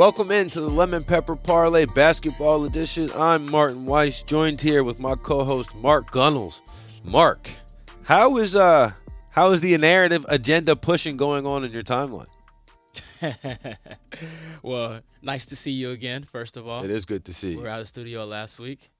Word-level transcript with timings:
Welcome 0.00 0.32
into 0.32 0.62
the 0.62 0.70
Lemon 0.70 1.04
Pepper 1.04 1.36
Parlay 1.36 1.84
Basketball 1.84 2.64
Edition. 2.64 3.10
I'm 3.14 3.50
Martin 3.50 3.84
Weiss, 3.84 4.22
joined 4.22 4.58
here 4.58 4.82
with 4.82 4.98
my 4.98 5.14
co-host 5.14 5.76
Mark 5.76 6.10
Gunnels. 6.10 6.62
Mark, 7.04 7.50
how 8.04 8.38
is 8.38 8.56
uh 8.56 8.92
how 9.28 9.50
is 9.50 9.60
the 9.60 9.76
narrative 9.76 10.24
agenda 10.30 10.74
pushing 10.74 11.18
going 11.18 11.44
on 11.44 11.64
in 11.64 11.72
your 11.72 11.82
timeline? 11.82 12.28
well, 14.62 15.00
nice 15.20 15.44
to 15.44 15.54
see 15.54 15.72
you 15.72 15.90
again. 15.90 16.22
First 16.24 16.56
of 16.56 16.66
all, 16.66 16.82
It 16.82 16.90
is 16.90 17.04
good 17.04 17.26
to 17.26 17.34
see 17.34 17.50
we 17.50 17.56
were 17.56 17.64
you. 17.64 17.68
out 17.68 17.80
of 17.80 17.82
the 17.82 17.86
studio 17.88 18.24
last 18.24 18.58
week. 18.58 18.90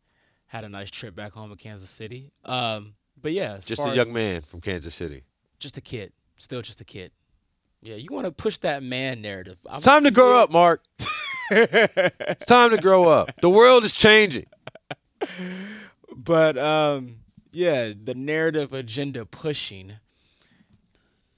Had 0.48 0.64
a 0.64 0.68
nice 0.68 0.90
trip 0.90 1.14
back 1.14 1.32
home 1.32 1.48
to 1.48 1.56
Kansas 1.56 1.88
City. 1.88 2.30
Um, 2.44 2.92
but 3.18 3.32
yeah, 3.32 3.56
Just 3.56 3.80
a 3.80 3.96
young 3.96 4.12
man 4.12 4.42
from 4.42 4.60
Kansas 4.60 4.94
City. 4.94 5.22
just 5.58 5.78
a 5.78 5.80
kid, 5.80 6.12
still 6.36 6.60
just 6.60 6.82
a 6.82 6.84
kid. 6.84 7.10
Yeah, 7.82 7.96
you 7.96 8.08
want 8.10 8.26
to 8.26 8.32
push 8.32 8.58
that 8.58 8.82
man 8.82 9.22
narrative. 9.22 9.56
I'm 9.68 9.76
It's 9.76 9.84
time 9.84 10.04
to 10.04 10.10
grow 10.10 10.38
up, 10.38 10.50
Mark. 10.50 10.82
it's 11.50 12.46
time 12.46 12.70
to 12.70 12.78
grow 12.78 13.08
up. 13.08 13.40
The 13.40 13.50
world 13.50 13.84
is 13.84 13.94
changing. 13.94 14.46
But 16.22 16.58
um, 16.58 17.16
yeah, 17.50 17.92
the 18.02 18.14
narrative 18.14 18.72
agenda 18.74 19.24
pushing 19.24 19.92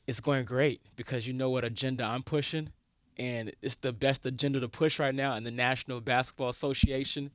is 0.06 0.20
going 0.20 0.44
great 0.44 0.80
because 0.96 1.26
you 1.26 1.34
know 1.34 1.50
what 1.50 1.64
agenda 1.64 2.04
I'm 2.04 2.22
pushing, 2.22 2.70
and 3.16 3.52
it's 3.62 3.76
the 3.76 3.92
best 3.92 4.26
agenda 4.26 4.58
to 4.60 4.68
push 4.68 4.98
right 4.98 5.14
now 5.14 5.36
in 5.36 5.44
the 5.44 5.52
National 5.52 6.00
Basketball 6.00 6.48
Association 6.48 7.30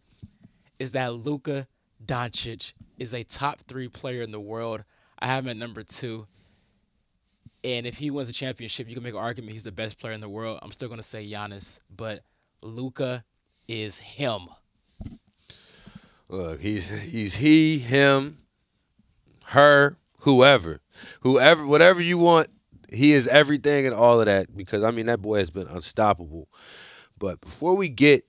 is 0.77 0.91
that 0.91 1.13
Luka 1.13 1.67
Doncic 2.05 2.73
is 2.99 3.13
a 3.13 3.23
top 3.23 3.59
three 3.61 3.87
player 3.87 4.21
in 4.21 4.31
the 4.31 4.39
world. 4.39 4.83
I 5.19 5.27
have 5.27 5.45
him 5.45 5.51
at 5.51 5.57
number 5.57 5.83
two. 5.83 6.27
And 7.63 7.85
if 7.85 7.97
he 7.97 8.11
wins 8.11 8.29
a 8.29 8.33
championship, 8.33 8.87
you 8.87 8.93
can 8.93 9.03
make 9.03 9.13
an 9.13 9.19
argument 9.19 9.53
he's 9.53 9.63
the 9.63 9.71
best 9.71 9.99
player 9.99 10.13
in 10.13 10.21
the 10.21 10.29
world. 10.29 10.59
I'm 10.61 10.71
still 10.71 10.89
gonna 10.89 11.03
say 11.03 11.27
Giannis, 11.29 11.79
but 11.95 12.23
Luka 12.61 13.23
is 13.67 13.97
him. 13.97 14.47
Look, 16.29 16.61
he's 16.61 16.89
he's 16.89 17.35
he, 17.35 17.79
him, 17.79 18.37
her, 19.45 19.97
whoever, 20.19 20.81
whoever, 21.21 21.65
whatever 21.65 22.01
you 22.01 22.17
want. 22.17 22.49
He 22.91 23.11
is 23.11 23.27
everything 23.27 23.85
and 23.85 23.93
all 23.93 24.19
of 24.19 24.27
that 24.27 24.55
because 24.55 24.83
I 24.83 24.91
mean 24.91 25.07
that 25.07 25.21
boy 25.21 25.39
has 25.39 25.49
been 25.49 25.67
unstoppable. 25.67 26.47
But 27.17 27.41
before 27.41 27.75
we 27.75 27.89
get 27.89 28.25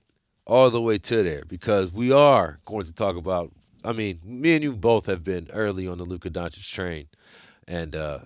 all 0.49 0.71
the 0.71 0.81
way 0.81 0.97
to 0.97 1.23
there, 1.23 1.43
because 1.47 1.93
we 1.93 2.11
are 2.11 2.59
going 2.65 2.85
to 2.85 2.93
talk 2.93 3.15
about. 3.15 3.51
I 3.81 3.93
mean, 3.93 4.19
me 4.25 4.55
and 4.55 4.63
you 4.63 4.75
both 4.75 5.05
have 5.05 5.23
been 5.23 5.47
early 5.53 5.87
on 5.87 5.99
the 5.99 6.03
Luka 6.03 6.29
Doncic 6.29 6.69
train, 6.69 7.07
and 7.65 7.95
uh, 7.95 8.19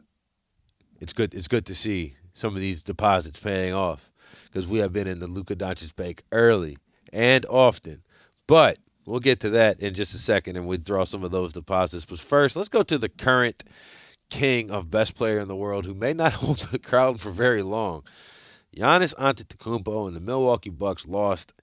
it's 1.03 1.11
good. 1.11 1.33
It's 1.33 1.49
good 1.49 1.65
to 1.65 1.75
see 1.75 2.15
some 2.31 2.55
of 2.55 2.61
these 2.61 2.81
deposits 2.81 3.37
paying 3.37 3.73
off 3.73 4.09
because 4.45 4.67
we 4.67 4.79
have 4.79 4.93
been 4.93 5.05
in 5.05 5.19
the 5.19 5.27
Luka 5.27 5.53
Doncic 5.53 5.93
bank 5.97 6.23
early 6.31 6.77
and 7.11 7.45
often. 7.47 8.03
But 8.47 8.77
we'll 9.05 9.19
get 9.19 9.41
to 9.41 9.49
that 9.49 9.81
in 9.81 9.93
just 9.93 10.15
a 10.15 10.17
second 10.17 10.55
and 10.55 10.65
withdraw 10.65 11.03
some 11.03 11.25
of 11.25 11.31
those 11.31 11.51
deposits. 11.51 12.05
But 12.05 12.21
first, 12.21 12.55
let's 12.55 12.69
go 12.69 12.83
to 12.83 12.97
the 12.97 13.09
current 13.09 13.65
king 14.29 14.71
of 14.71 14.89
best 14.89 15.13
player 15.15 15.39
in 15.39 15.49
the 15.49 15.57
world 15.57 15.85
who 15.85 15.93
may 15.93 16.13
not 16.13 16.33
hold 16.41 16.59
the 16.71 16.79
crown 16.79 17.15
for 17.15 17.31
very 17.31 17.63
long. 17.63 18.03
Giannis 18.73 19.13
Antetokounmpo 19.15 20.07
and 20.07 20.15
the 20.15 20.21
Milwaukee 20.21 20.69
Bucks 20.69 21.05
lost 21.05 21.53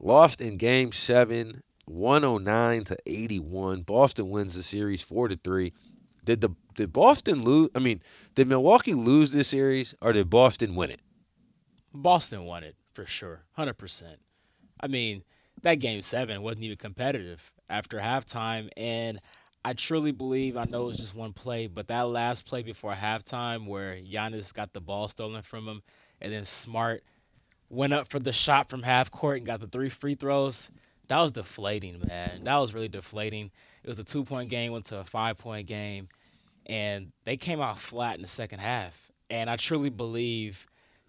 lost 0.00 0.40
in 0.40 0.56
game 0.56 0.90
7 0.90 1.62
109 1.84 2.84
to 2.84 2.96
81. 3.06 3.82
Boston 3.82 4.28
wins 4.30 4.54
the 4.54 4.62
series 4.64 5.02
4 5.02 5.28
to 5.28 5.36
3. 5.36 5.72
Did 6.24 6.40
the 6.40 6.50
did 6.74 6.92
Boston 6.92 7.42
lose? 7.42 7.70
I 7.74 7.78
mean, 7.78 8.02
did 8.34 8.48
Milwaukee 8.48 8.94
lose 8.94 9.32
this 9.32 9.48
series 9.48 9.94
or 10.00 10.12
did 10.12 10.30
Boston 10.30 10.74
win 10.74 10.90
it? 10.90 11.00
Boston 11.94 12.44
won 12.44 12.64
it 12.64 12.76
for 12.94 13.06
sure, 13.06 13.42
hundred 13.52 13.74
percent. 13.78 14.18
I 14.80 14.88
mean, 14.88 15.22
that 15.62 15.76
game 15.76 16.02
seven 16.02 16.42
wasn't 16.42 16.64
even 16.64 16.76
competitive 16.76 17.52
after 17.68 17.98
halftime, 17.98 18.68
and 18.76 19.20
I 19.64 19.74
truly 19.74 20.12
believe 20.12 20.56
I 20.56 20.64
know 20.64 20.82
it 20.82 20.86
was 20.86 20.96
just 20.96 21.14
one 21.14 21.32
play, 21.32 21.68
but 21.68 21.88
that 21.88 22.02
last 22.02 22.44
play 22.46 22.62
before 22.62 22.92
halftime 22.92 23.66
where 23.66 23.96
Giannis 23.96 24.52
got 24.52 24.72
the 24.72 24.80
ball 24.80 25.08
stolen 25.08 25.42
from 25.42 25.66
him, 25.68 25.82
and 26.20 26.32
then 26.32 26.44
Smart 26.44 27.04
went 27.68 27.92
up 27.92 28.08
for 28.08 28.18
the 28.18 28.32
shot 28.32 28.68
from 28.68 28.82
half 28.82 29.10
court 29.10 29.38
and 29.38 29.46
got 29.46 29.60
the 29.60 29.66
three 29.66 29.88
free 29.88 30.14
throws. 30.14 30.70
That 31.08 31.20
was 31.20 31.32
deflating, 31.32 32.02
man. 32.08 32.44
That 32.44 32.58
was 32.58 32.74
really 32.74 32.88
deflating. 32.88 33.50
It 33.84 33.88
was 33.88 33.98
a 33.98 34.04
two 34.04 34.24
point 34.24 34.50
game, 34.50 34.72
went 34.72 34.86
to 34.86 34.98
a 34.98 35.04
five 35.04 35.38
point 35.38 35.66
game, 35.66 36.08
and 36.66 37.12
they 37.24 37.36
came 37.36 37.60
out 37.60 37.78
flat 37.78 38.16
in 38.16 38.22
the 38.22 38.28
second 38.28 38.60
half. 38.60 39.10
And 39.30 39.48
I 39.48 39.56
truly 39.56 39.90
believe 39.90 40.66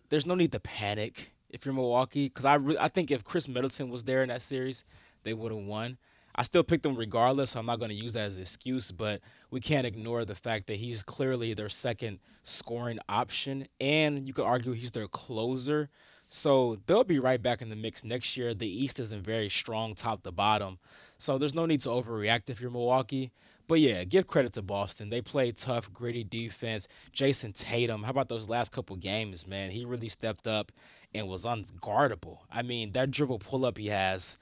there's 0.10 0.26
no 0.26 0.36
need 0.36 0.52
to 0.54 0.60
panic 0.60 1.34
if 1.50 1.66
you're 1.66 1.74
Milwaukee 1.74 2.30
because 2.30 2.46
I 2.46 2.56
re- 2.56 2.78
I 2.80 2.88
think 2.88 3.12
if 3.12 3.24
Khris 3.24 3.48
Middleton 3.48 3.90
was 3.90 4.04
there 4.04 4.24
in 4.24 4.30
that 4.30 4.42
series, 4.42 4.84
they 5.24 5.34
would 5.34 5.52
have 5.52 5.62
won. 5.62 5.98
I 6.36 6.42
still 6.44 6.64
picked 6.64 6.82
them 6.82 6.96
regardless, 6.96 7.52
so 7.52 7.60
I'm 7.60 7.68
not 7.68 7.78
going 7.78 7.90
to 7.90 7.96
use 7.96 8.14
that 8.14 8.26
as 8.26 8.38
an 8.38 8.42
excuse. 8.42 8.92
But 8.92 9.22
we 9.52 9.60
can't 9.60 9.86
ignore 9.86 10.26
the 10.26 10.36
fact 10.36 10.68
that 10.68 10.78
he's 10.78 11.04
clearly 11.04 11.54
their 11.54 11.70
second 11.70 12.20
scoring 12.42 13.00
option, 13.08 13.68
and 13.80 14.28
you 14.28 14.34
could 14.34 14.46
argue 14.46 14.72
he's 14.72 14.92
their 14.92 15.08
closer. 15.08 15.90
So 16.30 16.80
they'll 16.88 17.04
be 17.04 17.20
right 17.20 17.42
back 17.42 17.62
in 17.62 17.70
the 17.70 17.76
mix 17.76 18.04
next 18.04 18.36
year. 18.36 18.56
The 18.56 18.68
East 18.68 19.00
isn't 19.00 19.24
very 19.24 19.50
strong 19.50 19.94
top 19.94 20.24
to 20.24 20.32
bottom, 20.32 20.80
so 21.20 21.38
there's 21.38 21.54
no 21.54 21.68
need 21.68 21.82
to 21.82 21.90
overreact 21.90 22.50
if 22.50 22.60
you're 22.60 22.72
Milwaukee. 22.72 23.32
But 23.68 23.80
yeah, 23.80 24.04
give 24.04 24.28
credit 24.28 24.54
to 24.54 24.62
Boston. 24.62 25.10
They 25.10 25.22
played 25.22 25.58
tough, 25.58 25.92
gritty 25.94 26.24
defense. 26.24 26.88
Jayson 27.14 27.54
Tatum, 27.54 28.04
how 28.04 28.12
about 28.12 28.30
those 28.30 28.50
last 28.50 28.72
couple 28.72 28.96
games, 28.98 29.48
man? 29.48 29.70
He 29.72 29.86
really 29.86 30.10
stepped 30.10 30.48
up 30.48 30.72
and 31.16 31.28
was 31.28 31.46
unguardable. 31.46 32.40
I 32.52 32.62
mean, 32.62 32.92
that 32.92 33.12
dribble 33.12 33.40
pull 33.40 33.66
up 33.66 33.78
he 33.78 33.88
has, 33.88 34.38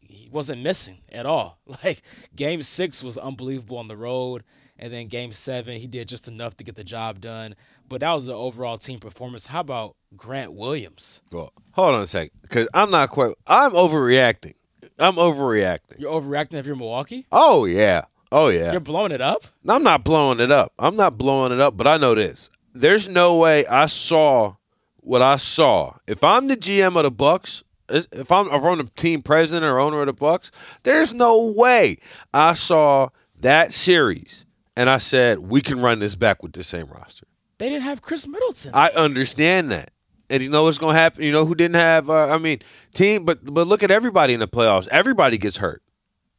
he 0.00 0.28
wasn't 0.30 0.62
missing 0.62 0.98
at 1.12 1.26
all. 1.26 1.58
Like 1.84 2.02
game 2.36 2.62
six 2.62 3.02
was 3.02 3.16
unbelievable 3.18 3.78
on 3.78 3.88
the 3.88 3.96
road. 3.96 4.44
And 4.78 4.90
then 4.92 5.08
game 5.08 5.32
seven, 5.32 5.78
he 5.78 5.86
did 5.86 6.08
just 6.08 6.26
enough 6.26 6.56
to 6.56 6.64
get 6.64 6.74
the 6.74 6.84
job 6.84 7.20
done. 7.20 7.54
But 7.88 8.00
that 8.00 8.12
was 8.14 8.24
the 8.26 8.32
overall 8.34 8.78
team 8.78 8.98
performance. 8.98 9.44
How 9.44 9.60
about 9.60 9.94
Grant 10.16 10.54
Williams? 10.54 11.20
Well, 11.30 11.52
hold 11.72 11.96
on 11.96 12.02
a 12.02 12.06
second, 12.06 12.30
because 12.40 12.66
I'm 12.72 12.90
not 12.90 13.10
quite. 13.10 13.34
I'm 13.46 13.72
overreacting. 13.72 14.54
I'm 14.98 15.16
overreacting. 15.16 15.98
You're 15.98 16.12
overreacting 16.18 16.54
if 16.54 16.64
you're 16.64 16.76
Milwaukee? 16.76 17.26
Oh 17.30 17.66
yeah. 17.66 18.04
Oh 18.32 18.48
yeah. 18.48 18.72
You're 18.72 18.80
blowing 18.80 19.12
it 19.12 19.20
up? 19.20 19.42
I'm 19.66 19.82
not 19.82 20.04
blowing 20.04 20.40
it 20.40 20.50
up. 20.50 20.72
I'm 20.78 20.96
not 20.96 21.18
blowing 21.18 21.52
it 21.52 21.60
up, 21.60 21.76
but 21.76 21.86
I 21.86 21.96
know 21.96 22.14
this. 22.14 22.50
There's 22.74 23.08
no 23.08 23.36
way 23.36 23.66
I 23.66 23.86
saw 23.86 24.56
what 24.98 25.22
I 25.22 25.36
saw. 25.36 25.96
If 26.06 26.22
I'm 26.22 26.46
the 26.46 26.56
GM 26.56 26.96
of 26.96 27.02
the 27.02 27.10
Bucks, 27.10 27.64
if 27.88 28.30
I'm, 28.30 28.46
if 28.46 28.62
I'm 28.62 28.78
the 28.78 28.90
team 28.96 29.22
president 29.22 29.64
or 29.64 29.80
owner 29.80 30.00
of 30.00 30.06
the 30.06 30.12
Bucks, 30.12 30.52
there's 30.84 31.12
no 31.12 31.46
way 31.46 31.98
I 32.32 32.52
saw 32.52 33.08
that 33.40 33.72
series 33.72 34.46
and 34.76 34.88
I 34.88 34.98
said 34.98 35.40
we 35.40 35.60
can 35.60 35.80
run 35.80 35.98
this 35.98 36.14
back 36.14 36.42
with 36.42 36.52
the 36.52 36.62
same 36.62 36.86
roster. 36.86 37.26
They 37.58 37.68
didn't 37.68 37.82
have 37.82 38.00
Khris 38.00 38.26
Middleton. 38.26 38.70
I 38.72 38.90
understand 38.90 39.70
that. 39.72 39.90
And 40.30 40.42
you 40.42 40.48
know 40.48 40.64
what's 40.64 40.78
going 40.78 40.94
to 40.94 41.00
happen? 41.00 41.24
You 41.24 41.32
know 41.32 41.44
who 41.44 41.54
didn't 41.54 41.74
have? 41.74 42.08
Uh, 42.08 42.28
I 42.32 42.38
mean, 42.38 42.60
team. 42.94 43.24
But 43.24 43.52
but 43.52 43.66
look 43.66 43.82
at 43.82 43.90
everybody 43.90 44.32
in 44.32 44.40
the 44.40 44.46
playoffs. 44.46 44.86
Everybody 44.88 45.36
gets 45.38 45.56
hurt. 45.56 45.82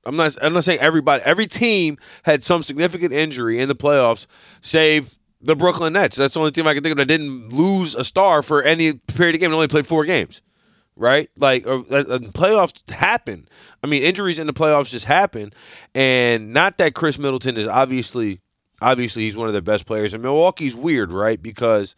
I'm 0.05 0.15
not. 0.15 0.35
I'm 0.41 0.53
not 0.53 0.63
saying 0.63 0.79
everybody. 0.79 1.21
Every 1.23 1.47
team 1.47 1.97
had 2.23 2.43
some 2.43 2.63
significant 2.63 3.13
injury 3.13 3.59
in 3.59 3.67
the 3.67 3.75
playoffs, 3.75 4.25
save 4.61 5.17
the 5.41 5.55
Brooklyn 5.55 5.93
Nets. 5.93 6.15
That's 6.15 6.33
the 6.33 6.39
only 6.39 6.51
team 6.51 6.67
I 6.67 6.73
can 6.73 6.83
think 6.83 6.91
of 6.91 6.97
that 6.97 7.05
didn't 7.05 7.53
lose 7.53 7.95
a 7.95 8.03
star 8.03 8.41
for 8.41 8.61
any 8.63 8.93
period 8.93 9.35
of 9.35 9.41
game. 9.41 9.51
They 9.51 9.55
only 9.55 9.67
played 9.67 9.87
four 9.87 10.05
games, 10.05 10.41
right? 10.95 11.29
Like 11.37 11.65
uh, 11.67 11.79
uh, 11.89 12.19
playoffs 12.19 12.89
happen. 12.89 13.47
I 13.83 13.87
mean, 13.87 14.03
injuries 14.03 14.39
in 14.39 14.47
the 14.47 14.53
playoffs 14.53 14.89
just 14.89 15.05
happen, 15.05 15.53
and 15.93 16.53
not 16.53 16.77
that 16.77 16.95
Khris 16.95 17.17
Middleton 17.19 17.57
is 17.57 17.67
obviously, 17.67 18.41
obviously 18.81 19.23
he's 19.23 19.37
one 19.37 19.47
of 19.47 19.53
their 19.53 19.61
best 19.61 19.85
players. 19.85 20.13
And 20.13 20.23
Milwaukee's 20.23 20.75
weird, 20.75 21.11
right? 21.11 21.41
Because 21.41 21.95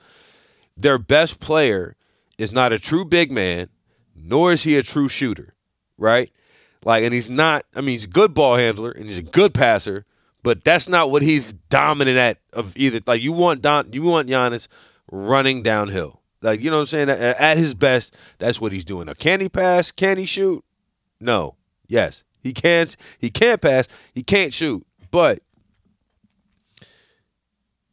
their 0.75 0.97
best 0.97 1.39
player 1.39 1.95
is 2.37 2.51
not 2.51 2.73
a 2.73 2.79
true 2.79 3.05
big 3.05 3.31
man, 3.31 3.69
nor 4.15 4.51
is 4.51 4.63
he 4.63 4.75
a 4.77 4.83
true 4.83 5.07
shooter, 5.07 5.53
right? 5.97 6.31
Like, 6.85 7.03
and 7.03 7.13
he's 7.13 7.29
not. 7.29 7.65
I 7.75 7.81
mean, 7.81 7.93
he's 7.93 8.05
a 8.05 8.09
good 8.09 8.33
ball 8.33 8.55
handler 8.55 8.91
and 8.91 9.05
he's 9.05 9.17
a 9.17 9.23
good 9.23 9.53
passer, 9.53 10.05
but 10.41 10.63
that's 10.63 10.89
not 10.89 11.11
what 11.11 11.21
he's 11.21 11.53
dominant 11.69 12.17
at. 12.17 12.37
Of 12.51 12.75
either, 12.77 12.99
like 13.07 13.21
you 13.21 13.31
want 13.31 13.61
Don, 13.61 13.91
you 13.93 14.03
want 14.03 14.29
Giannis 14.29 14.67
running 15.11 15.63
downhill. 15.63 16.21
Like 16.41 16.61
you 16.61 16.69
know 16.69 16.77
what 16.77 16.93
I'm 16.93 17.07
saying. 17.07 17.09
At, 17.09 17.57
his 17.57 17.73
best, 17.73 18.17
that's 18.37 18.59
what 18.59 18.71
he's 18.71 18.85
doing. 18.85 19.07
Now, 19.07 19.13
can 19.13 19.39
he 19.39 19.49
pass? 19.49 19.91
Can 19.91 20.17
he 20.17 20.25
shoot? 20.25 20.63
No. 21.19 21.55
Yes, 21.87 22.23
he 22.41 22.53
can't. 22.53 22.95
He 23.17 23.29
can't 23.29 23.61
pass. 23.61 23.87
He 24.13 24.23
can't 24.23 24.53
shoot. 24.53 24.85
But 25.11 25.39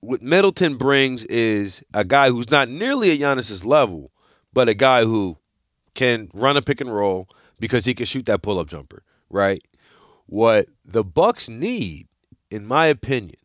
what 0.00 0.22
Middleton 0.22 0.76
brings 0.76 1.24
is 1.24 1.84
a 1.94 2.04
guy 2.04 2.30
who's 2.30 2.50
not 2.50 2.68
nearly 2.68 3.12
at 3.12 3.18
Giannis's 3.18 3.64
level, 3.64 4.10
but 4.52 4.68
a 4.68 4.74
guy 4.74 5.04
who 5.04 5.36
can 5.94 6.30
run 6.34 6.56
a 6.56 6.62
pick 6.62 6.80
and 6.80 6.92
roll 6.92 7.28
because 7.60 7.84
he 7.84 7.94
can 7.94 8.06
shoot 8.06 8.26
that 8.26 8.42
pull 8.42 8.58
up 8.58 8.66
jumper, 8.66 9.04
right? 9.28 9.62
What 10.26 10.66
the 10.84 11.04
Bucks 11.04 11.48
need, 11.48 12.08
in 12.50 12.66
my 12.66 12.86
opinion, 12.86 13.36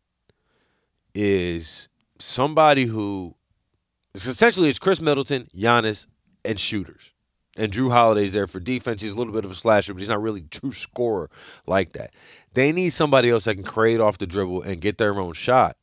is 1.14 1.88
somebody 2.18 2.86
who 2.86 3.34
essentially 4.14 4.68
it's 4.68 4.78
Khris 4.78 5.00
Middleton, 5.00 5.48
Giannis, 5.54 6.06
and 6.44 6.58
shooters. 6.58 7.12
And 7.58 7.72
Jrue 7.72 7.90
Holiday's 7.90 8.34
there 8.34 8.46
for 8.46 8.60
defense. 8.60 9.00
He's 9.00 9.12
a 9.12 9.16
little 9.16 9.32
bit 9.32 9.46
of 9.46 9.50
a 9.50 9.54
slasher, 9.54 9.94
but 9.94 10.00
he's 10.00 10.10
not 10.10 10.20
really 10.20 10.42
a 10.42 10.58
true 10.58 10.72
scorer 10.72 11.30
like 11.66 11.92
that. 11.92 12.12
They 12.52 12.70
need 12.70 12.90
somebody 12.90 13.30
else 13.30 13.44
that 13.44 13.54
can 13.54 13.64
create 13.64 13.98
off 13.98 14.18
the 14.18 14.26
dribble 14.26 14.62
and 14.62 14.80
get 14.80 14.98
their 14.98 15.18
own 15.18 15.32
shot. 15.32 15.76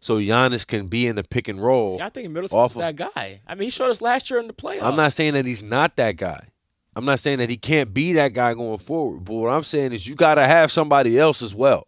So 0.00 0.16
Giannis 0.16 0.66
can 0.66 0.88
be 0.88 1.06
in 1.06 1.16
the 1.16 1.22
pick 1.22 1.46
and 1.46 1.62
roll. 1.62 1.98
See, 1.98 2.02
I 2.02 2.08
think 2.08 2.30
Middleton's 2.30 2.74
that 2.74 2.96
guy. 2.96 3.42
I 3.46 3.54
mean, 3.54 3.66
he 3.66 3.70
showed 3.70 3.90
us 3.90 4.00
last 4.00 4.28
year 4.30 4.40
in 4.40 4.46
the 4.46 4.52
playoffs. 4.52 4.82
I'm 4.82 4.96
not 4.96 5.12
saying 5.12 5.34
that 5.34 5.46
he's 5.46 5.62
not 5.62 5.96
that 5.96 6.16
guy. 6.16 6.48
I'm 6.96 7.04
not 7.04 7.20
saying 7.20 7.38
that 7.38 7.48
he 7.50 7.56
can't 7.56 7.94
be 7.94 8.12
that 8.14 8.32
guy 8.34 8.54
going 8.54 8.78
forward. 8.78 9.24
But 9.24 9.34
what 9.34 9.52
I'm 9.52 9.62
saying 9.64 9.92
is 9.92 10.06
you 10.06 10.14
got 10.14 10.34
to 10.34 10.46
have 10.46 10.72
somebody 10.72 11.18
else 11.18 11.40
as 11.42 11.54
well. 11.54 11.86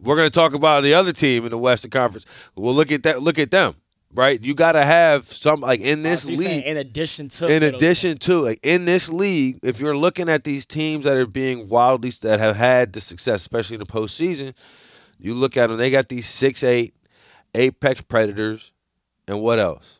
We're 0.00 0.16
going 0.16 0.30
to 0.30 0.34
talk 0.34 0.54
about 0.54 0.82
the 0.82 0.94
other 0.94 1.12
team 1.12 1.44
in 1.44 1.50
the 1.50 1.58
Western 1.58 1.90
Conference. 1.90 2.24
Well, 2.54 2.74
look 2.74 2.92
at 2.92 3.02
that. 3.02 3.20
Look 3.22 3.38
at 3.38 3.50
them, 3.50 3.74
right? 4.14 4.40
You 4.40 4.54
got 4.54 4.72
to 4.72 4.84
have 4.84 5.32
some 5.32 5.60
like 5.60 5.80
in 5.80 6.02
this 6.02 6.24
Oh, 6.26 6.30
so 6.34 6.36
league. 6.38 6.64
in 6.64 6.76
addition 6.76 7.28
to 7.30 7.46
In 7.52 7.62
addition 7.64 8.18
to 8.18 8.40
like 8.40 8.60
in 8.62 8.84
this 8.84 9.08
league, 9.08 9.58
if 9.64 9.80
you're 9.80 9.96
looking 9.96 10.28
at 10.28 10.44
these 10.44 10.66
teams 10.66 11.04
that 11.04 11.16
are 11.16 11.26
being 11.26 11.68
wildly 11.68 12.10
that 12.22 12.38
have 12.38 12.54
had 12.54 12.92
the 12.92 13.00
success, 13.00 13.40
especially 13.40 13.74
in 13.74 13.80
the 13.80 13.86
postseason, 13.86 14.54
you 15.18 15.34
look 15.34 15.56
at 15.56 15.66
them. 15.66 15.78
They 15.78 15.90
got 15.90 16.08
these 16.08 16.28
six 16.28 16.62
eight 16.62 16.94
apex 17.54 18.00
predators, 18.02 18.70
and 19.26 19.40
what 19.40 19.58
else? 19.58 19.97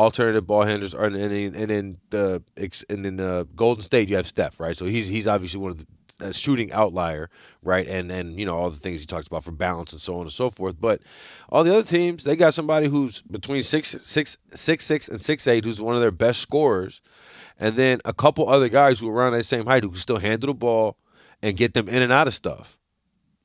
Alternative 0.00 0.46
ball 0.46 0.62
handlers, 0.62 0.94
are, 0.94 1.04
and 1.04 1.14
then 1.14 1.54
and 1.54 1.70
then 1.70 1.96
the 2.10 2.42
and 2.88 3.04
then 3.04 3.16
the 3.16 3.46
Golden 3.54 3.82
State, 3.82 4.08
you 4.08 4.16
have 4.16 4.26
Steph, 4.26 4.58
right? 4.58 4.76
So 4.76 4.86
he's 4.86 5.06
he's 5.06 5.26
obviously 5.26 5.60
one 5.60 5.72
of 5.72 5.78
the 5.78 5.86
a 6.20 6.32
shooting 6.32 6.72
outlier, 6.72 7.30
right? 7.62 7.86
And 7.86 8.10
and 8.10 8.38
you 8.38 8.46
know 8.46 8.56
all 8.56 8.70
the 8.70 8.78
things 8.78 9.00
he 9.00 9.06
talks 9.06 9.26
about 9.26 9.44
for 9.44 9.52
balance 9.52 9.92
and 9.92 10.00
so 10.00 10.16
on 10.16 10.22
and 10.22 10.32
so 10.32 10.50
forth. 10.50 10.80
But 10.80 11.00
all 11.48 11.64
the 11.64 11.72
other 11.72 11.82
teams, 11.86 12.24
they 12.24 12.36
got 12.36 12.54
somebody 12.54 12.88
who's 12.88 13.22
between 13.22 13.62
six 13.62 13.88
six 13.88 14.36
six 14.54 14.84
six 14.84 15.08
and 15.08 15.20
six 15.20 15.46
eight, 15.46 15.64
who's 15.64 15.80
one 15.80 15.94
of 15.94 16.00
their 16.00 16.10
best 16.10 16.40
scorers, 16.40 17.00
and 17.58 17.76
then 17.76 18.00
a 18.04 18.12
couple 18.12 18.48
other 18.48 18.68
guys 18.68 19.00
who 19.00 19.08
are 19.08 19.14
around 19.14 19.32
that 19.32 19.44
same 19.44 19.66
height 19.66 19.82
who 19.82 19.90
can 19.90 19.98
still 19.98 20.18
handle 20.18 20.48
the 20.48 20.54
ball 20.54 20.96
and 21.42 21.56
get 21.56 21.74
them 21.74 21.88
in 21.88 22.02
and 22.02 22.12
out 22.12 22.26
of 22.26 22.34
stuff. 22.34 22.78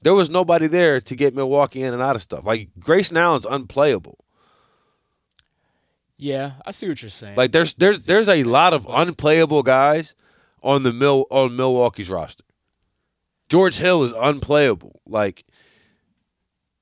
There 0.02 0.14
was 0.14 0.30
nobody 0.30 0.68
there 0.68 1.02
to 1.02 1.16
get 1.16 1.34
Milwaukee 1.34 1.82
in 1.82 1.94
and 1.94 2.02
out 2.02 2.16
of 2.16 2.22
stuff. 2.22 2.46
Like 2.46 2.70
Grayson 2.80 3.18
Allen's 3.18 3.46
unplayable. 3.46 4.25
Yeah, 6.18 6.54
I 6.66 6.72
see 6.72 6.88
what 6.88 7.02
you're 7.02 7.10
saying. 7.10 7.36
Like 7.36 7.52
there's 7.52 7.74
there's 7.74 8.06
there's 8.06 8.30
a 8.30 8.44
lot 8.44 8.74
of 8.74 8.88
unplayable 8.90 9.64
guys 9.64 10.16
on 10.64 10.84
the 10.84 10.94
Mil 10.94 11.26
on 11.30 11.56
Milwaukee's 11.56 12.10
roster. 12.10 12.44
George 13.50 13.78
Hill 13.78 14.04
is 14.04 14.14
unplayable. 14.18 15.02
Like 15.06 15.46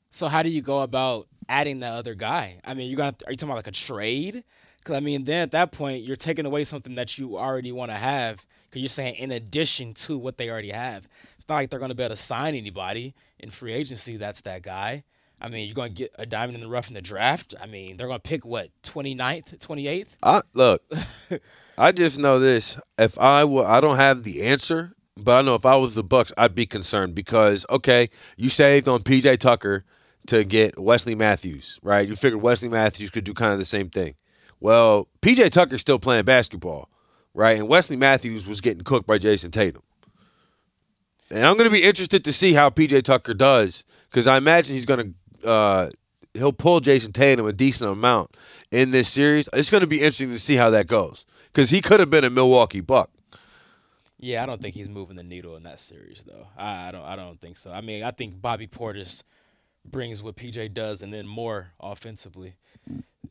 So 0.09 0.27
how 0.27 0.44
do 0.44 0.50
you 0.50 0.62
go 0.62 0.80
about 0.81 1.27
adding 1.50 1.80
that 1.80 1.94
other 1.94 2.15
guy? 2.15 2.59
I 2.63 2.74
mean, 2.74 2.89
you 2.89 2.95
got 2.95 3.24
are 3.25 3.31
you 3.31 3.38
talking 3.38 3.50
about 3.50 3.57
like 3.57 3.68
a 3.68 3.71
trade? 3.71 4.44
Because 4.77 4.95
I 4.95 5.00
mean, 5.00 5.24
then 5.24 5.44
at 5.44 5.51
that 5.51 5.71
point, 5.71 6.03
you're 6.03 6.15
taking 6.15 6.45
away 6.45 6.63
something 6.63 6.95
that 6.95 7.18
you 7.18 7.38
already 7.38 7.71
want 7.71 7.91
to 7.91 7.97
have. 7.97 8.45
Because 8.69 8.81
you're 8.81 8.89
saying 8.89 9.15
in 9.15 9.31
addition 9.31 9.94
to 9.94 10.18
what 10.18 10.38
they 10.38 10.50
already 10.50 10.71
have, 10.71 11.07
it's 11.38 11.47
not 11.47 11.56
like 11.56 11.69
they're 11.69 11.79
going 11.79 11.89
to 11.89 11.95
be 11.95 12.03
able 12.03 12.15
to 12.15 12.21
sign 12.21 12.56
anybody 12.56 13.13
in 13.39 13.50
free 13.50 13.71
agency. 13.74 14.18
That's 14.18 14.41
that 14.41 14.62
guy. 14.62 15.03
I 15.44 15.50
mean, 15.50 15.68
you're 15.68 15.75
going 15.75 15.94
to 15.94 15.94
get 15.94 16.16
a 16.18 16.25
diamond 16.25 16.56
in 16.56 16.62
the 16.62 16.69
rough 16.69 16.88
in 16.88 16.94
the 16.94 17.01
draft. 17.01 17.54
I 17.62 17.66
mean, 17.66 17.98
they're 17.98 18.07
going 18.07 18.22
to 18.22 18.28
pick 18.28 18.45
what 18.45 18.69
29th, 18.84 19.57
28th. 19.57 20.07
I 20.24 20.42
look, 20.54 20.81
I 21.78 21.92
just 21.92 22.18
know 22.18 22.40
this. 22.40 22.80
If 22.98 23.19
I 23.19 23.44
were, 23.44 23.66
I 23.66 23.81
don't 23.81 23.98
have 23.98 24.24
the 24.24 24.44
answer, 24.44 24.94
but 25.18 25.38
I 25.38 25.42
know 25.42 25.56
if 25.56 25.66
I 25.66 25.75
was 25.75 25.95
the 25.95 26.04
Bucks, 26.04 26.31
I'd 26.38 26.56
be 26.56 26.66
concerned 26.66 27.13
because 27.13 27.66
okay, 27.69 28.10
you 28.38 28.48
saved 28.48 28.88
on 28.88 29.01
PJ 29.01 29.40
Tucker 29.40 29.84
to 30.28 30.45
get 30.45 30.80
Wesley 30.80 31.13
Matthews, 31.13 31.78
right? 31.84 32.07
You 32.07 32.16
figured 32.16 32.42
Wesley 32.42 32.69
Matthews 32.69 33.10
could 33.10 33.25
do 33.25 33.34
kind 33.34 33.51
of 33.51 33.60
the 33.60 33.66
same 33.66 33.89
thing. 33.89 34.16
Well, 34.62 35.10
PJ 35.22 35.51
Tucker's 35.51 35.81
still 35.81 36.00
playing 36.00 36.24
basketball, 36.24 36.89
right? 37.34 37.57
And 37.57 37.68
Wesley 37.68 37.98
Matthews 37.98 38.48
was 38.48 38.62
getting 38.62 38.86
cooked 38.86 39.06
by 39.06 39.18
Jayson 39.18 39.51
Tatum. 39.51 39.84
And 41.30 41.46
I'm 41.46 41.57
going 41.57 41.69
to 41.69 41.75
be 41.75 41.84
interested 41.84 42.24
to 42.24 42.31
see 42.31 42.54
how 42.54 42.69
PJ 42.69 43.04
Tucker 43.04 43.34
does 43.34 43.84
because 44.10 44.28
I 44.28 44.38
imagine 44.38 44.75
he's 44.75 44.86
going 44.86 45.00
to 45.00 45.13
uh, 45.45 45.90
he'll 46.34 46.54
pull 46.54 46.80
Jayson 46.80 47.13
Tatum 47.13 47.48
a 47.48 47.54
decent 47.54 47.92
amount 47.92 48.36
in 48.72 48.92
this 48.92 49.10
series. 49.10 49.48
It's 49.54 49.69
going 49.69 49.81
to 49.81 49.88
be 49.88 49.98
interesting 49.98 50.30
to 50.31 50.40
see 50.40 50.56
how 50.56 50.69
that 50.72 50.88
goes 50.88 51.25
because 51.51 51.69
he 51.69 51.81
could 51.81 52.00
have 52.00 52.10
been 52.10 52.24
a 52.24 52.30
Milwaukee 52.30 52.81
Buck. 52.81 53.10
Yeah, 54.19 54.42
I 54.42 54.45
don't 54.45 54.62
think 54.62 54.74
he's 54.74 54.88
moving 54.88 55.18
the 55.18 55.24
needle 55.24 55.57
in 55.57 55.63
that 55.63 55.80
series, 55.80 56.24
though. 56.25 56.48
I, 56.57 56.88
I 56.88 56.92
don't. 56.92 57.04
I 57.04 57.16
don't 57.18 57.40
think 57.42 57.57
so. 57.57 57.74
I 57.74 57.81
mean, 57.81 58.04
I 58.04 58.12
think 58.12 58.42
Bobby 58.42 58.68
Portis 58.68 59.22
brings 59.86 60.24
what 60.24 60.38
PJ 60.38 60.74
does, 60.74 61.01
and 61.01 61.13
then 61.13 61.28
more 61.28 61.68
offensively 61.81 62.56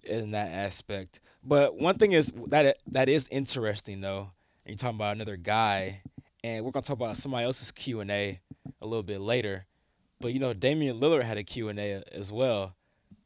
in 0.04 0.32
that 0.32 0.52
aspect. 0.52 1.20
But 1.42 1.76
one 1.76 1.96
thing 1.96 2.12
is 2.12 2.30
that 2.48 2.76
that 2.88 3.08
is 3.08 3.26
interesting, 3.30 4.02
though. 4.02 4.30
And 4.64 4.72
you're 4.72 4.76
talking 4.76 4.96
about 4.96 5.16
another 5.16 5.36
guy, 5.36 6.02
and 6.44 6.62
we're 6.62 6.72
gonna 6.72 6.84
talk 6.84 6.98
about 6.98 7.16
somebody 7.16 7.46
else's 7.46 7.70
Q 7.70 8.00
and 8.00 8.10
A 8.10 8.38
a 8.82 8.86
little 8.86 9.02
bit 9.02 9.20
later. 9.20 9.64
But 10.22 10.32
you 10.32 10.38
know, 10.38 10.54
Damian 10.54 10.98
Lillard 11.00 11.22
had 11.24 11.36
a 11.36 11.42
Q 11.44 11.68
and 11.68 11.78
A 11.78 12.02
as 12.12 12.32
well. 12.32 12.74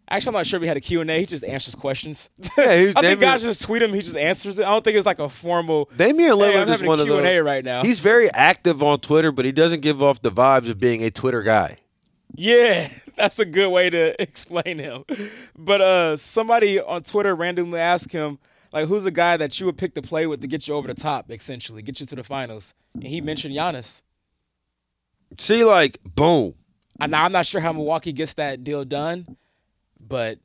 Actually, 0.08 0.28
I'm 0.28 0.34
not 0.34 0.46
sure 0.46 0.58
if 0.58 0.62
he 0.62 0.68
had 0.68 0.76
a 0.76 0.80
Q&A. 0.80 1.18
He 1.18 1.26
just 1.26 1.42
answers 1.42 1.74
questions. 1.74 2.30
Yeah, 2.56 2.76
he 2.76 2.86
was 2.86 2.94
I 2.96 3.00
think 3.00 3.18
Damian- 3.18 3.20
guys 3.20 3.42
just 3.42 3.60
tweet 3.62 3.82
him. 3.82 3.92
He 3.92 4.00
just 4.02 4.16
answers 4.16 4.56
it. 4.56 4.64
I 4.64 4.70
don't 4.70 4.84
think 4.84 4.96
it's 4.96 5.04
like 5.04 5.18
a 5.18 5.28
formal. 5.28 5.90
Damian 5.96 6.30
Hey, 6.30 6.36
Lillard 6.36 6.62
I'm 6.62 6.68
is 6.68 6.82
one 6.82 7.00
a 7.00 7.02
of 7.02 7.08
Q&A 7.08 7.22
those. 7.22 7.44
right 7.44 7.64
now. 7.64 7.82
He's 7.82 7.98
very 7.98 8.30
active 8.32 8.84
on 8.84 9.00
Twitter, 9.00 9.32
but 9.32 9.44
he 9.44 9.50
doesn't 9.50 9.80
give 9.80 10.04
off 10.04 10.22
the 10.22 10.30
vibes 10.30 10.70
of 10.70 10.78
being 10.78 11.02
a 11.02 11.10
Twitter 11.10 11.42
guy. 11.42 11.78
Yeah, 12.36 12.88
that's 13.16 13.40
a 13.40 13.44
good 13.44 13.68
way 13.70 13.90
to 13.90 14.14
explain 14.22 14.78
him. 14.78 15.04
But 15.58 15.80
uh, 15.80 16.16
somebody 16.16 16.78
on 16.80 17.02
Twitter 17.02 17.34
randomly 17.34 17.80
asked 17.80 18.12
him, 18.12 18.38
like, 18.72 18.86
who's 18.86 19.02
the 19.02 19.10
guy 19.10 19.36
that 19.38 19.58
you 19.58 19.66
would 19.66 19.76
pick 19.76 19.94
to 19.94 20.02
play 20.02 20.28
with 20.28 20.40
to 20.42 20.46
get 20.46 20.68
you 20.68 20.74
over 20.74 20.86
the 20.86 20.94
top, 20.94 21.32
essentially, 21.32 21.82
get 21.82 21.98
you 21.98 22.06
to 22.06 22.14
the 22.14 22.22
finals? 22.22 22.74
And 22.94 23.02
he 23.04 23.20
mentioned 23.20 23.54
Giannis. 23.56 24.02
See, 25.36 25.64
like, 25.64 25.98
boom. 26.14 26.54
And 27.00 27.10
now 27.10 27.24
I'm 27.24 27.32
not 27.32 27.46
sure 27.46 27.60
how 27.60 27.72
Milwaukee 27.72 28.12
gets 28.12 28.34
that 28.34 28.64
deal 28.64 28.84
done, 28.84 29.36
but 30.00 30.38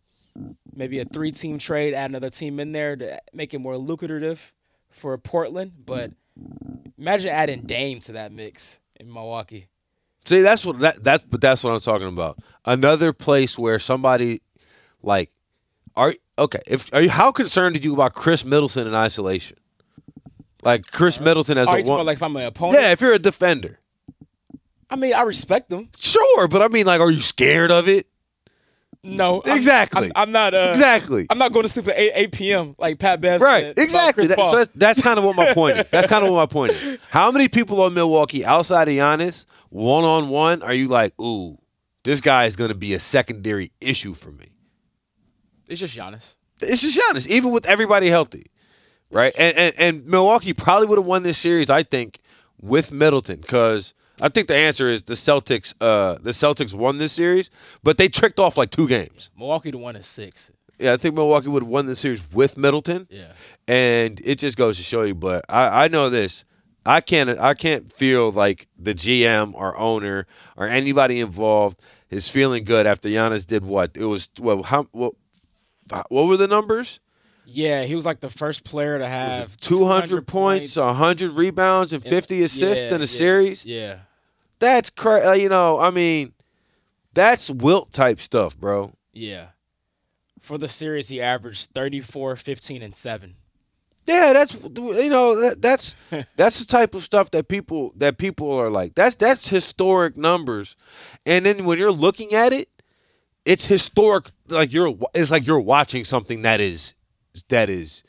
maybe 0.76 1.00
a 1.00 1.06
three-team 1.06 1.60
trade, 1.60 1.94
add 1.94 2.12
another 2.12 2.30
team 2.30 2.60
in 2.60 2.72
there 2.72 2.96
to 2.96 3.22
make 3.34 3.54
it 3.54 3.60
more 3.60 3.78
lucrative 3.78 4.54
for 4.90 5.18
Portland. 5.18 5.74
But 5.86 6.12
imagine 6.98 7.32
adding 7.32 7.62
Dame 7.62 8.00
to 8.02 8.14
that 8.14 8.32
mix 8.32 8.80
in 9.00 9.12
Milwaukee. 9.12 9.68
See, 10.26 10.42
that's 10.42 10.64
what 10.64 10.80
that 10.80 11.04
that's 11.04 11.24
but 11.26 11.42
that's 11.42 11.64
what 11.64 11.72
I'm 11.72 11.80
talking 11.80 12.08
about. 12.08 12.38
Another 12.64 13.12
place 13.12 13.58
where 13.58 13.80
somebody 13.80 14.42
like 15.02 15.32
are 15.96 16.14
okay, 16.38 16.62
if 16.68 16.94
are 16.94 17.02
you 17.02 17.10
how 17.10 17.32
concerned 17.32 17.76
are 17.76 17.80
you 17.80 17.94
about 17.94 18.14
Khris 18.14 18.46
Middleton 18.46 18.88
in 18.88 18.94
isolation? 18.94 19.58
Like 20.64 20.86
Khris 20.86 21.20
Middleton 21.20 21.58
as 21.58 21.68
Are 21.68 21.80
a 21.80 21.84
one, 21.84 22.06
like 22.06 22.18
if 22.18 22.24
I'm 22.24 22.36
an 22.36 22.46
opponent? 22.46 22.80
Yeah, 22.80 22.92
if 22.92 23.02
you're 23.02 23.14
a 23.14 23.20
defender. 23.20 23.80
I 24.92 24.96
mean, 24.98 25.14
I 25.14 25.22
respect 25.24 25.70
them. 25.70 25.90
Sure, 25.98 26.48
but 26.48 26.62
I 26.62 26.68
mean 26.68 26.86
like 26.86 27.00
are 27.02 27.10
you 27.10 27.22
scared 27.22 27.72
of 27.72 27.88
it? 27.88 28.08
No, 29.04 29.42
I'm- 29.42 29.58
Exactly. 29.58 30.08
I'm, 30.08 30.12
I'm 30.28 30.32
not. 30.32 30.54
Uh, 30.54 30.68
Exactly. 30.72 31.26
I'm 31.30 31.40
not 31.40 31.52
going 31.54 31.64
to 31.64 31.70
sleep 31.70 31.88
at 31.88 31.98
8, 31.98 32.12
8 32.14 32.32
p.m. 32.34 32.76
like 32.78 33.00
Pat 33.00 33.20
Bev 33.20 33.42
Right, 33.42 33.62
said 33.64 33.80
exactly. 33.80 34.28
That- 34.28 34.38
so 34.38 34.58
that's, 34.58 34.72
that's 34.76 35.02
kind 35.02 35.18
of 35.18 35.26
what 35.26 35.36
my 35.36 35.54
point 35.56 35.78
is. 35.80 35.90
That's 35.90 36.06
kind 36.08 36.24
of 36.24 36.30
what 36.32 36.38
my 36.38 36.46
point 36.46 36.74
is. 36.74 37.00
How 37.10 37.32
many 37.32 37.48
people 37.48 37.82
on 37.82 37.96
Milwaukee 37.96 38.46
outside 38.46 38.88
of 38.90 38.94
Giannis, 38.94 39.46
one 39.70 40.04
on 40.04 40.30
one, 40.30 40.62
are 40.62 40.74
you 40.74 40.88
like, 40.88 41.20
ooh, 41.20 41.58
this 42.04 42.22
guy 42.22 42.46
is 42.46 42.56
going 42.56 42.70
to 42.72 42.78
be 42.78 42.94
a 42.94 43.00
secondary 43.00 43.72
issue 43.82 44.14
for 44.14 44.30
me? 44.32 44.46
it's 45.68 45.80
just 45.80 45.98
Giannis. 45.98 46.36
It's 46.62 46.82
just 46.82 47.00
Giannis, 47.00 47.26
even 47.28 47.50
with 47.52 47.66
everybody 47.66 48.08
healthy, 48.08 48.52
right? 49.10 49.34
And 49.36 49.58
and, 49.58 49.76
and 49.80 50.06
Milwaukee 50.06 50.54
probably 50.54 50.86
would 50.88 51.00
have 51.00 51.08
won 51.08 51.24
this 51.24 51.40
series, 51.40 51.72
I 51.72 51.82
think, 51.82 52.20
with 52.60 52.92
Middleton, 52.92 53.40
because 53.42 53.96
I 54.22 54.30
think 54.30 54.48
the 54.48 54.56
answer 54.56 54.88
is 54.90 55.04
the 55.04 55.16
Celtics. 55.16 55.74
Uh, 55.82 56.16
the 56.22 56.32
Celtics 56.32 56.74
won 56.74 56.98
this 56.98 57.12
series, 57.14 57.50
but 57.84 57.98
they 57.98 58.08
tricked 58.08 58.40
off 58.40 58.58
like 58.58 58.70
two 58.70 58.88
games. 58.88 59.30
Milwaukee 59.38 59.72
the 59.72 59.78
one 59.78 59.96
is 59.96 60.06
six. 60.08 60.52
Yeah, 60.80 60.94
I 60.94 60.98
think 60.98 61.16
Milwaukee 61.16 61.48
would 61.48 61.64
have 61.64 61.70
won 61.70 61.86
the 61.86 61.96
series 61.96 62.24
with 62.34 62.58
Middleton. 62.58 63.08
Yeah. 63.10 63.34
and 63.68 64.20
it 64.24 64.40
just 64.40 64.58
goes 64.58 64.78
to 64.78 64.84
show 64.84 65.04
you. 65.04 65.14
But 65.16 65.46
I, 65.50 65.86
I 65.86 65.88
know 65.90 66.10
this. 66.10 66.46
I 66.86 67.02
can't. 67.02 67.30
I 67.40 67.54
can't 67.54 67.92
feel 67.92 68.32
like 68.32 68.68
the 68.80 68.96
GM 68.96 69.54
or 69.54 69.78
owner 69.78 70.26
or 70.58 70.68
anybody 70.68 71.20
involved 71.20 71.80
is 72.10 72.28
feeling 72.30 72.64
good 72.64 72.88
after 72.88 73.08
Giannis 73.10 73.46
did 73.46 73.64
what? 73.64 73.92
It 73.96 74.06
was 74.06 74.32
well. 74.40 74.64
How 74.64 74.84
what? 74.92 75.14
What 76.10 76.28
were 76.28 76.38
the 76.38 76.48
numbers? 76.48 77.00
Yeah, 77.46 77.84
he 77.84 77.96
was 77.96 78.06
like 78.06 78.20
the 78.22 78.30
first 78.30 78.64
player 78.64 78.98
to 78.98 79.08
have 79.08 79.58
Two 79.58 79.86
hundred 79.86 80.26
points, 80.26 80.76
hundred 80.76 81.32
rebounds, 81.32 81.92
and 81.94 82.02
fifty 82.04 82.42
assists 82.44 82.86
Yeah, 82.86 82.96
in 82.96 83.02
a 83.02 83.04
yeah, 83.04 83.06
series. 83.06 83.66
Yeah. 83.66 84.00
That's 84.62 84.92
crazy. 84.92 85.26
Uh, 85.26 85.34
you 85.34 85.50
know, 85.50 85.80
I 85.80 85.90
mean, 85.90 86.34
that's 87.16 87.50
Wilt 87.50 87.92
type 87.92 88.22
stuff, 88.22 88.56
bro. 88.56 88.94
Yeah. 89.12 89.48
For 90.40 90.60
the 90.60 90.68
series, 90.68 91.08
he 91.08 91.20
averaged 91.20 91.72
34, 91.72 92.36
15, 92.36 92.84
and 92.84 92.96
7. 92.96 93.36
Yeah, 94.06 94.34
that's 94.34 94.54
you 94.56 95.10
know 95.10 95.40
that, 95.40 95.62
that's 95.62 95.96
that's 96.36 96.60
the 96.60 96.66
type 96.66 96.96
of 96.96 97.04
stuff 97.04 97.32
that 97.32 97.48
people 97.48 97.94
that 97.98 98.18
people 98.18 98.52
are 98.52 98.70
like. 98.70 98.96
That's 98.96 99.16
that's 99.16 99.48
historic 99.48 100.18
numbers, 100.18 100.76
and 101.26 101.46
then 101.46 101.66
when 101.66 101.78
you're 101.78 101.92
looking 101.92 102.34
at 102.34 102.52
it, 102.52 102.68
it's 103.46 103.66
historic. 103.66 104.26
Like 104.48 104.74
you're 104.74 104.98
it's 105.14 105.30
like 105.30 105.46
you're 105.46 105.60
watching 105.60 106.04
something 106.04 106.42
that 106.42 106.60
is 106.60 106.96
that 107.50 107.70
is 107.70 108.04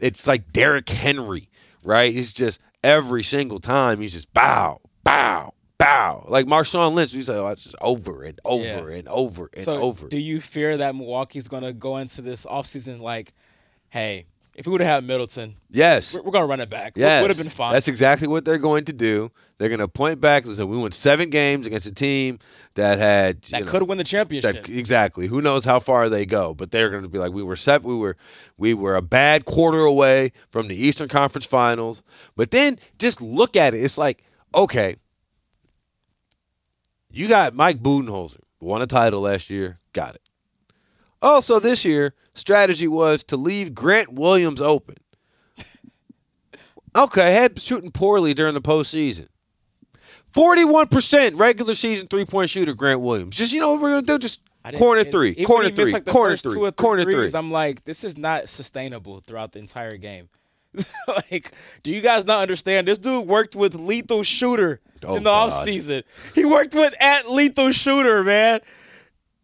it's 0.00 0.26
like 0.26 0.52
Derrick 0.52 0.88
Henry, 0.90 1.48
right? 1.82 2.12
He's 2.12 2.32
just 2.34 2.60
every 2.84 3.22
single 3.22 3.60
time 3.60 4.00
he's 4.02 4.12
just 4.12 4.32
bow, 4.34 4.80
bow, 5.04 5.54
bow. 5.78 6.24
Like 6.28 6.46
Marshawn 6.46 6.94
Lynch, 6.94 7.12
you 7.14 7.22
like, 7.22 7.28
oh, 7.36 7.46
it's 7.48 7.64
just 7.64 7.76
over 7.80 8.22
and 8.24 8.40
over 8.44 8.64
Yeah. 8.64 8.98
and 8.98 9.08
over 9.08 9.50
and 9.54 9.64
so 9.64 9.80
over. 9.80 10.08
do 10.08 10.18
you 10.18 10.40
fear 10.40 10.76
that 10.76 10.94
Milwaukee's 10.94 11.48
going 11.48 11.62
to 11.62 11.72
go 11.72 11.96
into 11.96 12.20
this 12.20 12.44
offseason 12.44 13.00
like, 13.00 13.32
hey, 13.88 14.26
if 14.54 14.66
we 14.66 14.72
would 14.72 14.80
have 14.80 14.90
had 14.90 15.04
Middleton, 15.04 15.54
yes. 15.70 16.12
we're, 16.12 16.22
we're 16.22 16.32
going 16.32 16.42
to 16.42 16.48
run 16.48 16.58
it 16.60 16.68
back. 16.68 16.94
Yes. 16.96 17.22
Would 17.22 17.30
have 17.30 17.38
been 17.38 17.48
fine. 17.48 17.72
That's 17.72 17.86
exactly 17.86 18.26
what 18.26 18.44
they're 18.44 18.58
going 18.58 18.84
to 18.86 18.92
do. 18.92 19.30
They're 19.56 19.68
going 19.68 19.78
to 19.78 19.86
point 19.86 20.20
back 20.20 20.44
and 20.44 20.52
say, 20.52 20.64
we 20.64 20.76
won 20.76 20.90
seven 20.90 21.30
games 21.30 21.64
against 21.64 21.86
a 21.86 21.94
team 21.94 22.40
that 22.74 22.98
had. 22.98 23.42
that 23.42 23.68
could 23.68 23.82
have 23.82 23.88
won 23.88 23.98
the 23.98 24.04
championship. 24.04 24.64
That, 24.64 24.68
exactly. 24.68 25.28
Who 25.28 25.40
knows 25.40 25.64
how 25.64 25.78
far 25.78 26.08
they 26.08 26.26
go? 26.26 26.54
But 26.54 26.72
they're 26.72 26.90
going 26.90 27.04
to 27.04 27.08
be 27.08 27.18
like, 27.18 27.30
we 27.30 27.44
were 27.44 27.54
set. 27.54 27.84
We 27.84 27.94
were, 27.94 28.16
we 28.56 28.74
were 28.74 28.96
a 28.96 29.02
bad 29.02 29.44
quarter 29.44 29.82
away 29.82 30.32
from 30.50 30.66
the 30.66 30.74
Eastern 30.74 31.08
Conference 31.08 31.46
Finals. 31.46 32.02
But 32.34 32.50
then 32.50 32.80
just 32.98 33.22
look 33.22 33.54
at 33.54 33.74
it. 33.74 33.84
It's 33.84 33.96
like, 33.96 34.24
okay, 34.56 34.96
you 37.18 37.28
got 37.28 37.54
Mike 37.54 37.82
Budenholzer, 37.82 38.40
won 38.60 38.82
a 38.82 38.86
title 38.86 39.20
last 39.20 39.50
year, 39.50 39.78
got 39.92 40.14
it. 40.14 40.22
Also, 41.20 41.58
this 41.58 41.84
year, 41.84 42.14
strategy 42.34 42.86
was 42.86 43.24
to 43.24 43.36
leave 43.36 43.74
Grant 43.74 44.12
Williams 44.12 44.60
open. 44.60 44.96
Okay, 46.96 47.22
I 47.22 47.30
had 47.30 47.60
shooting 47.60 47.90
poorly 47.90 48.34
during 48.34 48.54
the 48.54 48.62
postseason. 48.62 49.28
Forty-one 50.28 50.88
percent 50.88 51.36
regular 51.36 51.74
season 51.74 52.08
three-point 52.08 52.50
shooter, 52.50 52.74
Grant 52.74 53.00
Williams. 53.00 53.36
Just 53.36 53.52
you 53.52 53.60
know 53.60 53.72
what 53.72 53.82
we're 53.82 53.90
gonna 53.90 54.02
do? 54.02 54.18
Just 54.18 54.40
corner 54.76 55.04
three, 55.04 55.34
corner 55.44 55.64
missed, 55.64 55.76
three, 55.76 55.92
like, 55.92 56.06
corner 56.06 56.36
three, 56.36 56.52
two 56.52 56.64
or 56.64 56.70
three 56.70 56.84
corner 56.84 57.04
three. 57.04 57.30
I'm 57.34 57.50
like, 57.50 57.84
this 57.84 58.04
is 58.04 58.16
not 58.16 58.48
sustainable 58.48 59.20
throughout 59.20 59.52
the 59.52 59.58
entire 59.58 59.96
game. 59.96 60.28
like, 61.08 61.52
do 61.82 61.90
you 61.90 62.00
guys 62.00 62.24
not 62.24 62.42
understand? 62.42 62.88
This 62.88 62.98
dude 62.98 63.26
worked 63.26 63.54
with 63.54 63.74
lethal 63.74 64.22
shooter 64.22 64.80
Oh, 65.04 65.16
in 65.16 65.22
the 65.24 65.30
God. 65.30 65.50
offseason. 65.52 66.02
He 66.34 66.44
worked 66.44 66.74
with 66.74 66.94
at 67.00 67.30
lethal 67.30 67.70
shooter, 67.72 68.22
man. 68.24 68.60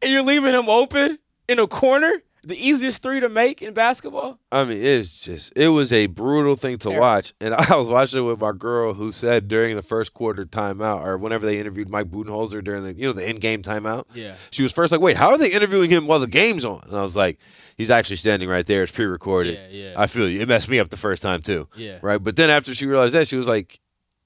And 0.03 0.11
you're 0.13 0.23
leaving 0.23 0.53
him 0.55 0.69
open 0.69 1.19
in 1.49 1.59
a 1.59 1.67
corner, 1.67 2.13
the 2.43 2.57
easiest 2.57 3.03
three 3.03 3.21
to 3.21 3.29
make 3.31 3.63
in 3.63 3.73
basketball. 3.73 4.39
I 4.53 4.65
mean, 4.65 4.83
it's 4.83 5.21
just 5.21 5.53
it 5.57 5.69
was 5.69 5.93
a 5.93 6.07
brutal 6.09 6.57
thing 6.57 6.77
to 6.79 6.89
Terrible. 6.89 7.01
watch, 7.01 7.33
and 7.41 7.55
I 7.55 7.75
was 7.77 7.89
watching 7.89 8.19
it 8.19 8.23
with 8.23 8.39
my 8.41 8.53
girl 8.53 8.93
who 8.93 9.13
said 9.13 9.49
during 9.49 9.77
the 9.77 9.83
first 9.83 10.13
quarter 10.13 10.45
timeout, 10.45 11.03
or 11.03 11.17
whenever 11.17 11.47
they 11.47 11.59
interviewed 11.59 11.89
Mike 11.89 12.11
Budenholzer 12.11 12.63
during 12.63 12.85
the 12.85 12.93
you 12.93 13.07
know 13.07 13.15
the 13.15 13.27
in-game 13.29 13.63
timeout. 13.63 14.05
Yeah. 14.15 14.35
She 14.51 14.63
was 14.63 14.73
first 14.73 14.93
like, 14.93 15.01
"Wait, 15.01 15.17
how 15.17 15.31
are 15.31 15.39
they 15.39 15.51
interviewing 15.51 15.89
him 15.89 16.07
while 16.07 16.21
the 16.21 16.27
game's 16.27 16.67
on?" 16.67 16.83
And 16.87 16.95
I 16.99 17.03
was 17.03 17.17
like, 17.17 17.39
"He's 17.77 17.91
actually 17.91 18.17
standing 18.17 18.49
right 18.51 18.67
there. 18.67 18.83
It's 18.83 18.93
pre-recorded." 18.93 19.59
Yeah, 19.71 19.89
yeah. 19.91 19.95
I 19.97 20.07
feel 20.07 20.29
you. 20.29 20.41
It 20.43 20.49
messed 20.49 20.69
me 20.69 20.79
up 20.79 20.91
the 20.91 20.99
first 20.99 21.23
time 21.23 21.41
too. 21.41 21.67
Yeah. 21.77 21.99
Right. 22.03 22.23
But 22.23 22.37
then 22.37 22.51
after 22.51 22.75
she 22.75 22.85
realized 22.85 23.15
that, 23.15 23.27
she 23.27 23.37
was 23.37 23.49
like, 23.49 23.81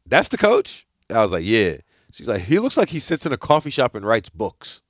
"That's 0.07 0.27
the 0.29 0.39
coach." 0.39 0.87
I 1.11 1.21
was 1.23 1.33
like, 1.33 1.45
"Yeah." 1.45 1.77
She's 2.13 2.29
like, 2.29 2.43
"He 2.43 2.59
looks 2.59 2.77
like 2.77 2.89
he 2.91 3.01
sits 3.01 3.25
in 3.27 3.33
a 3.33 3.37
coffee 3.37 3.71
shop 3.71 3.95
and 3.95 4.05
writes 4.05 4.29
books." 4.29 4.83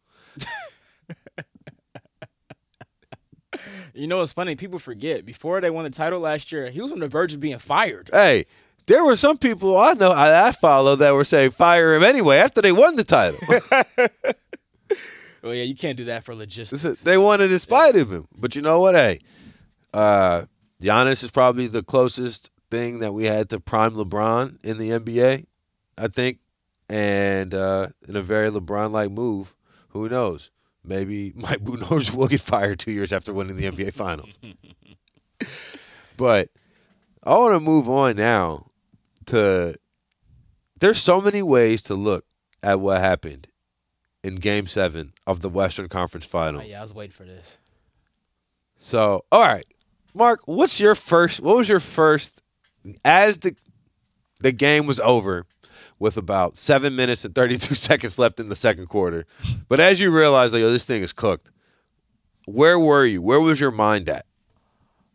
You 3.95 4.07
know 4.07 4.19
what's 4.19 4.33
funny? 4.33 4.55
People 4.55 4.79
forget. 4.79 5.25
Before 5.27 5.61
they 5.61 5.71
won 5.71 5.83
the 5.83 5.91
title 5.91 6.21
last 6.21 6.53
year, 6.53 6.71
he 6.71 6.81
was 6.81 6.93
on 6.93 7.01
the 7.01 7.09
verge 7.09 7.35
of 7.35 7.41
being 7.41 7.59
fired. 7.59 8.11
Hey, 8.13 8.47
there 8.87 9.05
were 9.05 9.17
some 9.17 9.39
people 9.39 9.77
I 9.77 9.95
know 9.95 10.11
I, 10.13 10.49
I 10.49 10.53
follow 10.53 10.95
that 10.97 11.15
were 11.15 11.25
saying 11.25 11.51
fire 11.51 11.95
him 11.97 12.05
anyway 12.05 12.37
after 12.37 12.63
they 12.63 12.71
won 12.73 12.97
the 12.97 13.05
title. 13.05 13.41
Oh 15.45 15.53
yeah, 15.53 15.63
you 15.63 15.77
can't 15.77 15.97
do 15.97 16.07
that 16.07 16.25
for 16.25 16.35
logistics. 16.35 16.85
Is- 16.85 17.03
they 17.05 17.17
wanted 17.17 17.53
in 17.53 17.59
spite 17.61 17.95
of 17.95 18.11
him. 18.11 18.27
But 18.37 18.57
you 18.57 18.61
know 18.61 18.81
what? 18.81 18.97
Hey, 18.97 19.21
uh, 19.95 20.47
Giannis 20.83 21.23
is 21.23 21.31
probably 21.31 21.69
the 21.69 21.85
closest 21.85 22.51
thing 22.73 22.99
that 22.99 23.15
we 23.15 23.25
had 23.25 23.49
to 23.51 23.61
prime 23.61 23.93
LeBron 23.93 24.59
in 24.65 24.79
the 24.79 24.91
NBA, 24.91 25.47
I 25.99 26.09
think. 26.09 26.39
And 26.89 27.53
uh, 27.53 27.89
in 28.09 28.17
a 28.17 28.23
very 28.23 28.51
LeBron 28.51 28.93
like 28.93 29.11
move, 29.11 29.55
who 29.91 30.09
knows? 30.09 30.51
Maybe 30.85 31.33
Mike 31.37 31.61
Budenholzer 31.61 32.15
will 32.15 32.29
get 32.29 32.41
fired 32.41 32.79
two 32.79 32.93
years 32.93 33.13
after 33.13 33.33
winning 33.33 33.57
the 33.57 33.71
NBA 33.71 33.93
Finals. 33.93 34.39
but 36.17 36.49
I 37.25 37.37
want 37.37 37.55
to 37.55 37.61
move 37.61 37.89
on 37.89 38.17
now 38.17 38.67
to. 39.27 39.77
There's 40.81 40.99
so 41.03 41.21
many 41.21 41.43
ways 41.43 41.83
to 41.85 41.95
look 41.95 42.25
at 42.63 42.79
what 42.81 43.01
happened 43.01 43.49
in 44.23 44.37
Game 44.37 44.67
Seven 44.69 45.13
of 45.27 45.41
the 45.41 45.49
Western 45.49 45.89
Conference 45.89 46.25
Oh, 46.27 46.29
Finals. 46.29 46.65
yeah, 46.69 46.79
I 46.79 46.83
was 46.83 46.95
waiting 46.95 47.13
for 47.13 47.25
this. 47.25 47.59
So, 48.77 49.25
all 49.33 49.43
right, 49.43 49.67
Mark, 50.15 50.41
what's 50.47 50.79
your 50.79 50.95
first? 50.95 51.41
What 51.41 51.57
was 51.57 51.69
your 51.69 51.81
first 51.81 52.41
as 53.05 53.39
the 53.39 53.57
the 54.41 54.53
game 54.53 54.87
was 54.87 55.01
over 55.01 55.47
with 55.99 56.17
about 56.17 56.57
seven 56.57 56.95
minutes 56.97 57.25
and 57.25 57.35
thirty 57.35 57.59
two 57.59 57.75
seconds 57.77 58.19
left 58.19 58.41
in 58.41 58.49
the 58.49 58.57
second 58.57 58.89
quarter? 58.89 59.27
But 59.69 59.81
as 59.81 60.01
you 60.01 60.11
realize, 60.11 60.53
like, 60.53 60.63
oh, 60.63 60.71
this 60.71 60.85
thing 60.85 61.03
is 61.03 61.13
cooked. 61.13 61.51
Where 62.47 62.79
were 62.79 63.05
you? 63.05 63.21
Where 63.21 63.41
was 63.41 63.61
your 63.61 63.71
mind 63.71 64.09
at? 64.09 64.25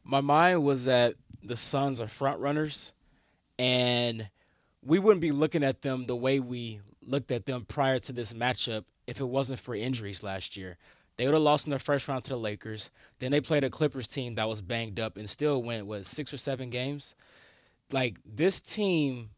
My 0.03 0.21
mind 0.21 0.63
was 0.63 0.85
that 0.85 1.15
the 1.43 1.57
Suns 1.57 1.99
are 1.99 2.07
front 2.07 2.39
runners, 2.39 2.93
and 3.57 4.29
we 4.83 4.99
wouldn't 4.99 5.21
be 5.21 5.31
looking 5.31 5.63
at 5.63 5.81
them 5.81 6.05
the 6.05 6.15
way 6.15 6.39
we 6.39 6.81
looked 7.05 7.31
at 7.31 7.45
them 7.45 7.65
prior 7.65 7.99
to 7.99 8.13
this 8.13 8.33
matchup 8.33 8.85
if 9.07 9.19
it 9.19 9.25
wasn't 9.25 9.59
for 9.59 9.75
injuries 9.75 10.23
last 10.23 10.55
year. 10.55 10.77
They 11.17 11.25
would 11.25 11.33
have 11.33 11.43
lost 11.43 11.67
in 11.67 11.71
the 11.71 11.79
first 11.79 12.07
round 12.07 12.23
to 12.23 12.31
the 12.31 12.37
Lakers. 12.37 12.89
Then 13.19 13.31
they 13.31 13.41
played 13.41 13.63
a 13.63 13.69
Clippers 13.69 14.07
team 14.07 14.35
that 14.35 14.49
was 14.49 14.61
banged 14.61 14.99
up 14.99 15.17
and 15.17 15.29
still 15.29 15.61
went 15.61 15.85
what 15.85 16.05
six 16.05 16.33
or 16.33 16.37
seven 16.37 16.69
games. 16.69 17.15
Like 17.91 18.17
this 18.25 18.59
team, 18.59 19.29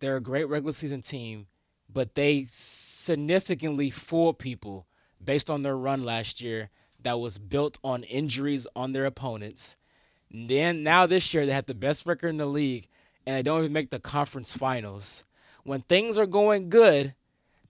they're 0.00 0.16
a 0.16 0.20
great 0.20 0.48
regular 0.48 0.72
season 0.72 1.02
team, 1.02 1.46
but 1.92 2.14
they 2.14 2.46
significantly 2.50 3.90
fooled 3.90 4.38
people 4.38 4.86
based 5.22 5.50
on 5.50 5.62
their 5.62 5.76
run 5.76 6.04
last 6.04 6.40
year 6.40 6.70
that 7.02 7.20
was 7.20 7.38
built 7.38 7.78
on 7.82 8.04
injuries 8.04 8.66
on 8.74 8.92
their 8.92 9.06
opponents. 9.06 9.76
Then 10.30 10.82
now 10.82 11.06
this 11.06 11.32
year 11.34 11.46
they 11.46 11.52
had 11.52 11.66
the 11.66 11.74
best 11.74 12.06
record 12.06 12.28
in 12.28 12.36
the 12.36 12.44
league 12.46 12.88
and 13.26 13.36
they 13.36 13.42
don't 13.42 13.60
even 13.60 13.72
make 13.72 13.90
the 13.90 13.98
conference 13.98 14.52
finals. 14.52 15.24
When 15.64 15.80
things 15.82 16.18
are 16.18 16.26
going 16.26 16.70
good, 16.70 17.14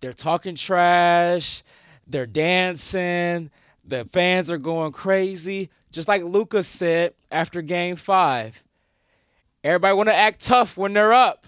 they're 0.01 0.13
talking 0.13 0.55
trash, 0.55 1.63
they're 2.07 2.27
dancing, 2.27 3.51
the 3.85 4.05
fans 4.07 4.51
are 4.51 4.59
going 4.59 4.93
crazy. 4.93 5.71
Just 5.91 6.09
like 6.09 6.23
Lucas 6.23 6.69
said 6.69 7.15
after 7.31 7.63
game 7.63 7.97
five. 7.97 8.63
Everybody 9.65 9.97
wanna 9.97 10.13
act 10.13 10.41
tough 10.41 10.77
when 10.77 10.93
they're 10.93 11.13
up. 11.13 11.47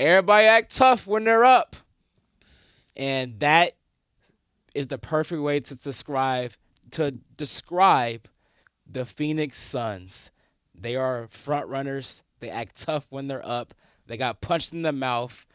Everybody 0.00 0.46
act 0.46 0.74
tough 0.74 1.06
when 1.06 1.24
they're 1.24 1.44
up. 1.44 1.76
And 2.96 3.38
that 3.40 3.74
is 4.74 4.86
the 4.86 4.96
perfect 4.96 5.42
way 5.42 5.60
to 5.60 5.74
describe 5.74 6.52
to 6.92 7.10
describe 7.36 8.26
the 8.90 9.04
Phoenix 9.04 9.58
Suns. 9.58 10.30
They 10.74 10.96
are 10.96 11.28
front 11.30 11.68
runners. 11.68 12.22
They 12.40 12.48
act 12.48 12.80
tough 12.80 13.06
when 13.10 13.28
they're 13.28 13.46
up. 13.46 13.74
They 14.06 14.16
got 14.16 14.40
punched 14.40 14.72
in 14.72 14.80
the 14.80 14.90
mouth 14.90 15.46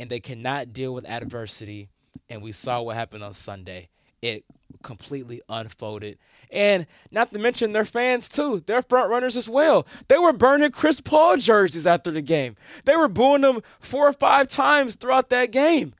and 0.00 0.08
they 0.08 0.18
cannot 0.18 0.72
deal 0.72 0.94
with 0.94 1.06
adversity. 1.06 1.90
And 2.30 2.40
we 2.40 2.52
saw 2.52 2.80
what 2.80 2.96
happened 2.96 3.22
on 3.22 3.34
Sunday. 3.34 3.90
It 4.22 4.44
completely 4.82 5.42
unfolded. 5.48 6.18
And 6.50 6.86
not 7.10 7.30
to 7.32 7.38
mention 7.38 7.72
their 7.72 7.84
fans 7.84 8.28
too. 8.28 8.62
They're 8.66 8.82
front 8.82 9.10
runners 9.10 9.36
as 9.36 9.48
well. 9.48 9.86
They 10.08 10.18
were 10.18 10.32
burning 10.32 10.70
Chris 10.70 11.00
Paul 11.00 11.36
jerseys 11.36 11.86
after 11.86 12.10
the 12.10 12.22
game. 12.22 12.56
They 12.84 12.96
were 12.96 13.08
booing 13.08 13.42
them 13.42 13.62
four 13.78 14.08
or 14.08 14.12
five 14.12 14.48
times 14.48 14.94
throughout 14.94 15.30
that 15.30 15.52
game. 15.52 15.94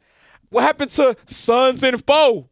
What 0.50 0.62
happened 0.62 0.90
to 0.92 1.16
Suns 1.26 1.82
in 1.82 1.98
four? 1.98 2.48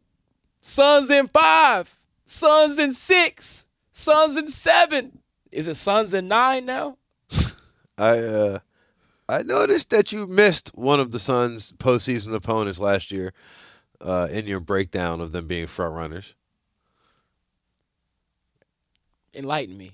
Suns 0.61 1.09
in 1.09 1.27
five? 1.27 1.99
Suns 2.25 2.77
in 2.79 2.93
six? 2.93 3.65
Suns 3.91 4.37
in 4.37 4.49
seven? 4.49 5.19
Is 5.51 5.67
it 5.67 5.75
Suns 5.75 6.13
in 6.13 6.27
nine 6.27 6.65
now? 6.65 6.97
I 7.97 8.17
uh, 8.19 8.59
I 9.27 9.43
noticed 9.43 9.89
that 9.91 10.11
you 10.11 10.25
missed 10.25 10.69
one 10.73 10.99
of 10.99 11.11
the 11.11 11.19
Suns' 11.19 11.71
postseason 11.73 12.33
opponents 12.33 12.79
last 12.79 13.11
year 13.11 13.33
uh, 14.01 14.27
in 14.31 14.45
your 14.47 14.59
breakdown 14.59 15.21
of 15.21 15.31
them 15.31 15.47
being 15.47 15.67
front 15.67 15.93
runners. 15.95 16.35
Enlighten 19.33 19.77
me. 19.77 19.91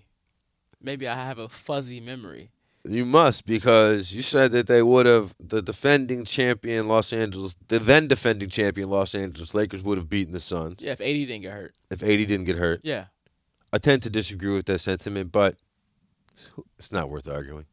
Maybe 0.81 1.07
I 1.07 1.15
have 1.15 1.39
a 1.39 1.49
fuzzy 1.49 1.99
memory. 1.99 2.51
You 2.87 3.03
must 3.05 3.45
because 3.47 4.13
you 4.13 4.21
said 4.21 4.51
that 4.51 4.67
they 4.67 4.83
would 4.83 5.07
have 5.07 5.33
the 5.39 5.61
defending 5.61 6.23
champion 6.23 6.87
Los 6.87 7.11
Angeles, 7.11 7.55
the 7.67 7.79
then 7.79 8.07
defending 8.07 8.49
champion 8.49 8.89
Los 8.89 9.15
Angeles 9.15 9.55
Lakers 9.55 9.81
would 9.81 9.97
have 9.97 10.07
beaten 10.07 10.33
the 10.33 10.39
Suns 10.39 10.77
Yeah, 10.83 10.91
if 10.91 11.01
AD 11.01 11.07
didn't 11.07 11.41
get 11.41 11.53
hurt. 11.53 11.73
if 11.89 12.03
AD 12.03 12.09
didn't 12.09 12.43
get 12.45 12.57
hurt. 12.57 12.81
Yeah. 12.83 13.05
I 13.73 13.79
tend 13.79 14.03
to 14.03 14.09
disagree 14.11 14.53
with 14.53 14.67
that 14.67 14.79
sentiment, 14.79 15.31
but 15.31 15.55
it's 16.77 16.91
not 16.91 17.09
worth 17.09 17.27
arguing. 17.27 17.65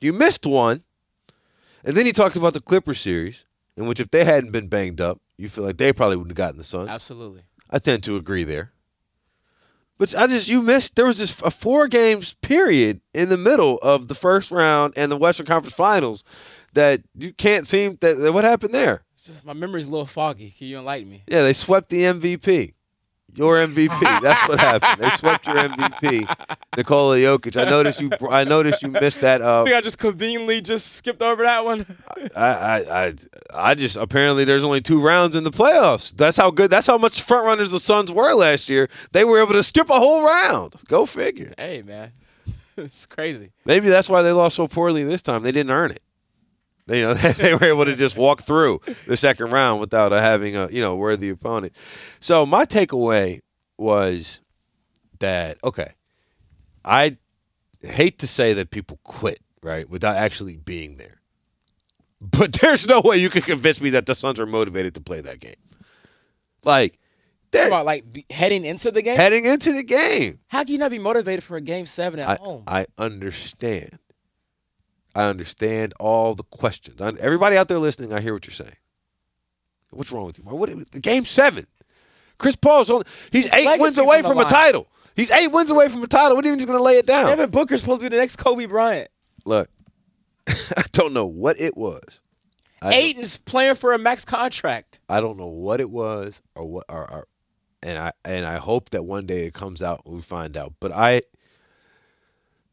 You 0.00 0.12
missed 0.12 0.44
one, 0.44 0.82
and 1.84 1.96
then 1.96 2.04
he 2.04 2.12
talked 2.12 2.34
about 2.36 2.54
the 2.54 2.60
Clipper 2.60 2.94
series, 2.94 3.44
in 3.78 3.86
which 3.86 4.00
if 4.00 4.10
they 4.10 4.24
hadn't 4.24 4.50
been 4.50 4.66
banged 4.68 5.00
up, 5.00 5.20
you 5.36 5.48
feel 5.48 5.64
like 5.64 5.76
they 5.78 5.92
probably 5.92 6.16
wouldn't 6.16 6.32
have 6.32 6.36
gotten 6.36 6.58
the 6.58 6.64
Suns. 6.64 6.88
Absolutely. 6.88 7.42
I 7.70 7.78
tend 7.78 8.02
to 8.04 8.16
agree 8.16 8.44
there. 8.44 8.72
But 9.98 10.14
I 10.14 10.26
just 10.26 10.48
you 10.48 10.62
missed. 10.62 10.94
There 10.96 11.04
was 11.06 11.18
this 11.18 11.40
a 11.42 11.50
four 11.50 11.88
games 11.88 12.34
period 12.40 13.00
in 13.14 13.28
the 13.30 13.36
middle 13.36 13.78
of 13.78 14.06
the 14.08 14.14
first 14.14 14.50
round 14.50 14.94
and 14.96 15.10
the 15.10 15.16
Western 15.16 15.46
Conference 15.46 15.74
Finals 15.74 16.22
that 16.74 17.02
you 17.16 17.32
can't 17.32 17.66
seem 17.66 17.96
that. 18.00 18.16
that- 18.18 18.32
What 18.32 18.44
happened 18.44 18.72
there? 18.74 19.02
It's 19.14 19.24
just 19.26 19.44
my 19.44 19.52
memory's 19.52 19.86
a 19.86 19.90
little 19.90 20.06
foggy. 20.06 20.50
Can 20.56 20.68
you 20.68 20.78
enlighten 20.78 21.10
me? 21.10 21.24
Yeah, 21.28 21.42
they 21.42 21.52
swept 21.52 21.88
the 21.88 22.02
MVP. 22.02 22.74
Your 23.34 23.56
MVP. 23.56 24.00
That's 24.22 24.48
what 24.48 24.58
happened. 24.58 25.00
They 25.00 25.10
swept 25.16 25.46
your 25.46 25.56
MVP, 25.56 26.56
Nikola 26.76 27.18
Jokic. 27.18 27.56
I 27.56 27.68
noticed 27.68 28.00
you. 28.00 28.10
I 28.28 28.44
noticed 28.44 28.82
you 28.82 28.88
missed 28.88 29.20
that. 29.20 29.42
Uh, 29.42 29.62
I 29.62 29.64
think 29.64 29.76
I 29.76 29.80
just 29.80 29.98
conveniently 29.98 30.60
just 30.60 30.94
skipped 30.94 31.22
over 31.22 31.44
that 31.44 31.64
one. 31.64 31.86
I, 32.34 32.46
I, 32.46 33.06
I, 33.06 33.14
I 33.52 33.74
just 33.74 33.96
apparently 33.96 34.44
there's 34.44 34.64
only 34.64 34.80
two 34.80 35.00
rounds 35.00 35.36
in 35.36 35.44
the 35.44 35.50
playoffs. 35.50 36.16
That's 36.16 36.36
how 36.36 36.50
good. 36.50 36.70
That's 36.70 36.86
how 36.86 36.98
much 36.98 37.22
front 37.22 37.46
runners 37.46 37.70
the 37.70 37.80
Suns 37.80 38.10
were 38.10 38.34
last 38.34 38.68
year. 38.68 38.88
They 39.12 39.24
were 39.24 39.40
able 39.40 39.52
to 39.52 39.62
skip 39.62 39.90
a 39.90 39.98
whole 39.98 40.24
round. 40.24 40.74
Go 40.88 41.06
figure. 41.06 41.52
hey, 41.58 41.82
man. 41.82 42.12
it's 42.76 43.06
crazy. 43.06 43.52
Maybe 43.64 43.88
that's 43.88 44.08
why 44.08 44.22
they 44.22 44.32
lost 44.32 44.56
so 44.56 44.66
poorly 44.66 45.04
this 45.04 45.22
time. 45.22 45.42
They 45.42 45.52
didn't 45.52 45.72
earn 45.72 45.90
it. 45.90 46.02
They, 46.88 47.00
you 47.00 47.06
know, 47.06 47.14
they 47.14 47.54
were 47.54 47.64
able 47.64 47.84
to 47.84 47.94
just 47.94 48.16
walk 48.16 48.42
through 48.42 48.80
the 49.06 49.16
second 49.16 49.50
round 49.50 49.80
without 49.80 50.12
uh, 50.12 50.20
having 50.20 50.56
a 50.56 50.68
you 50.68 50.80
know 50.80 50.96
worthy 50.96 51.28
opponent. 51.28 51.74
So 52.18 52.44
my 52.44 52.64
takeaway 52.64 53.42
was 53.76 54.40
that 55.20 55.58
okay, 55.62 55.92
I 56.84 57.18
hate 57.82 58.18
to 58.18 58.26
say 58.26 58.54
that 58.54 58.70
people 58.70 58.98
quit 59.04 59.40
right 59.62 59.88
without 59.88 60.16
actually 60.16 60.56
being 60.56 60.96
there, 60.96 61.20
but 62.20 62.52
there's 62.60 62.88
no 62.88 63.00
way 63.00 63.18
you 63.18 63.30
can 63.30 63.42
convince 63.42 63.80
me 63.80 63.90
that 63.90 64.06
the 64.06 64.14
Suns 64.14 64.40
are 64.40 64.46
motivated 64.46 64.94
to 64.94 65.00
play 65.00 65.20
that 65.20 65.38
game. 65.38 65.54
Like 66.64 66.98
they're 67.50 67.68
about 67.68 67.86
like 67.86 68.10
be- 68.10 68.26
heading 68.30 68.64
into 68.64 68.90
the 68.90 69.02
game. 69.02 69.16
heading 69.16 69.44
into 69.44 69.72
the 69.72 69.82
game. 69.82 70.40
How 70.48 70.64
can 70.64 70.72
you 70.72 70.78
not 70.78 70.90
be 70.90 70.98
motivated 70.98 71.44
for 71.44 71.56
a 71.56 71.60
game 71.60 71.86
seven 71.86 72.18
at 72.18 72.28
I, 72.28 72.34
home? 72.36 72.64
I 72.66 72.86
understand. 72.96 73.98
I 75.18 75.24
understand 75.24 75.94
all 75.98 76.36
the 76.36 76.44
questions. 76.44 77.00
I, 77.00 77.08
everybody 77.18 77.56
out 77.56 77.66
there 77.66 77.80
listening, 77.80 78.12
I 78.12 78.20
hear 78.20 78.32
what 78.34 78.46
you're 78.46 78.54
saying. 78.54 78.76
What's 79.90 80.12
wrong 80.12 80.26
with 80.26 80.38
you? 80.38 80.44
What, 80.44 80.70
the 80.92 81.00
game 81.00 81.24
seven. 81.24 81.66
Chris 82.38 82.54
Paul's 82.54 82.88
only 82.88 83.04
he's 83.32 83.46
His 83.46 83.52
eight 83.52 83.80
wins 83.80 83.98
away 83.98 84.22
from 84.22 84.38
a 84.38 84.44
title. 84.44 84.86
He's 85.16 85.32
eight 85.32 85.48
wins 85.48 85.70
away 85.70 85.88
from 85.88 86.04
a 86.04 86.06
title. 86.06 86.36
What 86.36 86.42
do 86.42 86.48
you 86.48 86.52
mean 86.52 86.60
he's 86.60 86.66
gonna 86.66 86.80
lay 86.80 86.98
it 86.98 87.06
down? 87.06 87.26
Devin 87.26 87.50
Booker's 87.50 87.80
supposed 87.80 88.00
to 88.00 88.04
be 88.08 88.14
the 88.14 88.20
next 88.20 88.36
Kobe 88.36 88.66
Bryant. 88.66 89.10
Look, 89.44 89.68
I 90.46 90.84
don't 90.92 91.12
know 91.12 91.26
what 91.26 91.58
it 91.58 91.76
was. 91.76 92.22
I 92.80 92.94
Eight 92.94 93.18
is 93.18 93.38
playing 93.38 93.74
for 93.74 93.94
a 93.94 93.98
max 93.98 94.24
contract. 94.24 95.00
I 95.08 95.20
don't 95.20 95.36
know 95.36 95.48
what 95.48 95.80
it 95.80 95.90
was 95.90 96.40
or 96.54 96.64
what 96.64 96.84
or, 96.88 97.10
or 97.10 97.28
and 97.82 97.98
I 97.98 98.12
and 98.24 98.46
I 98.46 98.58
hope 98.58 98.90
that 98.90 99.02
one 99.02 99.26
day 99.26 99.46
it 99.46 99.54
comes 99.54 99.82
out 99.82 100.02
and 100.06 100.14
we 100.14 100.22
find 100.22 100.56
out. 100.56 100.74
But 100.78 100.92
I 100.92 101.22